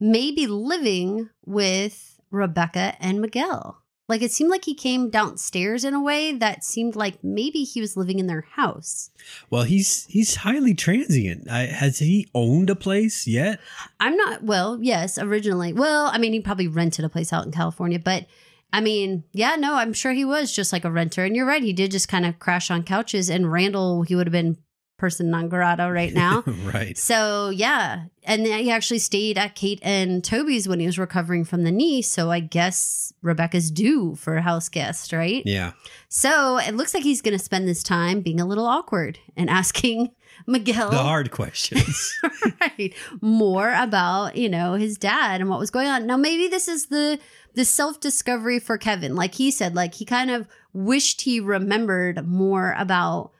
may 0.00 0.30
be 0.30 0.46
living 0.46 1.30
with 1.44 2.20
Rebecca 2.30 2.94
and 3.00 3.20
Miguel. 3.20 3.78
Like 4.08 4.20
it 4.20 4.32
seemed 4.32 4.50
like 4.50 4.64
he 4.64 4.74
came 4.74 5.10
downstairs 5.10 5.84
in 5.84 5.94
a 5.94 6.02
way 6.02 6.32
that 6.32 6.64
seemed 6.64 6.96
like 6.96 7.22
maybe 7.22 7.62
he 7.62 7.80
was 7.80 7.96
living 7.96 8.18
in 8.18 8.26
their 8.26 8.42
house. 8.42 9.10
Well, 9.48 9.62
he's 9.62 10.06
he's 10.06 10.36
highly 10.36 10.74
transient. 10.74 11.48
I, 11.50 11.66
has 11.66 12.00
he 12.00 12.28
owned 12.34 12.68
a 12.68 12.74
place 12.74 13.26
yet? 13.26 13.60
I'm 14.00 14.16
not, 14.16 14.42
well, 14.42 14.78
yes, 14.82 15.18
originally. 15.18 15.72
Well, 15.72 16.10
I 16.12 16.18
mean, 16.18 16.32
he 16.32 16.40
probably 16.40 16.68
rented 16.68 17.04
a 17.04 17.08
place 17.08 17.32
out 17.32 17.46
in 17.46 17.52
California, 17.52 17.98
but 17.98 18.26
I 18.72 18.80
mean, 18.80 19.24
yeah, 19.32 19.56
no, 19.56 19.74
I'm 19.74 19.92
sure 19.92 20.12
he 20.12 20.24
was 20.24 20.52
just 20.52 20.72
like 20.72 20.84
a 20.84 20.90
renter. 20.90 21.24
And 21.24 21.36
you're 21.36 21.46
right, 21.46 21.62
he 21.62 21.72
did 21.72 21.90
just 21.90 22.08
kind 22.08 22.24
of 22.24 22.38
crash 22.38 22.70
on 22.70 22.82
couches. 22.82 23.28
And 23.28 23.52
Randall, 23.52 24.02
he 24.02 24.14
would 24.14 24.26
have 24.26 24.32
been 24.32 24.56
person 24.96 25.30
non 25.30 25.48
grata 25.48 25.90
right 25.92 26.14
now. 26.14 26.44
right. 26.64 26.96
so, 26.96 27.50
yeah. 27.50 28.04
And 28.24 28.46
he 28.46 28.70
actually 28.70 29.00
stayed 29.00 29.36
at 29.36 29.56
Kate 29.56 29.80
and 29.82 30.22
Toby's 30.22 30.68
when 30.68 30.78
he 30.78 30.86
was 30.86 30.98
recovering 30.98 31.44
from 31.44 31.64
the 31.64 31.72
knee. 31.72 32.02
So 32.02 32.30
I 32.30 32.38
guess 32.38 33.12
Rebecca's 33.20 33.70
due 33.70 34.14
for 34.14 34.36
a 34.36 34.42
house 34.42 34.68
guest, 34.68 35.12
right? 35.12 35.42
Yeah. 35.44 35.72
So 36.08 36.58
it 36.58 36.76
looks 36.76 36.94
like 36.94 37.02
he's 37.02 37.20
going 37.20 37.36
to 37.36 37.44
spend 37.44 37.66
this 37.66 37.82
time 37.82 38.20
being 38.20 38.40
a 38.40 38.46
little 38.46 38.66
awkward 38.66 39.18
and 39.36 39.50
asking 39.50 40.12
Miguel 40.46 40.90
The 40.90 40.98
hard 40.98 41.30
questions. 41.30 42.18
right 42.60 42.94
more 43.20 43.72
about 43.74 44.36
you 44.36 44.48
know 44.48 44.74
his 44.74 44.96
dad 44.96 45.40
and 45.40 45.50
what 45.50 45.58
was 45.58 45.70
going 45.70 45.86
on 45.86 46.06
now 46.06 46.16
maybe 46.16 46.48
this 46.48 46.68
is 46.68 46.86
the 46.86 47.18
the 47.54 47.64
self-discovery 47.64 48.58
for 48.58 48.78
kevin. 48.78 49.14
Like 49.14 49.34
he 49.34 49.50
said 49.50 49.74
like 49.74 49.94
he 49.94 50.04
kind 50.04 50.30
of 50.30 50.46
wished 50.72 51.22
he 51.22 51.40
remembered 51.40 52.26
more 52.26 52.74
about 52.78 53.32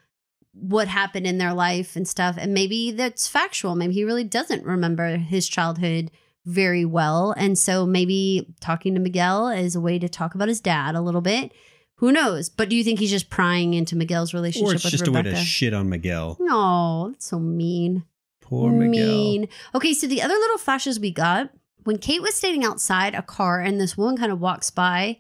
what 0.53 0.89
happened 0.89 1.27
in 1.27 1.39
their 1.39 1.55
life 1.55 1.97
and 1.97 2.07
stuff. 2.07 2.37
And 2.39 2.53
maybe 2.53 2.91
that's 2.91 3.27
factual. 3.27 3.75
Maybe 3.75 3.95
he 3.95 4.05
really 4.05 4.25
doesn't 4.25 4.65
remember 4.65 5.17
his 5.17 5.49
childhood 5.49 6.11
very 6.45 6.85
well. 6.85 7.33
And 7.37 7.59
so 7.59 7.87
maybe 7.87 8.55
talking 8.61 8.95
to 8.95 9.01
miguel 9.01 9.49
is 9.49 9.75
a 9.75 9.81
way 9.81 9.99
to 9.99 10.09
talk 10.09 10.35
about 10.35 10.49
his 10.49 10.61
dad 10.61 10.95
a 10.95 11.01
little 11.01 11.21
bit. 11.21 11.53
Who 11.97 12.11
knows? 12.11 12.49
But 12.49 12.69
do 12.69 12.77
you 12.77 12.83
think 12.83 12.99
he's 12.99 13.11
just 13.11 13.31
prying 13.31 13.75
into 13.75 13.97
miguel's 13.97 14.35
relationship 14.35 14.73
or 14.73 14.75
it's 14.75 14.85
with 14.85 14.93
just 14.93 15.07
rebecca 15.07 15.29
a 15.29 15.33
way 15.33 15.39
to 15.39 15.45
shit 15.45 15.73
on 15.73 15.89
Miguel. 15.89 16.37
no 16.41 17.11
that's 17.11 17.27
so 17.27 17.39
mean. 17.39 18.05
Poor 18.41 18.71
Miguel. 18.71 19.07
mean. 19.07 19.49
Okay, 19.75 19.95
so 19.95 20.07
the 20.07 20.21
other 20.21 20.35
little 20.35 20.59
flashes 20.59 20.99
we 21.01 21.13
got 21.13 21.51
when 21.85 21.99
Kate 21.99 22.23
was 22.23 22.35
standing 22.35 22.65
outside 22.65 23.15
a 23.15 23.23
car 23.23 23.61
and 23.61 23.81
this 23.81 23.97
woman 23.97 24.17
kind 24.17 24.33
of 24.33 24.41
walks 24.41 24.71
by. 24.71 25.19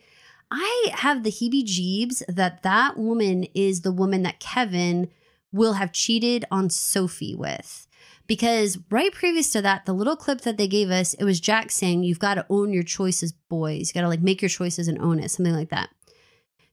I 0.54 0.90
have 0.92 1.22
the 1.22 1.30
heebie 1.30 1.64
jeebs 1.64 2.22
that 2.28 2.62
that 2.62 2.98
woman 2.98 3.44
is 3.54 3.80
the 3.80 3.92
woman 3.92 4.22
that 4.24 4.38
Kevin 4.38 5.08
will 5.50 5.74
have 5.74 5.92
cheated 5.92 6.44
on 6.50 6.68
Sophie 6.68 7.34
with. 7.34 7.86
Because 8.26 8.78
right 8.90 9.12
previous 9.12 9.50
to 9.50 9.62
that, 9.62 9.86
the 9.86 9.92
little 9.92 10.16
clip 10.16 10.42
that 10.42 10.56
they 10.56 10.68
gave 10.68 10.90
us, 10.90 11.14
it 11.14 11.24
was 11.24 11.40
Jack 11.40 11.70
saying, 11.70 12.04
You've 12.04 12.18
got 12.18 12.34
to 12.34 12.46
own 12.48 12.72
your 12.72 12.82
choices, 12.82 13.32
boys. 13.32 13.88
You 13.88 13.94
got 13.94 14.02
to 14.02 14.08
like 14.08 14.20
make 14.20 14.40
your 14.40 14.48
choices 14.48 14.88
and 14.88 14.98
own 15.00 15.18
it, 15.18 15.30
something 15.30 15.54
like 15.54 15.70
that. 15.70 15.90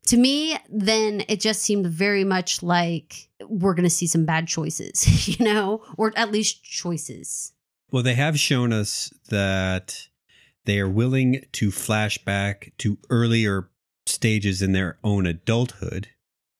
To 0.07 0.17
me, 0.17 0.57
then 0.69 1.23
it 1.27 1.39
just 1.39 1.61
seemed 1.61 1.87
very 1.87 2.23
much 2.23 2.63
like 2.63 3.29
we're 3.47 3.73
going 3.73 3.83
to 3.83 3.89
see 3.89 4.07
some 4.07 4.25
bad 4.25 4.47
choices, 4.47 5.27
you 5.39 5.45
know, 5.45 5.83
or 5.97 6.13
at 6.15 6.31
least 6.31 6.63
choices. 6.63 7.53
Well, 7.91 8.03
they 8.03 8.15
have 8.15 8.39
shown 8.39 8.71
us 8.71 9.11
that 9.29 10.07
they 10.65 10.79
are 10.79 10.89
willing 10.89 11.43
to 11.53 11.71
flash 11.71 12.17
back 12.19 12.73
to 12.79 12.97
earlier 13.09 13.69
stages 14.05 14.61
in 14.61 14.71
their 14.71 14.97
own 15.03 15.25
adulthood 15.25 16.09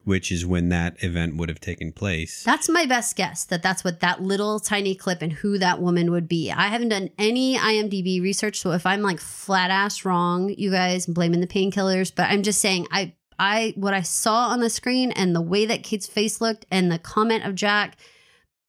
which 0.09 0.31
is 0.31 0.43
when 0.43 0.69
that 0.69 1.01
event 1.03 1.35
would 1.35 1.49
have 1.49 1.59
taken 1.59 1.91
place. 1.91 2.43
That's 2.43 2.67
my 2.67 2.87
best 2.87 3.15
guess 3.15 3.43
that 3.45 3.61
that's 3.61 3.83
what 3.83 3.99
that 3.99 4.21
little 4.21 4.59
tiny 4.59 4.95
clip 4.95 5.21
and 5.21 5.31
who 5.31 5.59
that 5.59 5.79
woman 5.79 6.11
would 6.11 6.27
be. 6.27 6.51
I 6.51 6.67
haven't 6.67 6.89
done 6.89 7.11
any 7.19 7.57
IMDb 7.57 8.19
research, 8.19 8.59
so 8.59 8.71
if 8.71 8.87
I'm 8.87 9.03
like 9.03 9.19
flat 9.19 9.69
ass 9.69 10.05
wrong, 10.05 10.49
you 10.57 10.71
guys 10.71 11.07
I'm 11.07 11.13
blaming 11.13 11.41
the 11.41 11.47
painkillers, 11.47 12.11
but 12.13 12.29
I'm 12.29 12.41
just 12.41 12.59
saying 12.59 12.87
I 12.91 13.13
I 13.37 13.73
what 13.75 13.93
I 13.93 14.01
saw 14.01 14.47
on 14.47 14.61
the 14.61 14.69
screen 14.71 15.11
and 15.11 15.35
the 15.35 15.41
way 15.41 15.67
that 15.67 15.83
Kate's 15.83 16.07
face 16.07 16.41
looked 16.41 16.65
and 16.71 16.91
the 16.91 16.97
comment 16.97 17.45
of 17.45 17.53
Jack, 17.53 17.97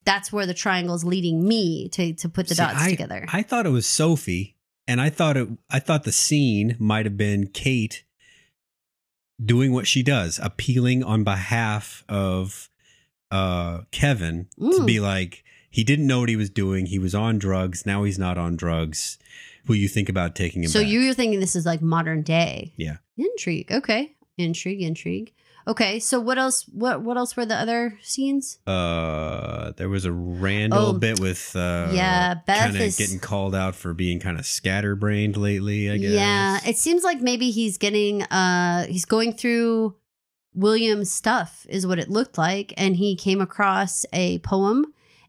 that's 0.05 0.33
where 0.33 0.47
the 0.47 0.55
triangle's 0.55 1.05
leading 1.05 1.47
me 1.47 1.89
to 1.91 2.13
to 2.15 2.29
put 2.29 2.49
the 2.49 2.55
See, 2.55 2.63
dots 2.63 2.83
I, 2.83 2.91
together. 2.91 3.27
I 3.33 3.43
thought 3.43 3.67
it 3.67 3.71
was 3.71 3.87
Sophie, 3.87 4.57
and 4.89 5.01
I 5.01 5.11
thought 5.11 5.37
it. 5.37 5.49
I 5.69 5.79
thought 5.79 6.05
the 6.05 6.13
scene 6.13 6.77
might 6.79 7.07
have 7.07 7.17
been 7.17 7.49
Kate 7.49 8.05
doing 9.43 9.73
what 9.73 9.87
she 9.87 10.03
does, 10.03 10.39
appealing 10.43 11.03
on 11.03 11.25
behalf 11.25 12.05
of 12.09 12.69
uh, 13.31 13.83
Kevin 13.91 14.49
to 14.59 14.81
Mm. 14.81 14.87
be 14.87 15.01
like, 15.01 15.45
he 15.71 15.85
didn't 15.85 16.07
know 16.07 16.21
what 16.21 16.29
he 16.29 16.37
was 16.37 16.51
doing. 16.51 16.87
He 16.87 16.99
was 16.99 17.15
on 17.15 17.39
drugs. 17.39 17.87
Now 17.87 18.03
he's 18.05 18.19
not 18.19 18.37
on 18.37 18.57
drugs. 18.57 19.19
Will 19.67 19.77
you 19.77 19.89
think 19.89 20.09
about 20.09 20.35
taking 20.35 20.65
him? 20.65 20.71
so 20.71 20.81
back? 20.83 20.91
you're 20.91 21.15
thinking 21.15 21.39
this 21.41 21.55
is 21.57 21.65
like 21.65 21.81
modern 21.81 22.23
day. 22.23 22.73
Yeah. 22.77 22.97
Intrigue. 23.17 23.71
Okay. 23.71 24.17
Intrigue, 24.37 24.83
intrigue. 24.83 25.33
Okay, 25.69 25.99
so 26.01 26.19
what 26.21 26.39
else 26.39 26.65
what 26.73 27.03
what 27.03 27.17
else 27.17 27.37
were 27.37 27.45
the 27.47 27.55
other 27.55 27.99
scenes? 28.03 28.59
Uh, 28.67 29.73
there 29.77 29.89
was 29.89 30.05
a 30.05 30.13
Randall 30.13 30.87
Oh, 30.89 30.93
bit 30.93 31.21
with 31.21 31.55
uh, 31.55 31.89
yeah, 31.93 32.35
Beth 32.47 32.75
is- 32.75 32.97
getting 32.97 33.19
called 33.21 33.55
out 33.55 33.75
for 33.75 33.93
being 33.95 34.21
kind 34.21 34.39
of 34.39 34.47
scatterbrained 34.47 35.37
lately. 35.37 35.91
I 35.91 35.99
guess. 35.99 36.11
Yeah, 36.13 36.61
it 36.67 36.77
seems 36.77 37.05
like 37.05 37.21
maybe 37.21 37.51
he's 37.51 37.79
getting 37.79 38.23
uh 38.25 38.87
he's 38.87 39.05
going 39.05 39.33
through 39.35 39.97
William's 40.55 41.13
stuff 41.13 41.67
is 41.69 41.87
what 41.87 41.99
it 41.99 42.09
looked 42.11 42.37
like 42.39 42.73
and 42.77 42.97
he 42.97 43.15
came 43.15 43.41
across 43.41 44.05
a 44.13 44.39
poem 44.41 44.85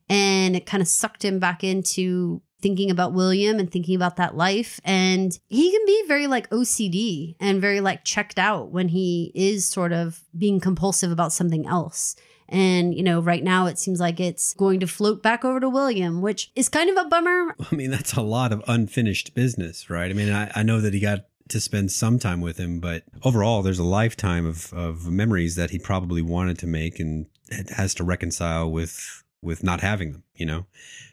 and 0.10 0.56
it 0.56 0.66
kind 0.66 0.82
of 0.82 0.88
sucked 0.88 1.24
him 1.24 1.38
back 1.40 1.64
into 1.64 2.42
thinking 2.62 2.92
about 2.92 3.14
William 3.14 3.60
and 3.60 3.72
thinking 3.72 3.96
about 3.96 4.18
that 4.18 4.36
life 4.36 4.80
and 4.84 5.40
he 5.48 5.72
can 5.72 5.86
be 5.86 6.04
very 6.08 6.28
like 6.28 6.50
OCD 6.50 7.36
and 7.40 7.62
very 7.62 7.82
like 7.82 8.04
checked 8.04 8.40
out 8.40 8.72
when 8.72 8.90
he 8.90 9.32
is 9.34 9.66
sort 9.66 9.92
of 9.92 10.22
being 10.38 10.60
compulsive 10.60 11.12
about 11.12 11.34
something 11.34 11.68
else. 11.68 12.16
And, 12.50 12.94
you 12.94 13.02
know, 13.02 13.22
right 13.22 13.44
now 13.44 13.68
it 13.68 13.80
seems 13.80 14.02
like 14.02 14.20
it's 14.20 14.54
going 14.54 14.82
to 14.82 14.88
float 14.88 15.24
back 15.24 15.46
over 15.46 15.62
to 15.62 15.70
William, 15.70 16.22
which 16.22 16.52
is 16.54 16.68
kind 16.68 16.90
of 16.90 16.98
a 16.98 17.08
bummer. 17.08 17.56
I 17.72 17.76
mean, 17.76 17.92
that's 17.92 18.14
a 18.14 18.22
lot 18.22 18.52
of 18.52 18.62
unfinished 18.68 19.34
business, 19.34 19.90
right? 19.90 20.12
I 20.12 20.14
mean, 20.14 20.32
I, 20.32 20.52
I 20.54 20.64
know 20.64 20.82
that 20.82 20.94
he 20.94 21.00
got 21.00 21.28
to 21.48 21.62
spend 21.62 21.92
some 21.92 22.20
time 22.20 22.42
with 22.42 22.58
him, 22.58 22.80
but 22.80 23.04
overall, 23.24 23.62
there's 23.62 23.80
a 23.80 23.84
lifetime 23.84 24.46
of, 24.46 24.74
of 24.74 25.10
memories 25.10 25.56
that 25.56 25.72
he 25.72 25.80
probably 25.80 26.22
wanted 26.22 26.60
to 26.60 26.68
make 26.68 27.00
and 27.00 27.28
has 27.76 27.94
to 27.96 28.04
reconcile 28.04 28.70
with 28.72 29.24
with 29.42 29.64
not 29.64 29.82
having 29.82 30.12
them, 30.12 30.24
you 30.36 30.46
know? 30.46 30.68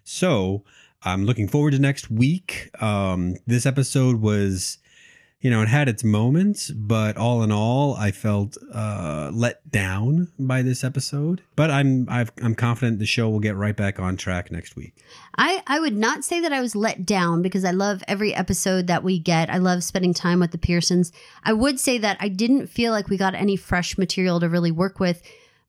So 0.05 0.65
I'm 1.03 1.25
looking 1.25 1.49
forward 1.49 1.73
to 1.73 1.79
next 1.79 2.11
week. 2.11 2.71
Um, 2.83 3.37
this 3.47 3.67
episode 3.67 4.21
was, 4.21 4.79
you 5.41 5.51
know, 5.51 5.63
it 5.63 5.69
had 5.69 5.89
its 5.89 6.03
moments, 6.03 6.71
but 6.71 7.17
all 7.17 7.45
in 7.45 7.53
all, 7.53 7.95
I 7.95 8.11
felt 8.11 8.57
uh, 8.75 9.31
let 9.33 9.71
down 9.71 10.33
by 10.39 10.63
this 10.63 10.83
episode. 10.83 11.43
But 11.55 11.71
I'm 11.71 12.09
I've, 12.09 12.33
I'm 12.43 12.57
confident 12.57 12.99
the 12.99 13.07
show 13.07 13.29
will 13.29 13.39
get 13.39 13.55
right 13.55 13.77
back 13.77 14.01
on 14.01 14.17
track 14.17 14.51
next 14.51 14.75
week. 14.75 14.95
I, 15.37 15.63
I 15.69 15.79
would 15.79 15.97
not 15.97 16.25
say 16.25 16.41
that 16.41 16.53
I 16.53 16.61
was 16.61 16.75
let 16.75 17.07
down 17.07 17.43
because 17.43 17.65
I 17.65 17.71
love 17.71 18.03
every 18.09 18.35
episode 18.35 18.89
that 18.89 19.05
we 19.05 19.21
get. 19.21 19.51
I 19.51 19.59
love 19.59 19.85
spending 19.85 20.13
time 20.13 20.41
with 20.41 20.51
the 20.51 20.59
Pearsons. 20.59 21.13
I 21.45 21.53
would 21.53 21.79
say 21.79 21.99
that 21.99 22.17
I 22.19 22.29
didn't 22.29 22.67
feel 22.67 22.91
like 22.91 23.09
we 23.09 23.17
got 23.17 23.37
any 23.37 23.55
fresh 23.55 23.97
material 23.97 24.41
to 24.41 24.49
really 24.49 24.73
work 24.73 24.99
with, 24.99 25.23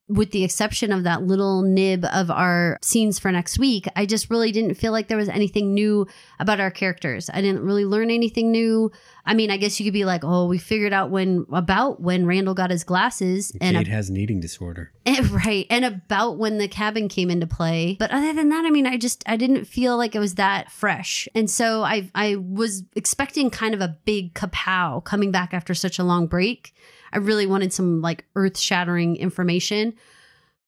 with 0.10 0.32
the 0.32 0.44
exception 0.44 0.92
of 0.92 1.04
that 1.04 1.24
little 1.24 1.62
nib 1.62 2.04
of 2.06 2.32
our 2.32 2.78
scenes 2.82 3.20
for 3.20 3.32
next 3.32 3.60
week. 3.60 3.88
I 3.96 4.06
just 4.06 4.30
really 4.30 4.52
didn't 4.52 4.74
feel 4.74 4.92
like 4.92 5.08
there 5.08 5.18
was 5.18 5.30
anything 5.30 5.74
new 5.74 6.08
about 6.40 6.60
our 6.60 6.72
characters. 6.72 7.30
I 7.32 7.42
didn't 7.42 7.62
really 7.62 7.86
learn 7.86 8.10
anything 8.10 8.52
new. 8.52 8.92
I 9.26 9.36
mean, 9.36 9.52
I 9.52 9.58
guess 9.58 9.80
you 9.80 9.86
could 9.86 9.94
be 9.94 10.06
like, 10.06 10.24
oh, 10.24 10.48
we 10.48 10.58
figured 10.58 10.94
out 10.94 11.12
when 11.12 11.46
about 11.52 12.02
when 12.02 12.26
Randall 12.26 12.56
got 12.56 12.72
his 12.72 12.84
glasses 12.84 13.56
and 13.62 13.78
Kate 13.78 13.88
has 13.88 14.10
an 14.10 14.18
eating 14.18 14.40
disorder. 14.40 14.92
and, 15.06 15.18
eh, 15.26 15.30
right. 15.32 15.68
And 15.70 15.86
about 15.86 16.38
when 16.38 16.58
the 16.58 16.68
cabin 16.68 17.08
came 17.08 17.30
into 17.30 17.46
play. 17.46 17.96
But 18.00 18.10
other 18.10 18.34
than 18.34 18.50
that, 18.50 18.66
I 18.66 18.72
mean, 18.72 18.88
I 18.88 18.98
just 18.98 19.24
I 19.28 19.38
didn't 19.38 19.66
feel 19.66 19.96
like 19.96 20.16
it 20.16 20.20
was 20.20 20.36
that 20.36 20.72
fresh. 20.72 21.28
And 21.36 21.50
so 21.50 21.84
I 21.84 22.10
I 22.16 22.36
was 22.38 22.84
expecting 22.96 23.52
kind 23.52 23.76
of 23.76 23.82
a 23.82 23.96
big 24.06 24.34
kapow 24.34 25.04
coming 25.04 25.32
back 25.32 25.54
after 25.54 25.76
such 25.76 26.00
a 26.00 26.04
long 26.04 26.26
break. 26.26 26.74
I 27.12 27.18
really 27.18 27.46
wanted 27.46 27.74
some 27.74 28.02
like 28.02 28.26
earth-shattering 28.36 29.16
information. 29.18 29.94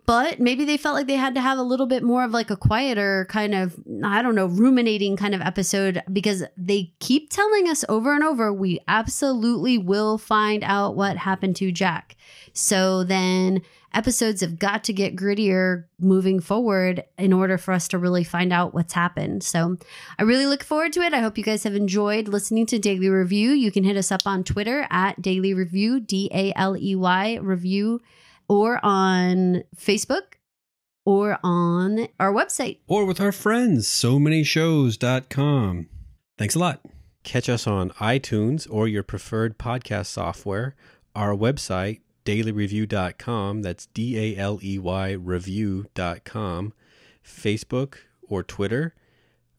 But 0.07 0.39
maybe 0.39 0.65
they 0.65 0.77
felt 0.77 0.95
like 0.95 1.05
they 1.05 1.15
had 1.15 1.35
to 1.35 1.41
have 1.41 1.59
a 1.59 1.63
little 1.63 1.85
bit 1.85 2.01
more 2.01 2.23
of 2.23 2.31
like 2.31 2.49
a 2.49 2.57
quieter 2.57 3.27
kind 3.29 3.53
of, 3.53 3.79
I 4.03 4.23
don't 4.23 4.33
know, 4.33 4.47
ruminating 4.47 5.15
kind 5.15 5.35
of 5.35 5.41
episode 5.41 6.01
because 6.11 6.43
they 6.57 6.91
keep 6.99 7.29
telling 7.29 7.69
us 7.69 7.85
over 7.87 8.13
and 8.15 8.23
over, 8.23 8.51
we 8.51 8.79
absolutely 8.87 9.77
will 9.77 10.17
find 10.17 10.63
out 10.63 10.95
what 10.95 11.17
happened 11.17 11.55
to 11.57 11.71
Jack. 11.71 12.15
So 12.51 13.03
then 13.03 13.61
episodes 13.93 14.41
have 14.41 14.59
got 14.59 14.83
to 14.85 14.93
get 14.93 15.15
grittier 15.15 15.85
moving 15.99 16.39
forward 16.39 17.03
in 17.17 17.33
order 17.33 17.57
for 17.57 17.73
us 17.73 17.87
to 17.89 17.97
really 17.97 18.23
find 18.23 18.51
out 18.53 18.73
what's 18.73 18.93
happened. 18.93 19.43
So 19.43 19.77
I 20.17 20.23
really 20.23 20.45
look 20.45 20.63
forward 20.63 20.93
to 20.93 21.01
it. 21.01 21.13
I 21.13 21.19
hope 21.19 21.37
you 21.37 21.43
guys 21.43 21.63
have 21.63 21.75
enjoyed 21.75 22.27
listening 22.27 22.65
to 22.67 22.79
Daley 22.79 23.09
Review. 23.09 23.51
You 23.51 23.71
can 23.71 23.83
hit 23.83 23.97
us 23.97 24.11
up 24.11 24.21
on 24.25 24.43
Twitter 24.43 24.87
at 24.89 25.21
Daley 25.21 25.53
Review, 25.53 25.99
D 25.99 26.29
A 26.33 26.53
L 26.55 26.77
E 26.77 26.95
Y 26.95 27.35
Review, 27.41 28.01
or 28.47 28.79
on 28.83 29.63
Facebook 29.75 30.35
or 31.05 31.39
on 31.43 32.07
our 32.19 32.31
website. 32.31 32.77
or 32.87 33.05
with 33.05 33.19
our 33.19 33.31
friends, 33.31 33.87
so 33.87 34.19
many 34.19 34.43
shows.com. 34.43 35.89
Thanks 36.37 36.55
a 36.55 36.59
lot. 36.59 36.79
Catch 37.23 37.49
us 37.49 37.67
on 37.67 37.89
iTunes 37.91 38.67
or 38.69 38.87
your 38.87 39.03
preferred 39.03 39.57
podcast 39.57 40.07
software, 40.07 40.75
our 41.15 41.35
website, 41.35 41.99
daleyreview.com, 42.25 43.61
that's 43.61 43.87
D 43.87 44.17
A 44.17 44.37
L 44.39 44.59
E 44.63 44.77
Y 44.79 45.11
review.com, 45.11 46.73
Facebook 47.25 47.95
or 48.27 48.43
Twitter, 48.43 48.95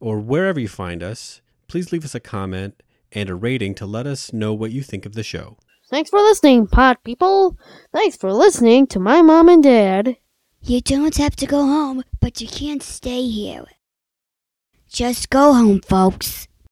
or 0.01 0.19
wherever 0.19 0.61
you 0.61 0.69
find 0.69 1.03
us. 1.03 1.41
Please 1.69 1.93
leave 1.93 2.05
us 2.05 2.15
a 2.15 2.21
comment 2.21 2.83
and 3.13 3.29
a 3.29 3.35
rating 3.35 3.75
to 3.77 3.87
let 3.87 4.07
us 4.07 4.33
know 4.33 4.53
what 4.53 4.73
you 4.73 4.83
think 4.83 5.07
of 5.07 5.15
the 5.15 5.23
show. 5.23 5.57
Thanks 5.89 6.11
for 6.11 6.21
listening, 6.21 6.67
pot 6.67 7.05
people. 7.05 7.59
Thanks 7.93 8.17
for 8.17 8.33
listening 8.33 8.87
to 8.89 8.99
my 8.99 9.21
mom 9.21 9.49
and 9.49 9.63
dad. 9.63 10.17
You 10.63 10.81
don't 10.81 11.17
have 11.17 11.37
to 11.37 11.47
go 11.47 11.59
home, 11.59 12.05
but 12.21 12.41
you 12.41 12.49
can't 12.49 12.83
stay 12.83 13.27
here. 13.27 13.65
Just 14.89 15.29
go 15.29 15.53
home, 15.53 15.81
folks. 15.81 16.49